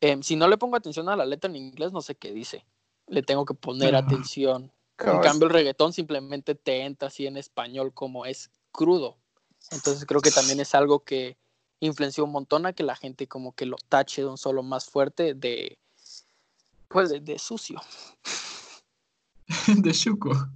em, 0.00 0.22
si 0.22 0.36
no 0.36 0.48
le 0.48 0.56
pongo 0.56 0.76
atención 0.76 1.08
a 1.08 1.16
la 1.16 1.26
letra 1.26 1.50
en 1.50 1.56
inglés, 1.56 1.92
no 1.92 2.00
sé 2.00 2.14
qué 2.14 2.32
dice. 2.32 2.64
Le 3.08 3.22
tengo 3.22 3.44
que 3.44 3.54
poner 3.54 3.94
atención 3.94 4.72
en 4.98 5.20
cambio, 5.20 5.46
el 5.46 5.54
reggaetón 5.54 5.92
simplemente 5.92 6.54
te 6.54 6.82
entra 6.82 7.08
así 7.08 7.26
en 7.26 7.36
español 7.36 7.92
como 7.94 8.26
es 8.26 8.50
crudo. 8.72 9.16
Entonces 9.70 10.04
creo 10.06 10.20
que 10.20 10.30
también 10.30 10.60
es 10.60 10.74
algo 10.74 11.00
que 11.00 11.36
influenció 11.80 12.24
un 12.24 12.32
montón 12.32 12.66
a 12.66 12.72
que 12.72 12.82
la 12.82 12.96
gente 12.96 13.26
como 13.26 13.54
que 13.54 13.66
lo 13.66 13.76
tache 13.88 14.22
de 14.22 14.28
un 14.28 14.38
solo 14.38 14.62
más 14.62 14.86
fuerte 14.86 15.34
de, 15.34 15.78
pues, 16.88 17.10
de, 17.10 17.38
sucio. 17.38 17.80
de 19.66 19.92
chuco. 19.92 20.48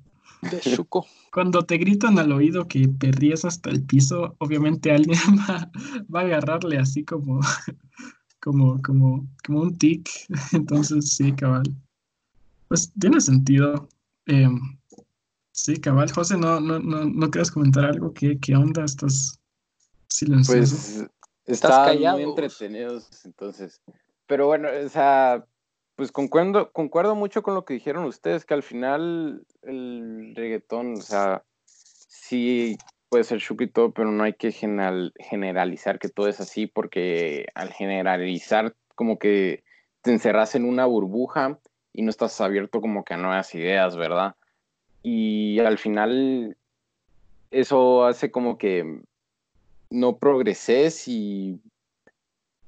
De 0.42 0.60
chuco. 0.60 1.06
Cuando 1.32 1.64
te 1.64 1.78
gritan 1.78 2.18
al 2.18 2.32
oído 2.32 2.66
que 2.66 2.88
te 2.88 3.12
ríes 3.12 3.44
hasta 3.44 3.70
el 3.70 3.82
piso, 3.82 4.34
obviamente 4.38 4.90
alguien 4.90 5.18
va, 5.48 5.70
va 6.14 6.20
a 6.20 6.24
agarrarle 6.24 6.78
así 6.78 7.04
como, 7.04 7.40
como, 8.40 8.82
como, 8.82 9.26
como 9.46 9.60
un 9.60 9.78
tic. 9.78 10.08
Entonces, 10.52 11.10
sí, 11.10 11.32
cabal. 11.32 11.64
Pues 12.68 12.90
tiene 12.98 13.20
sentido. 13.20 13.88
Eh, 14.26 14.48
sí, 15.52 15.80
cabal, 15.80 16.10
José, 16.12 16.36
¿no, 16.36 16.60
no, 16.60 16.78
no, 16.78 17.04
no 17.04 17.30
quieres 17.30 17.50
comentar 17.50 17.84
algo? 17.84 18.12
¿Qué, 18.12 18.38
qué 18.38 18.54
onda? 18.54 18.84
¿Estás 18.84 19.40
silencioso? 20.08 20.76
Pues 20.76 21.10
están 21.46 21.98
muy 21.98 22.22
entretenidos, 22.22 23.24
entonces. 23.24 23.80
Pero 24.26 24.46
bueno, 24.46 24.68
o 24.84 24.88
sea, 24.88 25.44
pues 25.96 26.12
concuerdo, 26.12 26.72
concuerdo 26.72 27.14
mucho 27.14 27.42
con 27.42 27.54
lo 27.54 27.64
que 27.64 27.74
dijeron 27.74 28.04
ustedes, 28.04 28.44
que 28.44 28.54
al 28.54 28.62
final 28.62 29.44
el 29.62 30.32
reggaetón, 30.34 30.94
o 30.94 31.02
sea, 31.02 31.44
sí 31.64 32.76
puede 33.08 33.24
ser 33.24 33.40
chuki 33.40 33.64
y 33.64 33.68
todo, 33.68 33.92
pero 33.92 34.10
no 34.10 34.24
hay 34.24 34.32
que 34.32 34.52
generalizar 34.52 35.98
que 35.98 36.08
todo 36.08 36.28
es 36.28 36.40
así, 36.40 36.66
porque 36.66 37.46
al 37.54 37.72
generalizar 37.72 38.74
como 38.94 39.18
que 39.18 39.64
te 40.00 40.12
encerras 40.12 40.54
en 40.54 40.64
una 40.64 40.86
burbuja 40.86 41.58
y 41.92 42.02
no 42.02 42.10
estás 42.10 42.40
abierto 42.40 42.80
como 42.80 43.04
que 43.04 43.14
a 43.14 43.16
nuevas 43.16 43.54
ideas, 43.54 43.96
¿verdad? 43.96 44.34
Y 45.02 45.58
al 45.60 45.78
final 45.78 46.56
eso 47.50 48.04
hace 48.04 48.30
como 48.30 48.56
que 48.56 49.02
no 49.90 50.16
progreses 50.16 51.06
y, 51.06 51.60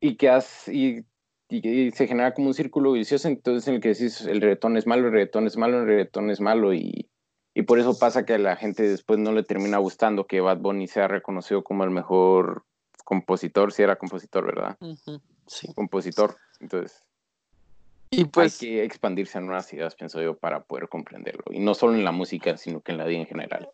y 0.01 0.17
que 0.17 0.31
y, 0.69 1.05
se 1.93 2.07
genera 2.07 2.35
como 2.35 2.49
un 2.49 2.55
círculo 2.55 2.93
vicioso, 2.93 3.29
entonces 3.29 3.69
en 3.69 3.75
el 3.75 3.81
que 3.81 3.91
decís 3.91 4.23
el 4.23 4.41
reggaetón 4.41 4.77
es 4.77 4.87
malo, 4.87 5.07
el 5.07 5.13
reggaetón 5.13 5.47
es 5.47 5.57
malo, 5.57 5.81
el 5.81 5.87
reggaetón 5.87 6.31
es 6.31 6.41
malo 6.41 6.75
y, 6.75 7.09
y 7.55 7.63
por 7.63 7.79
eso 7.79 7.99
pasa 7.99 8.25
que 8.27 8.35
a 8.35 8.39
la 8.39 8.57
gente 8.57 8.83
después 8.83 9.19
no 9.19 9.33
le 9.33 9.45
termina 9.45 9.79
gustando 9.79 10.27
que 10.27 10.41
Bad 10.41 10.59
Bunny 10.59 10.89
sea 10.89 11.07
reconocido 11.07 11.63
como 11.63 11.85
el 11.85 11.91
mejor 11.91 12.65
compositor, 13.05 13.73
si 13.73 13.83
era 13.83 13.97
compositor, 13.97 14.47
¿verdad? 14.47 14.77
Sí. 15.47 15.73
Compositor, 15.75 16.37
entonces 16.61 17.05
y 18.21 18.25
pues, 18.25 18.61
Hay 18.63 18.69
que 18.69 18.85
expandirse 18.85 19.39
en 19.39 19.47
nuevas 19.47 19.73
ideas, 19.73 19.95
pienso 19.95 20.21
yo, 20.23 20.37
para 20.37 20.65
poder 20.65 20.89
comprenderlo. 20.89 21.45
Y 21.51 21.59
no 21.59 21.75
solo 21.75 21.95
en 21.95 22.05
la 22.05 22.13
música, 22.13 22.57
sino 22.57 22.81
que 22.81 22.93
en 22.93 22.99
la 22.99 23.05
vida 23.05 23.21
en 23.21 23.27
general. 23.27 23.71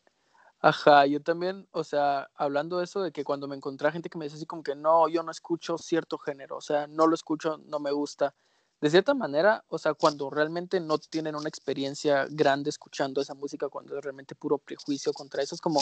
Ajá, 0.62 1.06
yo 1.06 1.22
también, 1.22 1.66
o 1.70 1.84
sea, 1.84 2.28
hablando 2.34 2.78
de 2.78 2.84
eso, 2.84 3.02
de 3.02 3.12
que 3.12 3.24
cuando 3.24 3.48
me 3.48 3.56
encontré 3.56 3.90
gente 3.92 4.10
que 4.10 4.18
me 4.18 4.26
dice 4.26 4.36
así 4.36 4.44
como 4.44 4.62
que 4.62 4.74
no, 4.74 5.08
yo 5.08 5.22
no 5.22 5.30
escucho 5.30 5.78
cierto 5.78 6.18
género, 6.18 6.56
o 6.56 6.60
sea, 6.60 6.86
no 6.86 7.06
lo 7.06 7.14
escucho, 7.14 7.58
no 7.64 7.78
me 7.78 7.90
gusta. 7.92 8.34
De 8.80 8.90
cierta 8.90 9.14
manera, 9.14 9.64
o 9.68 9.78
sea, 9.78 9.94
cuando 9.94 10.28
realmente 10.28 10.80
no 10.80 10.98
tienen 10.98 11.34
una 11.34 11.48
experiencia 11.48 12.26
grande 12.30 12.68
escuchando 12.68 13.22
esa 13.22 13.34
música, 13.34 13.68
cuando 13.68 13.96
es 13.96 14.04
realmente 14.04 14.34
puro 14.34 14.58
prejuicio 14.58 15.14
contra 15.14 15.42
eso, 15.42 15.54
es 15.54 15.62
como, 15.62 15.80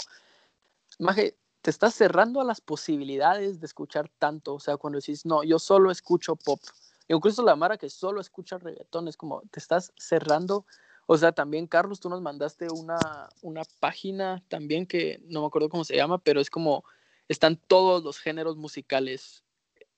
Maje, 1.01 1.37
te 1.61 1.71
estás 1.71 1.95
cerrando 1.95 2.41
a 2.41 2.45
las 2.45 2.61
posibilidades 2.61 3.61
de 3.61 3.67
escuchar 3.67 4.09
tanto, 4.19 4.55
o 4.55 4.61
sea, 4.61 4.77
cuando 4.77 5.01
decís, 5.01 5.27
no, 5.27 5.43
yo 5.43 5.59
solo 5.59 5.91
escucho 5.91 6.37
pop, 6.37 6.61
Incluso 7.09 7.43
la 7.43 7.57
Mara 7.57 7.79
que 7.79 7.89
solo 7.89 8.21
escucha 8.21 8.59
reggaetón, 8.59 9.09
es 9.09 9.17
como 9.17 9.43
te 9.51 9.61
estás 9.61 9.93
cerrando. 9.97 10.67
O 11.07 11.17
sea, 11.17 11.33
también, 11.33 11.67
Carlos, 11.67 12.01
tú 12.01 12.11
nos 12.11 12.21
mandaste 12.21 12.69
una, 12.71 13.29
una 13.41 13.63
página 13.81 14.45
también 14.49 14.87
que 14.87 15.21
no 15.25 15.41
me 15.41 15.47
acuerdo 15.47 15.71
cómo 15.71 15.85
se 15.85 15.97
llama, 15.97 16.19
pero 16.19 16.41
es 16.41 16.51
como 16.51 16.85
están 17.29 17.57
todos 17.57 18.05
los 18.05 18.19
géneros 18.19 18.57
musicales, 18.57 19.43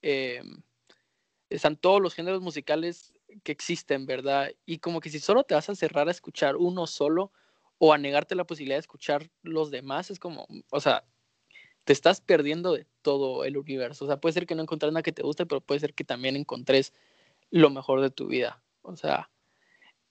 eh, 0.03 0.43
están 1.49 1.77
todos 1.77 2.01
los 2.01 2.15
géneros 2.15 2.41
musicales 2.43 3.13
que 3.43 3.53
existen, 3.53 4.07
¿verdad? 4.07 4.51
Y 4.67 4.79
como 4.79 5.01
que 5.01 5.11
si 5.11 5.19
solo 5.19 5.45
te 5.45 5.55
vas 5.55 5.69
a 5.69 5.75
cerrar 5.75 6.09
a 6.09 6.13
escuchar 6.13 6.57
uno 6.57 6.87
solo 6.87 7.33
o 7.79 7.93
a 7.93 7.99
negarte 7.99 8.35
la 8.35 8.45
posibilidad 8.45 8.77
de 8.77 8.81
escuchar 8.81 9.31
los 9.43 9.71
demás, 9.71 10.11
es 10.11 10.19
como, 10.19 10.47
o 10.71 10.81
sea, 10.81 11.05
te 11.85 11.93
estás 11.93 12.21
perdiendo 12.21 12.73
de 12.73 12.87
todo 13.03 13.45
el 13.45 13.57
universo. 13.57 14.05
O 14.05 14.09
sea, 14.09 14.21
puede 14.21 14.33
ser 14.35 14.47
que 14.47 14.55
no 14.55 14.63
encontres 14.63 14.93
nada 14.93 15.03
que 15.03 15.13
te 15.13 15.23
guste, 15.23 15.47
pero 15.47 15.61
puede 15.61 15.81
ser 15.81 15.95
que 15.95 16.05
también 16.05 16.37
encontres 16.37 16.93
lo 17.51 17.71
mejor 17.71 18.01
de 18.01 18.11
tu 18.11 18.27
vida. 18.27 18.63
O 18.83 18.97
sea, 18.97 19.31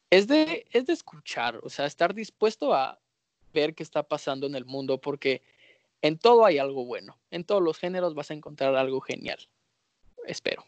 es 0.09 0.27
de, 0.27 0.65
es 0.71 0.85
de 0.85 0.93
escuchar, 0.93 1.59
o 1.63 1.69
sea, 1.69 1.85
estar 1.85 2.13
dispuesto 2.13 2.73
a 2.73 2.99
ver 3.53 3.75
qué 3.75 3.83
está 3.83 4.03
pasando 4.03 4.47
en 4.47 4.55
el 4.55 4.65
mundo, 4.65 4.99
porque 4.99 5.41
en 6.01 6.17
todo 6.17 6.45
hay 6.45 6.57
algo 6.57 6.85
bueno. 6.85 7.17
En 7.31 7.43
todos 7.43 7.61
los 7.61 7.77
géneros 7.77 8.15
vas 8.15 8.31
a 8.31 8.33
encontrar 8.33 8.75
algo 8.75 9.01
genial. 9.01 9.39
Espero. 10.25 10.63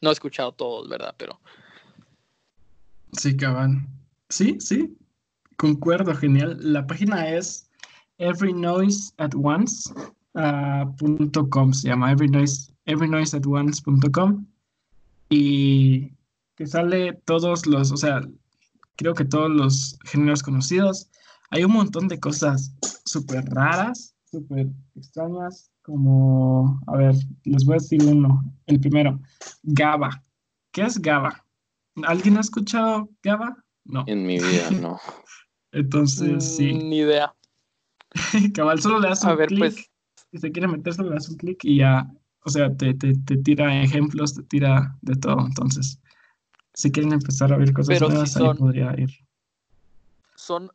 No 0.00 0.10
he 0.10 0.12
escuchado 0.12 0.52
todos, 0.52 0.88
¿verdad? 0.88 1.14
Pero. 1.16 1.40
Sí, 3.12 3.36
cabal. 3.36 3.86
Sí, 4.28 4.56
sí. 4.60 4.96
Concuerdo, 5.56 6.14
genial. 6.14 6.56
La 6.60 6.86
página 6.86 7.28
es 7.28 7.70
everynoiseatonce.com. 10.34 11.72
se 11.72 11.88
llama 11.88 12.12
everynoise, 12.12 12.72
everynoiseatonce.com. 12.86 14.46
Y 15.28 16.12
que 16.56 16.66
sale 16.66 17.14
todos 17.24 17.66
los, 17.66 17.92
o 17.92 17.96
sea, 17.96 18.20
creo 18.96 19.14
que 19.14 19.24
todos 19.24 19.50
los 19.50 19.98
géneros 20.04 20.42
conocidos. 20.42 21.10
Hay 21.50 21.64
un 21.64 21.72
montón 21.72 22.08
de 22.08 22.20
cosas 22.20 22.74
súper 23.04 23.44
raras, 23.46 24.14
súper 24.30 24.68
extrañas, 24.94 25.70
como, 25.82 26.80
a 26.86 26.96
ver, 26.96 27.14
les 27.44 27.64
voy 27.64 27.74
a 27.74 27.78
decir 27.78 28.04
uno. 28.04 28.44
El 28.66 28.80
primero, 28.80 29.20
GABA. 29.62 30.22
¿Qué 30.72 30.82
es 30.82 31.00
GABA? 31.00 31.44
¿Alguien 32.04 32.36
ha 32.36 32.40
escuchado 32.40 33.10
GABA? 33.22 33.56
No. 33.84 34.04
En 34.06 34.26
mi 34.26 34.38
vida, 34.38 34.70
no. 34.70 34.98
Entonces, 35.72 36.56
sí. 36.56 36.72
Ni 36.72 36.98
idea. 36.98 37.34
Cabal, 38.54 38.80
solo 38.80 39.00
le 39.00 39.08
das 39.08 39.24
un 39.24 39.30
A 39.30 39.34
ver, 39.34 39.48
clic. 39.48 39.58
pues. 39.58 39.89
Si 40.30 40.38
se 40.38 40.52
quiere 40.52 40.68
meter, 40.68 40.94
solo 40.94 41.08
le 41.10 41.14
das 41.16 41.28
un 41.28 41.36
clic 41.36 41.64
y 41.64 41.78
ya, 41.78 42.08
o 42.44 42.50
sea, 42.50 42.74
te, 42.74 42.94
te, 42.94 43.14
te 43.14 43.36
tira 43.36 43.82
ejemplos, 43.82 44.34
te 44.34 44.42
tira 44.44 44.96
de 45.02 45.16
todo. 45.16 45.40
Entonces, 45.40 45.98
si 46.74 46.92
quieren 46.92 47.12
empezar 47.12 47.52
a 47.52 47.56
ver 47.56 47.72
cosas 47.72 47.88
Pero 47.88 48.08
nuevas, 48.08 48.36
ahí 48.36 48.42
son- 48.46 48.56
podría 48.58 48.94
ir. 48.98 49.10
Son, 50.36 50.70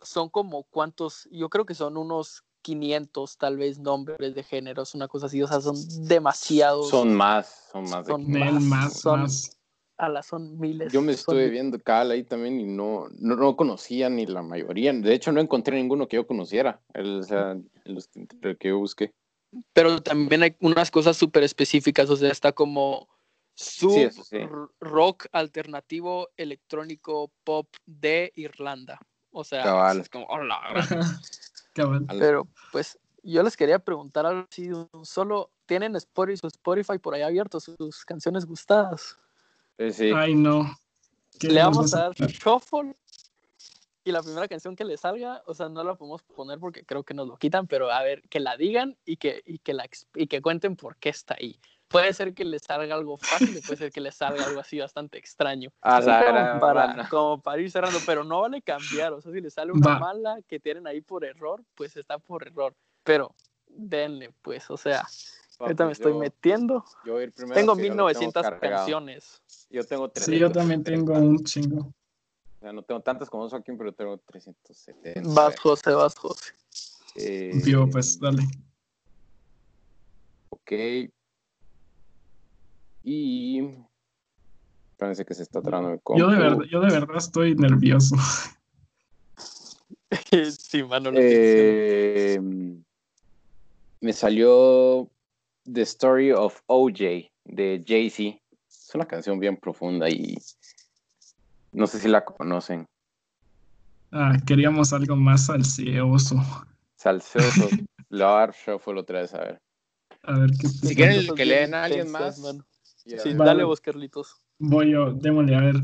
son 0.00 0.28
como 0.30 0.62
cuántos, 0.64 1.28
yo 1.30 1.48
creo 1.50 1.66
que 1.66 1.74
son 1.74 1.96
unos 1.96 2.44
500 2.62 3.36
tal 3.38 3.56
vez 3.56 3.78
nombres 3.80 4.34
de 4.36 4.42
géneros, 4.44 4.94
una 4.94 5.08
cosa 5.08 5.26
así, 5.26 5.42
o 5.42 5.48
sea, 5.48 5.60
son 5.60 5.74
demasiados. 6.06 6.88
Son 6.88 7.12
más, 7.14 7.68
son 7.72 7.90
más. 7.90 8.06
de 8.06 8.12
Son 8.12 8.24
que- 8.26 8.38
más, 8.38 8.62
más, 8.62 9.00
son- 9.00 9.20
más. 9.22 9.58
A 9.98 10.08
la 10.08 10.22
son 10.22 10.58
miles. 10.58 10.92
Yo 10.92 11.00
me 11.00 11.12
son- 11.14 11.36
estuve 11.36 11.48
viendo 11.50 11.78
Cal 11.78 12.10
ahí 12.10 12.24
también 12.24 12.58
y 12.60 12.64
no, 12.64 13.08
no, 13.18 13.36
no 13.36 13.56
conocía 13.56 14.08
ni 14.08 14.26
la 14.26 14.42
mayoría. 14.42 14.92
De 14.92 15.14
hecho, 15.14 15.32
no 15.32 15.40
encontré 15.40 15.76
ninguno 15.76 16.08
que 16.08 16.16
yo 16.16 16.26
conociera. 16.26 16.80
El, 16.94 17.20
o 17.20 17.22
sea, 17.22 17.56
los 17.84 18.08
que- 18.08 18.26
el 18.42 18.58
que 18.58 18.68
yo 18.68 18.78
busqué. 18.78 19.12
Pero 19.72 20.02
también 20.02 20.42
hay 20.42 20.56
unas 20.60 20.90
cosas 20.90 21.16
súper 21.16 21.42
específicas, 21.42 22.08
o 22.10 22.16
sea, 22.16 22.30
está 22.30 22.52
como 22.52 23.08
sub 23.54 23.92
Sí, 24.10 24.22
sí. 24.24 24.38
rock 24.80 25.26
alternativo 25.30 26.30
electrónico 26.38 27.30
pop 27.44 27.68
de 27.86 28.32
Irlanda. 28.34 28.98
O 29.30 29.44
sea, 29.44 29.62
Cabal. 29.62 30.00
es 30.00 30.08
como, 30.08 30.24
"Hola, 30.26 30.58
gran-". 30.72 30.76
Cabal. 31.74 32.06
Al- 32.08 32.18
pero 32.18 32.48
pues 32.72 32.98
yo 33.22 33.42
les 33.42 33.56
quería 33.56 33.78
preguntar 33.78 34.26
un- 34.26 34.88
solo 35.04 35.50
tienen 35.66 35.94
Spotify, 35.96 36.38
su 36.38 36.46
Spotify 36.48 36.98
por 36.98 37.14
ahí 37.14 37.22
abierto, 37.22 37.60
sus 37.60 38.04
canciones 38.04 38.44
gustadas. 38.46 39.16
Eh, 39.78 39.92
sí. 39.92 40.10
Ay, 40.14 40.34
no. 40.34 40.76
¿Qué 41.38 41.48
Le 41.48 41.62
vamos 41.62 41.94
a 41.94 42.08
dar 42.08 42.14
shuffle 42.14 42.94
y 44.04 44.10
la 44.10 44.22
primera 44.22 44.48
canción 44.48 44.74
que 44.74 44.84
le 44.84 44.96
salga, 44.96 45.42
o 45.46 45.54
sea, 45.54 45.68
no 45.68 45.84
la 45.84 45.94
podemos 45.94 46.22
poner 46.22 46.58
porque 46.58 46.84
creo 46.84 47.04
que 47.04 47.14
nos 47.14 47.28
lo 47.28 47.36
quitan, 47.36 47.66
pero 47.66 47.90
a 47.90 48.02
ver, 48.02 48.22
que 48.28 48.40
la 48.40 48.56
digan 48.56 48.96
y 49.04 49.16
que, 49.16 49.42
y 49.46 49.58
que, 49.58 49.74
la, 49.74 49.88
y 50.14 50.26
que 50.26 50.42
cuenten 50.42 50.76
por 50.76 50.96
qué 50.96 51.10
está 51.10 51.34
ahí. 51.38 51.58
Puede 51.86 52.12
ser 52.14 52.34
que 52.34 52.44
le 52.44 52.58
salga 52.58 52.94
algo 52.94 53.16
fácil, 53.18 53.60
puede 53.64 53.76
ser 53.76 53.92
que 53.92 54.00
le 54.00 54.10
salga 54.10 54.44
algo 54.46 54.60
así 54.60 54.78
bastante 54.78 55.18
extraño. 55.18 55.70
A 55.82 56.00
la 56.00 56.20
como, 56.20 56.32
gran 56.32 56.60
para, 56.60 57.08
como 57.08 57.40
para 57.42 57.60
ir 57.60 57.70
cerrando, 57.70 57.98
pero 58.04 58.24
no 58.24 58.40
vale 58.40 58.62
cambiar. 58.62 59.12
O 59.12 59.20
sea, 59.20 59.30
si 59.30 59.40
le 59.40 59.50
sale 59.50 59.72
una 59.72 59.90
Va. 59.90 59.98
mala 59.98 60.38
que 60.48 60.58
tienen 60.58 60.86
ahí 60.86 61.00
por 61.00 61.24
error, 61.24 61.62
pues 61.74 61.96
está 61.96 62.18
por 62.18 62.46
error. 62.46 62.74
Pero 63.04 63.34
denle, 63.68 64.32
pues, 64.42 64.70
o 64.70 64.76
sea, 64.76 65.06
ahorita 65.66 65.84
me 65.84 65.88
pues 65.90 65.98
estoy 65.98 66.12
yo- 66.12 66.18
metiendo. 66.18 66.84
Yo 67.04 67.12
voy 67.14 67.22
a 67.22 67.24
ir 67.24 67.32
primero. 67.32 67.54
Tengo 67.54 67.76
que 67.76 67.82
yo 67.82 67.88
lo 67.88 67.94
tengo 67.94 68.04
1900 68.06 68.42
cargado. 68.42 68.60
canciones. 68.76 69.42
Yo 69.70 69.84
tengo 69.84 70.08
300. 70.10 70.34
Sí, 70.34 70.40
yo 70.40 70.50
también 70.52 70.82
tengo 70.82 71.14
un 71.14 71.42
chingo. 71.44 71.80
O 71.80 71.94
sea, 72.60 72.72
no 72.72 72.82
tengo 72.82 73.00
tantas 73.00 73.28
como 73.28 73.48
Joaquín, 73.48 73.76
pero 73.76 73.92
tengo 73.92 74.18
370. 74.18 75.22
Vas, 75.34 75.58
José, 75.58 75.90
vas, 75.92 76.14
José. 76.16 76.52
Eh, 77.16 77.60
Tío, 77.64 77.88
pues 77.90 78.18
dale. 78.20 78.42
Ok. 80.50 80.72
Y. 83.02 83.62
Parece 84.96 85.24
que 85.24 85.34
se 85.34 85.42
está 85.42 85.60
trabando 85.60 85.98
compu. 86.00 86.20
Yo 86.20 86.28
de, 86.30 86.38
verdad, 86.38 86.64
yo 86.70 86.80
de 86.80 86.90
verdad 86.92 87.16
estoy 87.16 87.54
nervioso. 87.56 88.14
sí, 90.58 90.82
mano, 90.84 91.10
que 91.10 92.34
Eh, 92.34 92.40
me 94.00 94.12
salió 94.12 95.10
The 95.64 95.82
Story 95.82 96.32
of 96.32 96.60
OJ 96.66 97.30
de 97.44 97.84
Jay-Z. 97.86 98.38
Es 98.68 98.94
una 98.94 99.06
canción 99.06 99.38
bien 99.38 99.56
profunda 99.56 100.08
y 100.08 100.36
no 101.72 101.86
sé 101.86 101.98
si 101.98 102.08
la 102.08 102.24
conocen. 102.24 102.86
Ah, 104.10 104.36
queríamos 104.46 104.92
algo 104.92 105.16
más 105.16 105.46
salseoso. 105.46 106.36
Salseoso. 106.96 107.68
Le 108.10 108.24
voy 108.24 108.34
a 108.34 108.38
dar 108.38 108.54
shuffle 108.54 109.00
otra 109.00 109.22
vez 109.22 109.32
a 109.34 109.38
ver. 109.38 109.62
A 110.24 110.38
ver 110.38 110.50
qué 110.60 110.68
Si 110.68 110.94
quieren 110.94 111.34
que 111.34 111.44
leen 111.44 111.74
a 111.74 111.84
alguien 111.84 112.10
más. 112.10 112.40
Sí, 113.04 113.16
Vale. 113.34 113.36
dale 113.36 113.64
vos, 113.64 113.80
Carlitos. 113.80 114.36
Voy 114.58 114.92
yo, 114.92 115.12
démosle, 115.12 115.56
a 115.56 115.60
ver. 115.60 115.76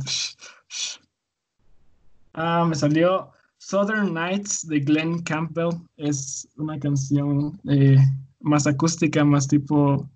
Ah, 2.34 2.64
me 2.64 2.76
salió 2.76 3.32
Southern 3.56 4.14
Nights 4.14 4.68
de 4.68 4.78
Glenn 4.80 5.22
Campbell. 5.22 5.70
Es 5.96 6.46
una 6.56 6.78
canción 6.78 7.58
eh, 7.68 7.96
más 8.40 8.66
acústica, 8.66 9.24
más 9.24 9.48
tipo, 9.48 10.08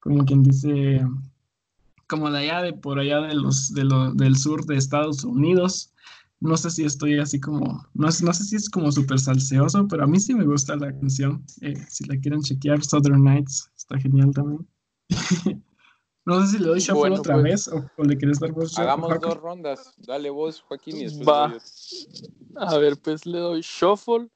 como 0.00 0.24
quien 0.24 0.42
dice, 0.42 1.00
como 2.06 2.30
de 2.30 2.38
allá, 2.40 2.62
de 2.62 2.72
por 2.72 2.98
allá 2.98 3.20
de 3.20 3.34
los, 3.34 3.72
de 3.74 3.84
lo- 3.84 4.12
del 4.12 4.36
sur 4.36 4.64
de 4.66 4.76
Estados 4.76 5.24
Unidos. 5.24 5.92
No 6.40 6.56
sé 6.56 6.70
si 6.70 6.84
estoy 6.84 7.18
así 7.20 7.38
como, 7.40 7.86
no, 7.94 8.10
sé- 8.10 8.24
no 8.24 8.32
sé 8.34 8.44
si 8.44 8.56
es 8.56 8.68
como 8.68 8.90
súper 8.90 9.18
salseoso, 9.20 9.86
pero 9.88 10.04
a 10.04 10.06
mí 10.06 10.18
sí 10.18 10.34
me 10.34 10.44
gusta 10.44 10.74
la 10.76 10.92
canción. 10.92 11.44
Eh, 11.60 11.76
si 11.88 12.04
la 12.04 12.16
quieren 12.18 12.42
chequear, 12.42 12.84
Southern 12.84 13.22
Nights, 13.22 13.70
está 13.76 13.98
genial 13.98 14.32
también. 14.32 14.66
No 16.24 16.40
sé 16.40 16.52
si 16.52 16.58
le 16.62 16.68
doy 16.68 16.78
shuffle 16.78 17.00
Bueno, 17.00 17.16
otra 17.16 17.34
pues. 17.34 17.44
vez 17.44 17.66
o, 17.68 17.84
o 17.96 18.04
le 18.04 18.16
querés 18.16 18.38
dar 18.38 18.52
vos 18.52 18.70
shuffle, 18.70 18.84
Hagamos 18.84 19.08
Jaco. 19.10 19.26
dos 19.26 19.38
rondas. 19.38 19.92
Dale 20.06 20.30
vos, 20.30 20.60
Joaquín, 20.60 20.98
y 20.98 21.02
después 21.06 21.26
Va. 21.28 21.52
A 22.54 22.78
ver, 22.78 22.96
pues 23.02 23.26
le 23.26 23.38
doy 23.38 23.60
shuffle. 23.60 24.28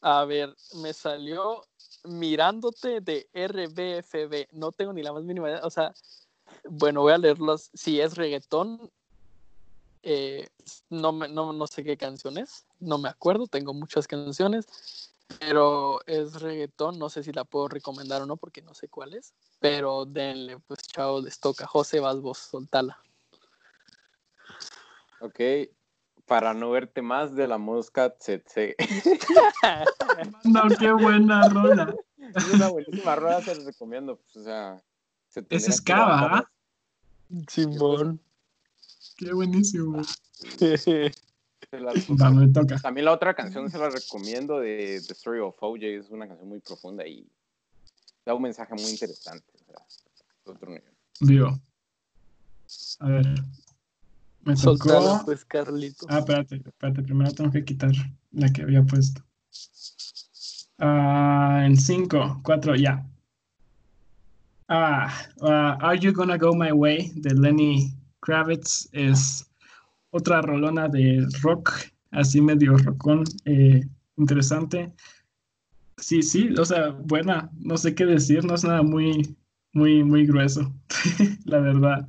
A 0.00 0.24
ver, 0.24 0.56
me 0.82 0.94
salió 0.94 1.60
mirándote 2.04 3.00
de 3.00 3.28
RBFB. 3.32 4.48
No 4.52 4.72
tengo 4.72 4.92
ni 4.92 5.02
la 5.02 5.12
más 5.12 5.24
mínima 5.24 5.48
idea. 5.48 5.60
O 5.64 5.70
sea, 5.70 5.92
bueno, 6.64 7.02
voy 7.02 7.12
a 7.12 7.18
leerlos. 7.18 7.70
Si 7.74 8.00
es 8.00 8.16
reggaetón, 8.16 8.90
eh, 10.02 10.48
no, 10.90 11.12
me- 11.12 11.28
no, 11.28 11.52
no 11.52 11.66
sé 11.66 11.84
qué 11.84 11.96
canción 11.96 12.38
es. 12.38 12.66
No 12.78 12.98
me 12.98 13.08
acuerdo. 13.08 13.46
Tengo 13.46 13.74
muchas 13.74 14.06
canciones. 14.06 14.66
Pero 15.40 16.00
es 16.06 16.40
reggaetón. 16.40 16.98
No 16.98 17.10
sé 17.10 17.22
si 17.22 17.32
la 17.32 17.44
puedo 17.44 17.68
recomendar 17.68 18.22
o 18.22 18.26
no 18.26 18.36
porque 18.36 18.62
no 18.62 18.74
sé 18.74 18.88
cuál 18.88 19.14
es. 19.14 19.34
Pero 19.60 20.04
denle, 20.06 20.58
pues 20.60 20.80
chao, 20.88 21.20
les 21.20 21.38
toca. 21.38 21.66
José, 21.66 22.00
vas 22.00 22.20
vos, 22.20 22.38
soltala. 22.38 22.98
Ok. 25.20 25.40
Para 26.28 26.52
no 26.52 26.70
verte 26.70 27.00
más 27.00 27.34
de 27.34 27.48
la 27.48 27.56
mosca 27.58 28.10
tsetse. 28.10 28.76
No, 30.44 30.62
qué 30.78 30.92
buena 30.92 31.48
rola. 31.48 31.94
es 32.18 32.52
una 32.52 32.68
buenísima 32.68 33.16
rueda, 33.16 33.40
se 33.42 33.54
los 33.54 33.64
recomiendo. 33.64 34.16
Pues, 34.16 34.36
o 34.36 34.44
sea, 34.44 34.82
se 35.28 35.44
Ese 35.48 35.70
es 35.70 35.80
Cava, 35.80 36.38
¿ah? 36.38 36.50
Simón. 37.48 38.20
Qué 39.16 39.32
buenísimo. 39.32 40.02
Se 41.70 41.80
las- 41.80 42.08
Va, 42.08 42.30
me 42.30 42.48
toca. 42.48 42.78
También 42.78 43.04
la 43.06 43.12
otra 43.12 43.34
canción 43.34 43.68
se 43.70 43.76
la 43.76 43.90
recomiendo 43.90 44.60
de 44.60 45.02
The 45.06 45.12
Story 45.12 45.40
of 45.40 45.56
OJ. 45.60 45.82
Es 45.82 46.08
una 46.08 46.26
canción 46.26 46.48
muy 46.48 46.60
profunda 46.60 47.06
y 47.06 47.26
da 48.24 48.32
un 48.34 48.42
mensaje 48.42 48.74
muy 48.74 48.88
interesante. 48.90 49.44
o 49.54 49.64
sea, 49.64 49.84
es 49.88 50.46
otro 50.46 50.70
nivel. 50.70 50.90
Digo. 51.20 51.58
A 53.00 53.08
ver. 53.08 53.26
Me 54.42 54.56
Soltala, 54.56 55.12
tocó. 55.12 55.24
pues, 55.26 55.44
Carlito. 55.44 56.06
Ah, 56.08 56.18
espérate, 56.18 56.56
espérate. 56.56 57.02
Primero 57.02 57.32
tengo 57.32 57.50
que 57.50 57.64
quitar 57.64 57.92
la 58.32 58.52
que 58.52 58.62
había 58.62 58.82
puesto. 58.82 59.22
Ah, 60.78 61.64
en 61.66 61.76
5, 61.76 62.40
4, 62.44 62.76
ya. 62.76 63.04
Ah, 64.68 65.12
ah, 65.42 65.78
Are 65.80 65.98
You 65.98 66.12
Gonna 66.12 66.36
Go 66.36 66.54
My 66.54 66.72
Way 66.72 67.12
de 67.16 67.34
Lenny 67.34 67.94
Kravitz 68.20 68.88
es 68.92 69.50
otra 70.10 70.42
rolona 70.42 70.88
de 70.88 71.26
rock, 71.42 71.72
así 72.10 72.40
medio 72.40 72.76
rockón, 72.76 73.24
eh, 73.44 73.86
interesante. 74.16 74.92
Sí, 75.96 76.22
sí, 76.22 76.50
o 76.58 76.64
sea, 76.64 76.90
buena, 76.90 77.50
no 77.58 77.76
sé 77.76 77.94
qué 77.94 78.06
decir, 78.06 78.44
no 78.44 78.54
es 78.54 78.64
nada 78.64 78.82
muy, 78.82 79.36
muy, 79.72 80.04
muy 80.04 80.26
grueso, 80.26 80.72
la 81.44 81.58
verdad. 81.58 82.08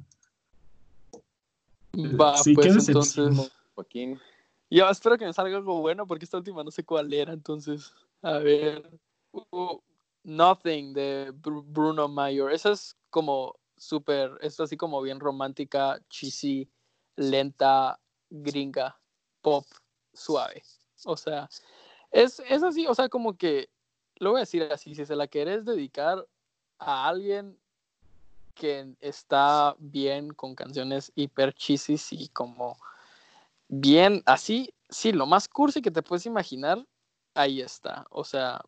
Va, 2.06 2.38
Sí, 2.44 2.54
pues 2.54 2.88
entonces. 2.88 3.52
Joaquín. 3.76 4.20
Ya, 4.70 4.90
espero 4.90 5.18
que 5.18 5.26
me 5.26 5.34
salga 5.34 5.58
algo 5.58 5.82
bueno 5.82 6.06
porque 6.06 6.26
esta 6.26 6.38
última 6.38 6.64
no 6.64 6.72
sé 6.72 6.84
cuál 6.84 7.12
era, 7.14 7.34
entonces. 7.34 7.92
A 8.22 8.38
ver. 8.38 9.00
Uh, 9.32 9.80
Nothing 10.24 10.94
de 10.94 11.32
Bru- 11.34 11.64
Bruno 11.66 12.08
Mayor. 12.08 12.52
Esa 12.52 12.72
es 12.72 12.96
como 13.10 13.56
súper, 13.78 14.38
es 14.42 14.60
así 14.60 14.78
como 14.78 15.02
bien 15.02 15.20
romántica, 15.20 16.00
cheesy, 16.10 16.70
lenta, 17.16 18.00
gringa, 18.30 19.00
pop, 19.42 19.66
suave. 20.14 20.62
O 21.06 21.16
sea, 21.16 21.50
es, 22.12 22.42
es 22.48 22.64
así, 22.64 22.86
o 22.88 22.94
sea, 22.94 23.10
como 23.10 23.38
que, 23.38 23.70
lo 24.18 24.32
voy 24.32 24.40
a 24.40 24.42
decir 24.42 24.64
así, 24.64 24.94
si 24.94 25.06
se 25.06 25.16
la 25.16 25.28
querés 25.28 25.66
dedicar 25.66 26.28
a 26.78 27.08
alguien 27.08 27.58
que 28.60 28.94
está 29.00 29.74
bien 29.80 30.34
con 30.34 30.54
canciones 30.54 31.14
hiper 31.16 31.54
cheesy 31.54 31.96
y 32.12 32.28
como 32.28 32.78
bien 33.70 34.22
así, 34.26 34.74
sí, 34.90 35.14
lo 35.14 35.26
más 35.26 35.48
cursi 35.48 35.82
que 35.82 35.92
te 35.92 36.04
puedes 36.04 36.26
imaginar, 36.26 36.86
ahí 37.34 37.62
está. 37.62 38.06
O 38.10 38.26
sea, 38.26 38.62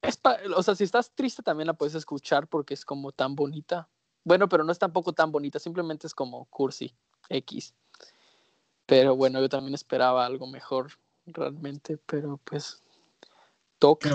es 0.00 0.18
o 0.56 0.62
sea, 0.62 0.74
si 0.74 0.84
estás 0.84 1.10
triste 1.10 1.42
también 1.42 1.66
la 1.66 1.74
puedes 1.74 1.94
escuchar 1.94 2.48
porque 2.48 2.72
es 2.72 2.84
como 2.84 3.12
tan 3.12 3.36
bonita. 3.36 3.88
Bueno, 4.24 4.48
pero 4.48 4.64
no 4.64 4.72
es 4.72 4.78
tampoco 4.78 5.12
tan 5.12 5.30
bonita, 5.30 5.58
simplemente 5.58 6.06
es 6.06 6.14
como 6.14 6.46
cursi, 6.46 6.94
X. 7.28 7.74
Pero 8.86 9.16
bueno, 9.16 9.38
yo 9.40 9.50
también 9.50 9.74
esperaba 9.74 10.24
algo 10.24 10.46
mejor, 10.46 10.92
realmente, 11.26 11.98
pero 12.06 12.40
pues 12.42 12.82
toca. 13.78 14.10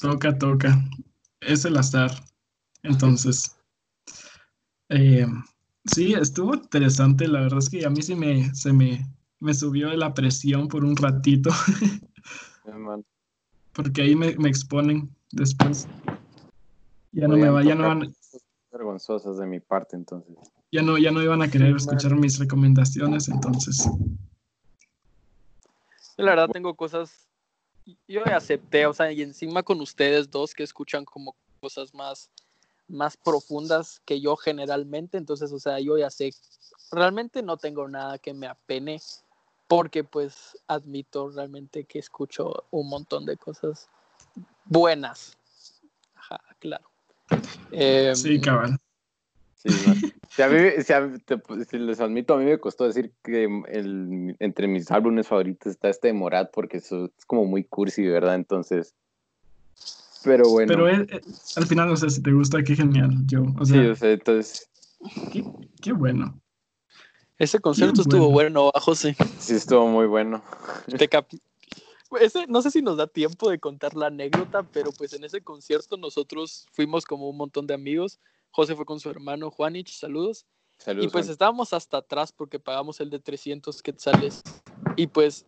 Toca, 0.00 0.36
toca. 0.36 0.78
Es 1.40 1.64
el 1.64 1.78
azar. 1.78 2.10
Entonces, 2.82 3.56
eh, 4.88 5.26
sí, 5.84 6.14
estuvo 6.14 6.54
interesante. 6.54 7.28
La 7.28 7.40
verdad 7.40 7.58
es 7.58 7.70
que 7.70 7.84
a 7.84 7.90
mí 7.90 8.02
sí 8.02 8.14
me, 8.14 8.54
se 8.54 8.72
me, 8.72 9.06
me 9.38 9.54
subió 9.54 9.94
la 9.94 10.14
presión 10.14 10.68
por 10.68 10.84
un 10.84 10.96
ratito, 10.96 11.50
man. 12.66 13.04
porque 13.72 14.02
ahí 14.02 14.16
me, 14.16 14.36
me 14.36 14.48
exponen 14.48 15.14
después. 15.32 15.88
Ya 17.12 17.26
no 17.26 17.36
me 17.36 17.48
va, 17.48 17.62
ya 17.64 17.74
no 17.74 17.88
van, 17.88 18.14
vergonzosas 18.70 19.38
de 19.38 19.46
mi 19.46 19.60
parte, 19.60 19.96
entonces. 19.96 20.36
ya 20.70 20.82
no, 20.82 20.96
ya 20.98 21.10
no 21.10 21.22
iban 21.22 21.42
a 21.42 21.50
querer 21.50 21.74
escuchar 21.74 22.14
mis 22.14 22.38
recomendaciones, 22.38 23.28
entonces. 23.28 23.88
Yo 26.16 26.24
la 26.24 26.32
verdad 26.32 26.50
tengo 26.50 26.74
cosas, 26.74 27.26
yo 28.06 28.24
acepté, 28.26 28.86
o 28.86 28.92
sea, 28.92 29.10
y 29.10 29.22
encima 29.22 29.62
con 29.62 29.80
ustedes 29.80 30.30
dos 30.30 30.54
que 30.54 30.62
escuchan 30.62 31.04
como 31.04 31.34
cosas 31.60 31.92
más, 31.94 32.30
más 32.90 33.16
profundas 33.16 34.00
que 34.04 34.20
yo 34.20 34.36
generalmente, 34.36 35.16
entonces, 35.16 35.52
o 35.52 35.58
sea, 35.58 35.78
yo 35.80 35.96
ya 35.96 36.10
sé, 36.10 36.32
realmente 36.90 37.42
no 37.42 37.56
tengo 37.56 37.88
nada 37.88 38.18
que 38.18 38.34
me 38.34 38.46
apene, 38.46 39.00
porque 39.68 40.02
pues 40.04 40.58
admito 40.66 41.30
realmente 41.30 41.84
que 41.84 42.00
escucho 42.00 42.64
un 42.70 42.88
montón 42.88 43.24
de 43.24 43.36
cosas 43.36 43.88
buenas. 44.64 45.36
Ajá, 46.16 46.40
claro. 46.58 46.90
Em, 47.70 48.14
Sí, 48.16 48.40
cabal. 48.40 48.78
Sí. 49.54 49.68
Si, 50.34 50.42
a 50.42 50.48
mí- 50.48 50.82
si 50.82 50.92
a- 50.92 51.12
te- 51.24 51.64
si 51.68 51.78
les 51.78 52.00
admito, 52.00 52.34
a 52.34 52.38
mí 52.38 52.44
me 52.46 52.58
costó 52.58 52.84
decir 52.86 53.12
que 53.22 53.44
el, 53.68 54.34
entre 54.38 54.66
mis 54.68 54.90
álbumes 54.90 55.28
favoritos 55.28 55.72
está 55.72 55.88
este 55.90 56.08
de 56.08 56.14
Morat, 56.14 56.50
porque 56.52 56.78
eso 56.78 57.10
es 57.16 57.24
como 57.26 57.44
muy 57.44 57.64
cursi, 57.64 58.06
¿verdad? 58.06 58.36
Entonces. 58.36 58.94
Pero 60.24 60.48
bueno. 60.48 60.68
Pero 60.68 60.88
eh, 60.88 61.20
al 61.56 61.66
final, 61.66 61.90
o 61.90 61.96
sea, 61.96 62.10
si 62.10 62.22
te 62.22 62.32
gusta, 62.32 62.62
qué 62.62 62.76
genial. 62.76 63.10
Yo, 63.26 63.42
o 63.58 63.64
sí, 63.64 63.72
sea, 63.72 63.92
o 63.92 63.94
sea, 63.94 64.10
entonces. 64.10 64.70
qué, 65.32 65.44
qué 65.82 65.92
bueno. 65.92 66.40
ese 67.38 67.58
concierto 67.60 67.94
Qué 67.96 68.00
estuvo 68.02 68.30
bueno. 68.30 68.60
bueno, 68.62 68.72
¿va, 68.74 68.80
José. 68.80 69.16
Sí, 69.38 69.54
estuvo 69.54 69.86
muy 69.88 70.06
bueno. 70.06 70.42
Te 70.98 71.08
cap- 71.08 71.28
Ese, 72.20 72.46
no 72.48 72.60
sé 72.60 72.70
si 72.70 72.82
nos 72.82 72.96
da 72.98 73.06
tiempo 73.06 73.48
de 73.50 73.58
contar 73.58 73.94
la 73.94 74.06
anécdota, 74.08 74.62
pero 74.64 74.90
pues 74.92 75.12
en 75.14 75.24
ese 75.24 75.40
concierto 75.42 75.96
nosotros 75.96 76.66
fuimos 76.72 77.04
como 77.06 77.28
un 77.30 77.36
montón 77.36 77.66
de 77.66 77.74
amigos. 77.74 78.18
José 78.50 78.74
fue 78.74 78.84
con 78.84 78.98
su 79.00 79.08
hermano 79.08 79.50
Juanich, 79.50 79.90
saludos. 79.92 80.44
Saludos. 80.76 81.06
Y 81.06 81.08
pues 81.10 81.26
Juan. 81.26 81.32
estábamos 81.32 81.72
hasta 81.72 81.98
atrás 81.98 82.32
porque 82.32 82.58
pagamos 82.58 83.00
el 83.00 83.10
de 83.10 83.20
300 83.20 83.80
quetzales. 83.82 84.42
Y 84.96 85.06
pues 85.06 85.46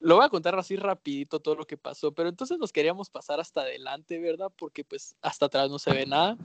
lo 0.00 0.16
voy 0.16 0.24
a 0.24 0.30
contar 0.30 0.58
así 0.58 0.76
rapidito 0.76 1.40
todo 1.40 1.54
lo 1.54 1.66
que 1.66 1.76
pasó, 1.76 2.12
pero 2.12 2.28
entonces 2.28 2.58
nos 2.58 2.72
queríamos 2.72 3.10
pasar 3.10 3.38
hasta 3.38 3.60
adelante, 3.60 4.18
¿verdad? 4.18 4.50
Porque 4.56 4.82
pues 4.82 5.14
hasta 5.20 5.46
atrás 5.46 5.70
no 5.70 5.78
se 5.78 5.92
ve 5.92 6.06
nada. 6.06 6.36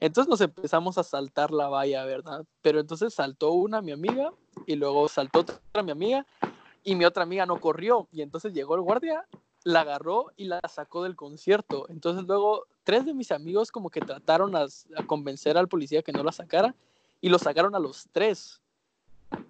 Entonces 0.00 0.28
nos 0.30 0.40
empezamos 0.40 0.98
a 0.98 1.02
saltar 1.02 1.50
la 1.50 1.68
valla, 1.68 2.04
¿verdad? 2.04 2.44
Pero 2.60 2.78
entonces 2.78 3.14
saltó 3.14 3.52
una 3.52 3.80
mi 3.80 3.92
amiga 3.92 4.32
y 4.66 4.76
luego 4.76 5.08
saltó 5.08 5.40
otra 5.40 5.82
mi 5.82 5.90
amiga 5.90 6.26
y 6.84 6.94
mi 6.94 7.04
otra 7.06 7.22
amiga 7.22 7.46
no 7.46 7.58
corrió 7.58 8.06
y 8.12 8.20
entonces 8.20 8.52
llegó 8.52 8.74
el 8.74 8.82
guardia, 8.82 9.26
la 9.64 9.80
agarró 9.80 10.32
y 10.36 10.44
la 10.44 10.60
sacó 10.68 11.02
del 11.02 11.16
concierto. 11.16 11.86
Entonces 11.88 12.24
luego 12.26 12.66
tres 12.84 13.06
de 13.06 13.14
mis 13.14 13.32
amigos 13.32 13.72
como 13.72 13.88
que 13.88 14.00
trataron 14.00 14.54
a, 14.56 14.66
a 14.96 15.06
convencer 15.06 15.56
al 15.56 15.68
policía 15.68 16.02
que 16.02 16.12
no 16.12 16.22
la 16.22 16.32
sacara 16.32 16.74
y 17.22 17.30
lo 17.30 17.38
sacaron 17.38 17.74
a 17.74 17.78
los 17.78 18.08
tres. 18.12 18.60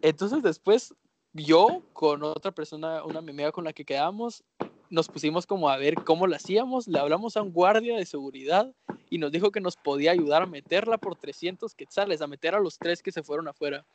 Entonces 0.02 0.42
después 0.42 0.94
yo 1.32 1.84
con 1.92 2.22
otra 2.22 2.52
persona, 2.52 3.04
una 3.04 3.20
mi 3.22 3.30
amiga 3.32 3.52
con 3.52 3.64
la 3.64 3.72
que 3.72 3.84
quedamos, 3.84 4.44
nos 4.88 5.08
pusimos 5.08 5.46
como 5.46 5.68
a 5.70 5.76
ver 5.76 6.02
cómo 6.02 6.26
la 6.26 6.36
hacíamos, 6.36 6.88
le 6.88 6.98
hablamos 6.98 7.36
a 7.36 7.42
un 7.42 7.52
guardia 7.52 7.96
de 7.96 8.06
seguridad 8.06 8.74
y 9.08 9.18
nos 9.18 9.32
dijo 9.32 9.50
que 9.52 9.60
nos 9.60 9.76
podía 9.76 10.12
ayudar 10.12 10.42
a 10.42 10.46
meterla 10.46 10.98
por 10.98 11.16
300 11.16 11.74
quetzales, 11.74 12.20
a 12.20 12.26
meter 12.26 12.54
a 12.54 12.60
los 12.60 12.80
tres 12.80 13.02
que 13.02 13.12
se 13.12 13.22
fueron 13.22 13.48
afuera, 13.48 13.86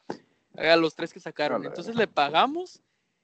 a 0.55 0.75
los 0.77 0.95
tres 0.95 1.13
que 1.13 1.19
sacaron. 1.19 1.65
Entonces 1.65 1.95
le 1.95 2.07
pagamos 2.07 2.81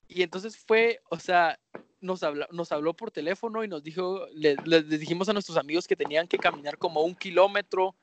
y 0.08 0.24
entonces 0.24 0.58
fue, 0.58 1.02
o 1.10 1.20
sea, 1.20 1.60
nos, 2.02 2.24
habla- 2.24 2.48
nos 2.52 2.72
habló 2.72 2.96
por 2.96 3.12
teléfono 3.12 3.64
y 3.64 3.68
nos 3.68 3.84
dijo, 3.84 4.26
le- 4.34 4.58
le- 4.66 4.84
les 4.84 5.00
dijimos 5.00 5.30
a 5.30 5.34
nuestros 5.34 5.58
amigos 5.58 5.88
que 5.88 5.96
tenían 5.96 6.28
que 6.28 6.40
caminar 6.40 6.78
como 6.78 7.02
un 7.04 7.16
kilómetro 7.16 7.96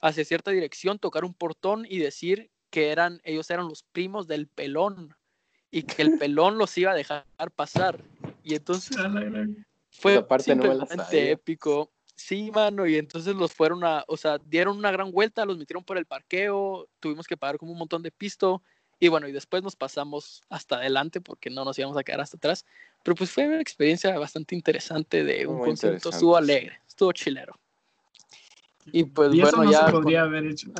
hacia 0.00 0.24
cierta 0.24 0.50
dirección, 0.50 0.98
tocar 0.98 1.24
un 1.24 1.34
portón 1.34 1.86
y 1.88 1.98
decir 1.98 2.50
que 2.70 2.90
eran, 2.90 3.20
ellos 3.24 3.50
eran 3.50 3.68
los 3.68 3.84
primos 3.84 4.26
del 4.26 4.48
pelón 4.48 5.14
y 5.70 5.82
que 5.82 6.02
el 6.02 6.18
pelón 6.18 6.58
los 6.58 6.76
iba 6.78 6.92
a 6.92 6.94
dejar 6.94 7.24
pasar. 7.54 7.98
Y 8.42 8.54
entonces 8.54 8.96
A 8.98 9.08
la 9.08 9.20
gran- 9.20 9.66
fue 9.90 10.14
no 10.14 10.38
simplemente 10.38 10.96
sabía. 10.96 11.30
épico. 11.32 11.90
Sí, 12.14 12.50
mano, 12.50 12.86
y 12.86 12.96
entonces 12.96 13.34
los 13.36 13.52
fueron 13.52 13.84
a, 13.84 14.02
o 14.08 14.16
sea, 14.16 14.38
dieron 14.38 14.78
una 14.78 14.90
gran 14.90 15.10
vuelta, 15.10 15.44
los 15.44 15.58
metieron 15.58 15.84
por 15.84 15.98
el 15.98 16.06
parqueo, 16.06 16.88
tuvimos 16.98 17.26
que 17.26 17.36
pagar 17.36 17.58
como 17.58 17.72
un 17.72 17.78
montón 17.78 18.02
de 18.02 18.10
pisto, 18.10 18.62
y 18.98 19.08
bueno, 19.08 19.28
y 19.28 19.32
después 19.32 19.62
nos 19.62 19.76
pasamos 19.76 20.42
hasta 20.48 20.76
adelante 20.76 21.20
porque 21.20 21.50
no 21.50 21.62
nos 21.66 21.78
íbamos 21.78 21.98
a 21.98 22.02
quedar 22.04 22.22
hasta 22.22 22.38
atrás. 22.38 22.64
Pero 23.02 23.14
pues 23.14 23.30
fue 23.30 23.46
una 23.46 23.60
experiencia 23.60 24.18
bastante 24.18 24.54
interesante 24.54 25.24
de 25.24 25.46
un 25.46 25.56
Muy 25.58 25.68
concierto, 25.68 26.08
estuvo 26.08 26.36
alegre, 26.38 26.80
estuvo 26.88 27.12
chilero. 27.12 27.58
Y 28.86 29.04
pues 29.04 29.34
Y 29.34 29.42
eso 29.42 29.56
bueno, 29.56 29.64
no 29.64 29.70
ya. 29.70 29.84
se 29.86 29.92
con- 29.92 30.02
podría 30.04 30.22
haber 30.22 30.46
hecho. 30.46 30.70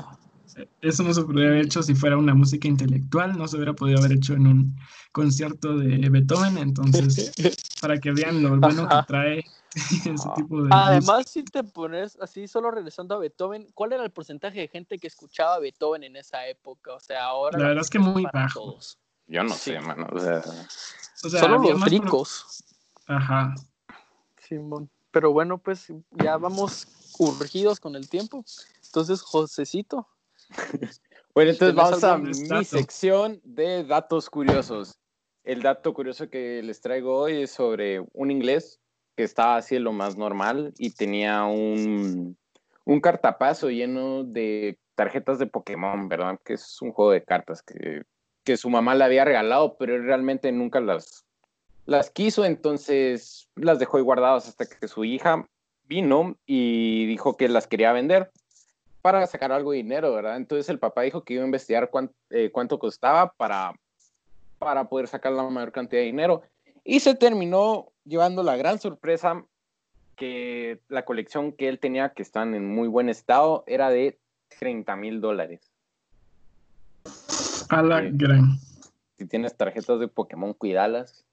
Eso 0.80 1.02
no 1.02 1.12
se 1.12 1.22
podría 1.22 1.48
haber 1.48 1.66
hecho 1.66 1.82
si 1.82 1.94
fuera 1.94 2.16
una 2.16 2.34
música 2.34 2.66
intelectual, 2.66 3.36
no 3.36 3.46
se 3.46 3.57
hubiera 3.57 3.74
podido 3.74 3.98
haber 3.98 4.12
hecho 4.12 4.32
en 4.32 4.46
un 4.46 4.76
concierto 5.12 5.76
de 5.76 6.09
Beethoven, 6.09 6.57
entonces, 6.59 7.32
para 7.82 7.98
que 7.98 8.11
vean 8.12 8.42
lo 8.42 8.59
bueno 8.59 8.84
Ajá. 8.84 9.00
que 9.02 9.07
trae 9.07 9.44
ese 9.74 10.14
Ah. 10.24 10.32
tipo 10.34 10.62
de 10.62 10.70
Además, 10.72 11.28
si 11.28 11.44
te 11.44 11.62
pones 11.62 12.16
así, 12.22 12.48
solo 12.48 12.70
regresando 12.70 13.14
a 13.14 13.18
Beethoven, 13.18 13.66
¿cuál 13.74 13.92
era 13.92 14.02
el 14.04 14.11
porcentaje 14.11 14.61
de 14.61 14.68
gente 14.68 14.98
que 14.98 15.07
escuchaba 15.09 15.59
Beethoven 15.59 16.04
en 16.04 16.16
esa 16.16 16.46
época? 16.48 16.94
O 16.94 17.00
sea, 17.00 17.24
ahora. 17.26 17.59
La 17.59 17.68
verdad 17.68 17.82
es 17.84 17.90
que 17.90 17.98
muy 17.98 18.26
bajo. 18.32 18.61
todos. 18.61 18.98
Yo 19.26 19.42
no 19.42 19.50
Sí. 19.54 19.72
sé, 19.72 19.80
mano. 19.80 20.07
O 20.11 20.18
sea, 20.18 20.42
O 21.24 21.28
sea, 21.28 21.40
Solo 21.40 21.59
los 21.59 21.84
ricos. 21.90 22.64
Ajá. 23.07 23.54
Simón. 24.38 24.88
Pero 25.11 25.32
bueno, 25.32 25.59
pues 25.59 25.86
ya 26.12 26.36
vamos 26.38 26.88
urgidos 27.18 27.80
con 27.80 27.94
el 27.96 28.09
tiempo. 28.09 28.44
Entonces, 28.86 29.20
Josecito. 29.22 30.07
Bueno, 31.34 31.51
entonces 31.51 31.76
¿Tenés 31.76 32.01
vamos 32.01 32.05
a 32.05 32.16
mi 32.57 32.64
sección 32.64 33.42
de 33.44 33.84
datos 33.84 34.30
curiosos. 34.30 34.99
El 35.44 35.61
dato 35.61 35.92
curioso 35.92 36.30
que 36.30 36.62
les 36.62 36.80
traigo 36.80 37.14
hoy 37.14 37.42
es 37.42 37.51
sobre 37.51 38.03
un 38.14 38.30
inglés 38.30 38.80
que 39.16 39.22
estaba 39.22 39.57
así 39.57 39.78
lo 39.78 39.92
más 39.92 40.16
normal 40.16 40.72
y 40.78 40.94
tenía 40.94 41.44
un, 41.44 42.38
un 42.86 43.01
cartapazo 43.03 43.68
lleno 43.68 44.24
de 44.24 44.78
tarjetas 44.94 45.38
de 45.38 45.47
Pokémon, 45.47 46.09
¿verdad? 46.09 46.40
Que 46.42 46.55
es 46.55 46.80
un 46.80 46.90
juego 46.92 47.11
de 47.11 47.22
cartas 47.22 47.62
que, 47.62 48.05
que 48.42 48.57
su 48.57 48.70
mamá 48.70 48.94
le 48.94 49.05
había 49.05 49.26
regalado, 49.26 49.76
pero 49.76 49.94
él 49.94 50.05
realmente 50.05 50.51
nunca 50.53 50.80
las 50.80 51.26
las 51.84 52.11
quiso, 52.11 52.44
entonces 52.44 53.49
las 53.55 53.78
dejó 53.78 53.99
ahí 53.99 54.03
guardadas 54.03 54.49
hasta 54.49 54.66
que 54.66 54.88
su 54.88 55.05
hija 55.05 55.47
vino 55.84 56.36
y 56.47 57.07
dijo 57.07 57.36
que 57.36 57.49
las 57.49 57.68
quería 57.68 57.92
vender 57.92 58.32
para 59.07 59.24
sacar 59.28 59.52
algo 59.52 59.70
de 59.70 59.76
dinero, 59.76 60.12
¿verdad? 60.12 60.36
Entonces 60.36 60.68
el 60.68 60.80
papá 60.80 61.02
dijo 61.02 61.22
que 61.22 61.34
iba 61.34 61.44
a 61.44 61.46
investigar 61.46 61.88
eh, 62.30 62.50
cuánto, 62.50 62.80
costaba 62.80 63.30
para, 63.34 63.72
para 64.59 64.88
poder 64.88 65.07
sacar 65.07 65.32
la 65.32 65.44
mayor 65.44 65.70
cantidad 65.70 66.00
de 66.00 66.07
dinero. 66.07 66.42
Y 66.82 66.98
se 66.98 67.14
terminó 67.14 67.92
llevando 68.04 68.42
la 68.42 68.57
gran 68.57 68.80
sorpresa 68.80 69.44
que 70.16 70.80
la 70.88 71.04
colección 71.04 71.52
que 71.52 71.68
él 71.68 71.78
tenía, 71.78 72.14
que 72.14 72.22
están 72.22 72.57
en 72.57 72.68
muy 72.68 72.88
buen 72.88 73.09
estado, 73.09 73.62
era 73.68 73.90
de 73.90 74.18
30 74.59 74.96
mil 74.96 75.20
dólares. 75.20 75.61
A 77.68 77.84
la 77.84 78.00
gran. 78.00 78.59
Si 79.18 79.26
tienes 79.26 79.57
tarjetas 79.57 80.00
de 80.00 80.09
Pokémon, 80.09 80.52
cuidalas 80.52 81.24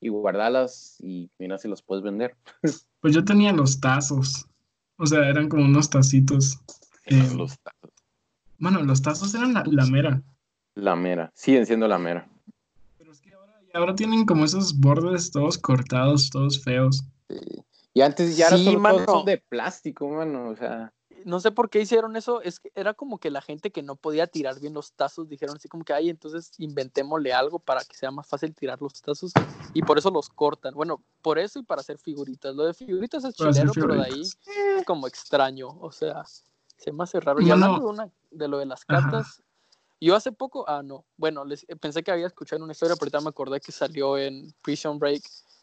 y 0.00 0.08
guardalas 0.08 0.98
y 1.00 1.30
mira 1.40 1.58
si 1.58 1.66
los 1.66 1.82
puedes 1.82 2.04
vender. 2.04 2.36
Pues 2.60 3.12
yo 3.12 3.24
tenía 3.24 3.52
los 3.52 3.80
tazos. 3.80 4.46
O 4.98 5.06
sea, 5.06 5.28
eran 5.28 5.48
como 5.48 5.64
unos 5.64 5.90
tacitos. 5.90 6.60
Eh, 7.06 7.34
los 7.36 7.58
tazos. 7.58 7.90
Bueno, 8.58 8.82
los 8.82 9.02
tazos 9.02 9.34
eran 9.34 9.54
la, 9.54 9.86
mera. 9.86 10.22
La 10.74 10.96
mera, 10.96 11.32
siguen 11.34 11.66
siendo 11.66 11.88
la 11.88 11.98
mera. 11.98 12.28
Pero 12.98 13.12
es 13.12 13.20
que 13.20 13.32
ahora, 13.34 13.54
ahora 13.74 13.94
tienen 13.94 14.24
como 14.24 14.44
esos 14.44 14.78
bordes 14.78 15.30
todos 15.30 15.58
cortados, 15.58 16.30
todos 16.30 16.62
feos. 16.62 17.04
Y 17.94 18.00
antes 18.00 18.36
ya 18.36 18.48
eran 18.48 19.04
todos 19.04 19.24
de 19.24 19.38
plástico, 19.38 20.08
mano, 20.08 20.48
o 20.48 20.56
sea 20.56 20.92
no 21.24 21.40
sé 21.40 21.50
por 21.50 21.70
qué 21.70 21.80
hicieron 21.80 22.16
eso, 22.16 22.42
es 22.42 22.60
que 22.60 22.70
era 22.74 22.94
como 22.94 23.18
que 23.18 23.30
la 23.30 23.40
gente 23.40 23.70
que 23.70 23.82
no 23.82 23.96
podía 23.96 24.26
tirar 24.26 24.58
bien 24.60 24.74
los 24.74 24.92
tazos 24.92 25.28
dijeron 25.28 25.56
así 25.56 25.68
como 25.68 25.84
que, 25.84 25.92
ay, 25.92 26.10
entonces 26.10 26.52
inventémosle 26.58 27.32
algo 27.32 27.58
para 27.58 27.84
que 27.84 27.96
sea 27.96 28.10
más 28.10 28.26
fácil 28.26 28.54
tirar 28.54 28.80
los 28.80 29.00
tazos 29.00 29.32
y 29.74 29.82
por 29.82 29.98
eso 29.98 30.10
los 30.10 30.28
cortan. 30.28 30.74
Bueno, 30.74 31.02
por 31.22 31.38
eso 31.38 31.58
y 31.58 31.62
para 31.62 31.80
hacer 31.80 31.98
figuritas. 31.98 32.54
Lo 32.54 32.64
de 32.64 32.74
figuritas 32.74 33.24
es 33.24 33.34
chileno, 33.34 33.72
pero 33.74 33.94
de 33.94 34.04
ahí 34.04 34.20
es 34.22 34.38
como 34.86 35.06
extraño, 35.06 35.68
o 35.80 35.92
sea, 35.92 36.24
se 36.82 36.92
me 36.92 37.04
hace 37.04 37.20
raro. 37.20 37.40
Y 37.40 37.50
hablando 37.50 37.80
de, 37.80 37.86
una, 37.86 38.10
de 38.30 38.48
lo 38.48 38.58
de 38.58 38.66
las 38.66 38.84
cartas, 38.84 39.42
yo 40.00 40.16
hace 40.16 40.32
poco, 40.32 40.68
ah, 40.68 40.82
no, 40.82 41.04
bueno, 41.16 41.44
les, 41.44 41.64
pensé 41.80 42.02
que 42.02 42.10
había 42.10 42.26
escuchado 42.26 42.62
una 42.64 42.72
historia, 42.72 42.96
pero 42.96 43.04
ahorita 43.04 43.20
me 43.20 43.28
acordé 43.28 43.60
que 43.60 43.70
salió 43.70 44.18
en 44.18 44.52
Prison 44.62 44.98
Break 44.98 45.22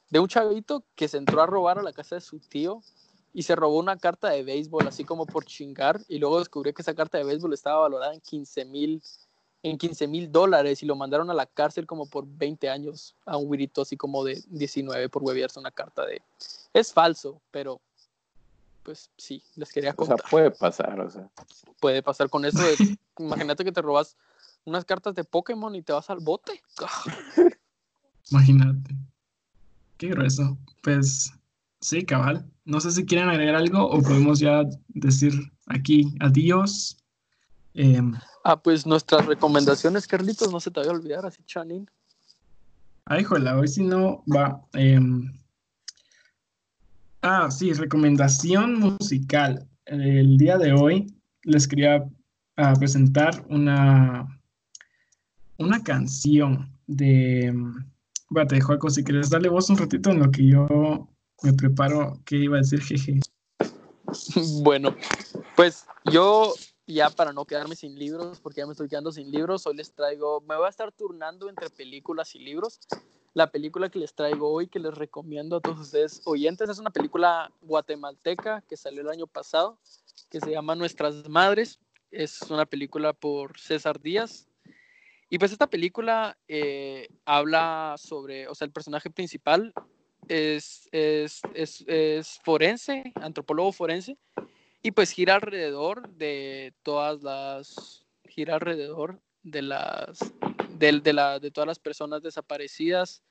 de 0.10 0.20
un 0.20 0.28
chavito 0.28 0.84
que 0.96 1.08
se 1.08 1.18
entró 1.18 1.42
a 1.42 1.46
robar 1.46 1.78
a 1.78 1.84
la 1.84 1.94
casa 1.94 2.16
de 2.16 2.22
su 2.22 2.40
tío 2.40 2.82
y 3.34 3.44
se 3.44 3.56
robó 3.56 3.78
una 3.78 3.98
carta 3.98 4.30
de 4.30 4.44
béisbol 4.44 4.88
así 4.88 5.04
como 5.04 5.26
por 5.26 5.46
chingar 5.46 6.00
y 6.08 6.18
luego 6.18 6.40
descubrió 6.40 6.74
que 6.74 6.82
esa 6.82 6.96
carta 6.96 7.18
de 7.18 7.26
béisbol 7.26 7.54
estaba 7.54 7.82
valorada 7.82 8.14
en 8.14 8.22
15 8.22 8.66
mil 8.66 9.04
en 9.62 9.78
15 9.78 10.08
mil 10.08 10.32
dólares 10.32 10.82
y 10.82 10.86
lo 10.86 10.96
mandaron 10.96 11.30
a 11.30 11.34
la 11.34 11.46
cárcel 11.46 11.86
como 11.86 12.10
por 12.10 12.26
20 12.26 12.70
años 12.70 13.16
a 13.26 13.38
un 13.38 13.46
güirito 13.46 13.82
así 13.82 13.98
como 13.98 14.24
de 14.24 14.42
19 14.48 15.10
por 15.10 15.24
hueviarse 15.24 15.60
una 15.60 15.72
carta 15.72 16.06
de... 16.06 16.22
Es 16.74 16.94
falso, 16.94 17.42
pero 17.52 17.82
pues 18.90 19.12
sí, 19.20 19.44
les 19.56 19.72
quería 19.72 19.94
contar. 19.94 20.16
O 20.16 20.18
sea, 20.18 20.30
puede 20.32 20.50
pasar, 20.50 21.00
o 21.00 21.08
sea. 21.12 21.30
Puede 21.80 22.02
pasar 22.02 22.28
con 22.28 22.44
eso 22.44 22.58
imagínate 23.20 23.64
que 23.64 23.72
te 23.72 23.84
robas 23.84 24.18
unas 24.66 24.84
cartas 24.84 25.14
de 25.14 25.24
Pokémon 25.24 25.76
y 25.76 25.84
te 25.84 25.94
vas 25.94 26.10
al 26.10 26.22
bote. 26.22 26.60
Imagínate. 28.32 28.96
Qué 29.98 30.08
grueso. 30.08 30.58
Pues 30.82 31.32
Sí, 31.82 32.04
cabal. 32.04 32.52
No 32.66 32.82
sé 32.82 32.92
si 32.92 33.06
quieren 33.06 33.30
agregar 33.30 33.54
algo 33.54 33.88
o 33.88 34.02
podemos 34.02 34.40
ya 34.40 34.64
decir 34.88 35.34
aquí 35.68 36.16
adiós. 36.20 36.98
Em, 37.76 38.16
ah, 38.44 38.60
pues 38.60 38.88
nuestras 38.88 39.28
recomendaciones, 39.28 40.08
Carlitos, 40.08 40.52
no 40.52 40.60
se 40.60 40.72
te 40.72 40.80
vaya 40.80 40.92
a 40.92 40.96
olvidar, 40.96 41.28
así 41.28 41.44
Chanin. 41.44 41.88
Ay, 43.06 43.24
joder, 43.24 43.54
hoy 43.54 43.68
si 43.68 43.84
no 43.84 44.24
va. 44.26 44.60
Em, 44.74 45.39
ah, 47.22 47.50
sí, 47.52 47.74
recomendación 47.74 48.80
musical. 48.80 49.68
El 49.86 50.38
día 50.38 50.58
de 50.58 50.74
hoy 50.74 51.14
les 51.44 51.68
quería 51.68 52.08
ah, 52.58 52.74
presentar 52.78 53.46
una, 53.50 54.42
una 55.58 55.84
canción 55.84 56.72
de. 56.88 57.54
Espérate, 58.30 58.62
Joaco, 58.62 58.90
si 58.90 59.04
quieres 59.04 59.30
darle 59.30 59.50
voz 59.50 59.70
un 59.70 59.78
ratito 59.78 60.12
en 60.12 60.20
lo 60.20 60.30
que 60.30 60.48
yo 60.48 61.10
me 61.42 61.54
preparo, 61.54 62.20
¿qué 62.26 62.38
iba 62.38 62.58
a 62.58 62.62
decir? 62.62 62.82
Jeje. 62.82 63.20
Bueno, 64.64 64.96
pues 65.56 65.86
yo 66.12 66.54
ya 66.88 67.12
para 67.12 67.32
no 67.32 67.46
quedarme 67.46 67.76
sin 67.76 67.98
libros, 67.98 68.40
porque 68.40 68.62
ya 68.62 68.66
me 68.66 68.72
estoy 68.72 68.90
quedando 68.90 69.12
sin 69.12 69.30
libros, 69.30 69.68
hoy 69.68 69.76
les 69.76 69.94
traigo, 69.94 70.42
me 70.42 70.56
voy 70.56 70.66
a 70.66 70.70
estar 70.70 70.92
turnando 70.92 71.48
entre 71.48 71.70
películas 71.70 72.34
y 72.34 72.40
libros. 72.40 72.80
La 73.34 73.52
película 73.52 73.90
que 73.90 74.00
les 74.00 74.14
traigo 74.14 74.52
hoy, 74.52 74.68
que 74.68 74.80
les 74.80 74.94
recomiendo 74.94 75.58
a 75.58 75.62
todos 75.62 75.80
ustedes 75.80 76.22
oyentes, 76.26 76.70
es 76.70 76.80
una 76.80 76.90
película 76.90 77.52
guatemalteca 77.62 78.64
que 78.68 78.76
salió 78.76 79.02
el 79.02 79.10
año 79.10 79.28
pasado, 79.28 79.78
que 80.30 80.40
se 80.40 80.52
llama 80.52 80.76
Nuestras 80.76 81.30
Madres. 81.30 81.80
Es 82.12 82.42
una 82.44 82.66
película 82.66 83.14
por 83.14 83.60
César 83.60 84.02
Díaz. 84.02 84.48
Y 85.30 85.38
pues 85.38 85.52
esta 85.52 85.68
película 85.68 86.38
eh, 86.48 87.08
habla 87.24 87.96
sobre, 88.00 88.48
o 88.48 88.56
sea, 88.56 88.66
el 88.66 88.72
personaje 88.72 89.12
principal 89.12 89.74
es, 90.28 90.90
es, 90.92 91.42
es, 91.54 91.84
es, 91.88 92.40
forense, 92.44 93.12
antropólogo 93.16 93.72
forense, 93.72 94.18
y 94.82 94.92
pues 94.92 95.12
gira 95.12 95.36
alrededor 95.36 96.10
de 96.10 96.74
todas 96.82 97.22
las, 97.22 98.06
gira 98.26 98.56
alrededor 98.56 99.20
de 99.44 99.62
las, 99.62 100.34
de, 100.80 101.00
de, 101.00 101.14
la, 101.14 101.40
de 101.40 101.52
todas 101.52 101.68
las 101.68 101.80
personas 101.80 102.22
desaparecidas 102.22 103.22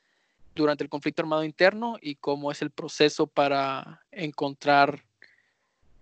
durante 0.54 0.84
el 0.84 0.90
conflicto 0.90 1.22
armado 1.22 1.44
interno 1.44 1.96
y 2.00 2.16
cómo 2.16 2.50
es 2.50 2.62
el 2.62 2.70
proceso 2.70 3.26
para 3.26 4.04
encontrar 4.10 5.04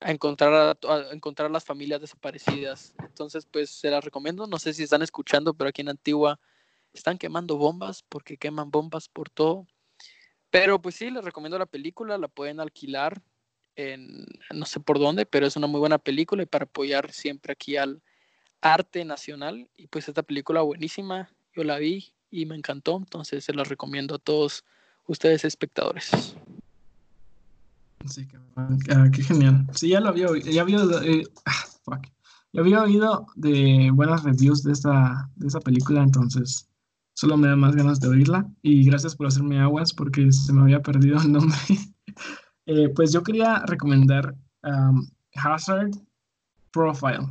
a 0.00 0.10
encontrar 0.10 0.76
a, 0.86 1.12
encontrar 1.12 1.50
las 1.50 1.64
familias 1.64 2.00
desaparecidas. 2.00 2.94
Entonces, 2.98 3.46
pues 3.46 3.70
se 3.70 3.90
las 3.90 4.04
recomiendo. 4.04 4.46
No 4.46 4.58
sé 4.58 4.74
si 4.74 4.82
están 4.82 5.02
escuchando, 5.02 5.54
pero 5.54 5.68
aquí 5.68 5.80
en 5.80 5.88
Antigua 5.88 6.38
están 6.92 7.16
quemando 7.16 7.56
bombas 7.56 8.02
porque 8.02 8.36
queman 8.36 8.70
bombas 8.70 9.08
por 9.08 9.30
todo. 9.30 9.66
Pero 10.50 10.80
pues 10.80 10.96
sí, 10.96 11.10
les 11.10 11.24
recomiendo 11.24 11.58
la 11.58 11.66
película, 11.66 12.18
la 12.18 12.28
pueden 12.28 12.60
alquilar 12.60 13.22
en 13.74 14.26
no 14.54 14.64
sé 14.64 14.80
por 14.80 14.98
dónde, 14.98 15.26
pero 15.26 15.46
es 15.46 15.56
una 15.56 15.66
muy 15.66 15.80
buena 15.80 15.98
película 15.98 16.42
y 16.42 16.46
para 16.46 16.64
apoyar 16.64 17.12
siempre 17.12 17.52
aquí 17.52 17.76
al 17.76 18.02
arte 18.60 19.04
nacional. 19.04 19.68
Y 19.76 19.86
pues 19.86 20.08
esta 20.08 20.22
película 20.22 20.62
buenísima, 20.62 21.30
yo 21.56 21.64
la 21.64 21.78
vi 21.78 22.12
y 22.30 22.46
me 22.46 22.54
encantó, 22.54 22.98
entonces 22.98 23.44
se 23.44 23.54
la 23.54 23.64
recomiendo 23.64 24.16
a 24.16 24.18
todos 24.18 24.64
ustedes 25.06 25.44
espectadores. 25.44 26.36
Sí, 28.06 28.28
ah, 28.56 29.08
qué, 29.12 29.22
genial. 29.22 29.66
Sí, 29.74 29.88
ya 29.88 30.00
lo 30.00 30.10
había, 30.10 30.28
ya 30.44 30.62
había, 30.62 30.78
eh, 31.02 31.24
ah, 31.46 32.00
ya 32.52 32.60
había 32.60 32.82
oído 32.82 33.26
de 33.34 33.90
buenas 33.92 34.22
reviews 34.22 34.62
de 34.62 34.72
esta, 34.72 35.28
de 35.34 35.46
esta 35.46 35.60
película, 35.60 36.02
entonces 36.02 36.68
solo 37.14 37.36
me 37.36 37.48
da 37.48 37.56
más 37.56 37.74
ganas 37.74 37.98
de 38.00 38.08
oírla. 38.08 38.46
Y 38.62 38.84
gracias 38.84 39.16
por 39.16 39.26
hacerme 39.26 39.58
aguas 39.58 39.92
porque 39.92 40.30
se 40.30 40.52
me 40.52 40.62
había 40.62 40.82
perdido 40.82 41.20
el 41.20 41.32
nombre. 41.32 41.58
Eh, 42.68 42.88
pues 42.96 43.12
yo 43.12 43.22
quería 43.22 43.60
recomendar 43.60 44.34
um, 44.64 45.08
Hazard 45.36 45.92
Profile, 46.72 47.28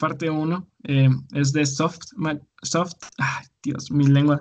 parte 0.00 0.28
1. 0.28 0.66
Eh, 0.84 1.08
es 1.32 1.52
de 1.52 1.64
Soft, 1.64 2.00
Soft, 2.62 2.96
Dios, 3.62 3.90
mi 3.90 4.06
lengua. 4.06 4.40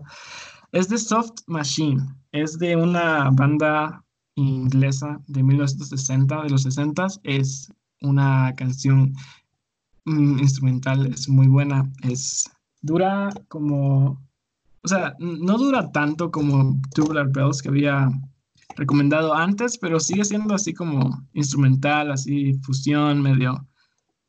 Es 0.72 0.90
de 0.90 0.98
Soft 0.98 1.42
Machine. 1.48 2.02
Es 2.32 2.58
de 2.58 2.76
una 2.76 3.30
banda 3.32 4.04
inglesa 4.36 5.20
de 5.28 5.44
1960, 5.44 6.44
de 6.44 6.50
los 6.50 6.64
60. 6.64 7.08
Es 7.24 7.72
una 8.02 8.54
canción 8.56 9.14
mm, 10.06 10.40
instrumental, 10.40 11.06
es 11.14 11.30
muy 11.30 11.48
buena. 11.48 11.92
Es 12.04 12.50
dura 12.82 13.30
como 13.50 14.18
o 14.82 14.88
sea, 14.88 15.16
no 15.20 15.58
dura 15.58 15.92
tanto 15.92 16.32
como 16.32 16.80
Tubular 16.94 17.30
Bells 17.32 17.62
que 17.62 17.70
había 17.70 18.10
recomendado 18.76 19.34
antes, 19.34 19.78
pero 19.78 20.00
sigue 20.00 20.24
siendo 20.24 20.56
así 20.56 20.74
como 20.74 21.28
instrumental, 21.34 22.12
así 22.12 22.54
fusión, 22.64 23.22
medio, 23.22 23.68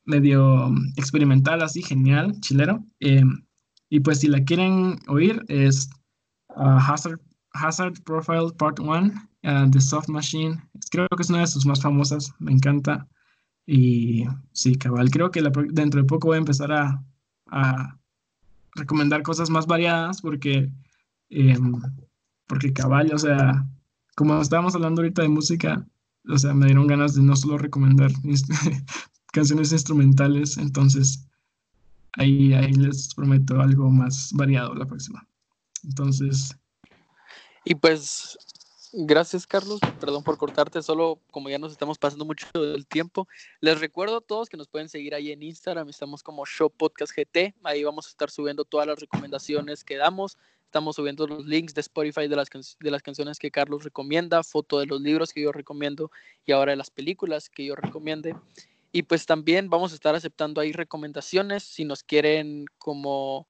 medio 0.05 0.71
experimental, 0.97 1.61
así 1.61 1.81
genial, 1.81 2.39
chilero. 2.41 2.83
Em, 2.99 3.45
y 3.89 3.99
pues 3.99 4.19
si 4.19 4.27
la 4.27 4.43
quieren 4.43 4.99
oír 5.07 5.43
es 5.47 5.89
uh, 6.55 6.79
Hazard, 6.79 7.19
Hazard 7.53 8.01
Profile 8.03 8.51
Part 8.57 8.79
1 8.79 9.11
uh, 9.43 9.69
The 9.69 9.81
Soft 9.81 10.09
Machine. 10.09 10.61
Creo 10.91 11.07
que 11.15 11.23
es 11.23 11.29
una 11.29 11.39
de 11.39 11.47
sus 11.47 11.65
más 11.65 11.81
famosas, 11.81 12.33
me 12.39 12.51
encanta. 12.51 13.07
Y 13.65 14.25
sí, 14.53 14.75
cabal, 14.75 15.09
creo 15.11 15.31
que 15.31 15.41
dentro 15.71 16.01
de 16.01 16.07
poco 16.07 16.27
voy 16.29 16.35
a 16.35 16.39
empezar 16.39 16.71
a, 16.71 17.03
a 17.47 17.99
recomendar 18.75 19.21
cosas 19.23 19.49
más 19.49 19.67
variadas 19.67 20.21
porque, 20.21 20.71
eh, 21.29 21.57
porque 22.47 22.73
cabal, 22.73 23.13
o 23.13 23.17
sea, 23.17 23.65
como 24.15 24.41
estábamos 24.41 24.75
hablando 24.75 25.01
ahorita 25.01 25.21
de 25.21 25.29
música, 25.29 25.85
o 26.27 26.37
sea, 26.37 26.53
me 26.53 26.67
dieron 26.67 26.87
ganas 26.87 27.15
de 27.15 27.21
no 27.21 27.35
solo 27.35 27.57
recomendar 27.57 28.11
canciones 29.31 29.71
instrumentales, 29.71 30.57
entonces 30.57 31.27
ahí, 32.13 32.53
ahí 32.53 32.73
les 32.73 33.13
prometo 33.13 33.59
algo 33.59 33.89
más 33.89 34.31
variado 34.33 34.73
la 34.75 34.85
próxima. 34.85 35.27
Entonces... 35.83 36.55
Y 37.63 37.75
pues 37.75 38.37
Gracias, 38.93 39.47
Carlos. 39.47 39.79
Perdón 40.01 40.21
por 40.21 40.37
cortarte, 40.37 40.81
solo 40.81 41.21
como 41.31 41.49
ya 41.49 41.57
nos 41.57 41.71
estamos 41.71 41.97
pasando 41.97 42.25
mucho 42.25 42.45
del 42.53 42.85
tiempo, 42.85 43.25
les 43.61 43.79
recuerdo 43.79 44.17
a 44.17 44.21
todos 44.21 44.49
que 44.49 44.57
nos 44.57 44.67
pueden 44.67 44.89
seguir 44.89 45.15
ahí 45.15 45.31
en 45.31 45.41
Instagram, 45.43 45.87
estamos 45.87 46.23
como 46.23 46.45
Show 46.45 46.69
Podcast 46.69 47.13
GT, 47.15 47.55
ahí 47.63 47.85
vamos 47.85 48.07
a 48.07 48.09
estar 48.09 48.29
subiendo 48.29 48.65
todas 48.65 48.87
las 48.87 48.99
recomendaciones 48.99 49.85
que 49.85 49.95
damos, 49.95 50.37
estamos 50.65 50.97
subiendo 50.97 51.25
los 51.25 51.45
links 51.45 51.73
de 51.73 51.79
Spotify 51.79 52.27
de 52.27 52.35
las, 52.35 52.49
de 52.49 52.91
las 52.91 53.01
canciones 53.01 53.39
que 53.39 53.49
Carlos 53.49 53.85
recomienda, 53.85 54.43
foto 54.43 54.79
de 54.79 54.87
los 54.87 54.99
libros 54.99 55.31
que 55.31 55.41
yo 55.41 55.53
recomiendo 55.53 56.11
y 56.45 56.51
ahora 56.51 56.71
de 56.71 56.77
las 56.77 56.89
películas 56.89 57.49
que 57.49 57.63
yo 57.63 57.75
recomiende. 57.75 58.35
Y 58.91 59.03
pues 59.03 59.25
también 59.25 59.69
vamos 59.69 59.91
a 59.91 59.95
estar 59.95 60.15
aceptando 60.15 60.59
ahí 60.59 60.71
recomendaciones 60.73 61.63
si 61.63 61.85
nos 61.85 62.03
quieren 62.03 62.65
como 62.77 63.47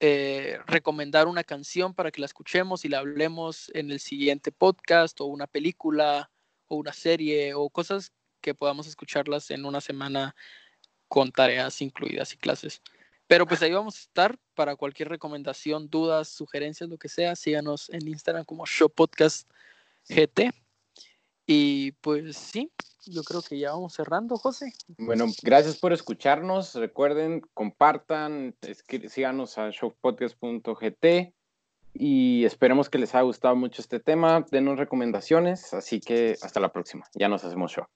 eh, 0.00 0.58
recomendar 0.66 1.28
una 1.28 1.44
canción 1.44 1.94
para 1.94 2.10
que 2.10 2.20
la 2.20 2.26
escuchemos 2.26 2.84
y 2.84 2.88
la 2.88 2.98
hablemos 2.98 3.70
en 3.74 3.90
el 3.90 4.00
siguiente 4.00 4.52
podcast 4.52 5.20
o 5.20 5.26
una 5.26 5.46
película 5.46 6.30
o 6.66 6.76
una 6.76 6.92
serie 6.92 7.54
o 7.54 7.70
cosas 7.70 8.12
que 8.40 8.54
podamos 8.54 8.86
escucharlas 8.86 9.50
en 9.50 9.64
una 9.64 9.80
semana 9.80 10.34
con 11.08 11.30
tareas 11.30 11.80
incluidas 11.80 12.34
y 12.34 12.36
clases. 12.36 12.82
Pero 13.26 13.46
pues 13.46 13.62
ahí 13.62 13.72
vamos 13.72 13.96
a 13.96 14.00
estar 14.00 14.38
para 14.54 14.76
cualquier 14.76 15.08
recomendación, 15.08 15.88
dudas, 15.88 16.28
sugerencias, 16.28 16.88
lo 16.88 16.98
que 16.98 17.08
sea. 17.08 17.34
Síganos 17.34 17.90
en 17.90 18.06
Instagram 18.06 18.44
como 18.44 18.66
Show 18.66 18.88
Podcast 18.88 19.48
GT. 20.08 20.52
Y 21.46 21.92
pues 21.92 22.36
sí, 22.36 22.70
yo 23.06 23.22
creo 23.22 23.42
que 23.42 23.58
ya 23.58 23.72
vamos 23.72 23.94
cerrando, 23.94 24.36
José. 24.36 24.72
Bueno, 24.98 25.26
gracias 25.42 25.76
por 25.76 25.92
escucharnos. 25.92 26.74
Recuerden, 26.74 27.42
compartan, 27.54 28.54
síganos 29.08 29.58
a 29.58 29.70
showpodcast.gt 29.70 31.34
y 31.94 32.44
esperemos 32.44 32.90
que 32.90 32.98
les 32.98 33.14
haya 33.14 33.22
gustado 33.22 33.56
mucho 33.56 33.80
este 33.80 34.00
tema. 34.00 34.44
Denos 34.50 34.78
recomendaciones, 34.78 35.72
así 35.72 36.00
que 36.00 36.36
hasta 36.42 36.60
la 36.60 36.72
próxima. 36.72 37.06
Ya 37.14 37.28
nos 37.28 37.44
hacemos 37.44 37.72
show. 37.72 37.86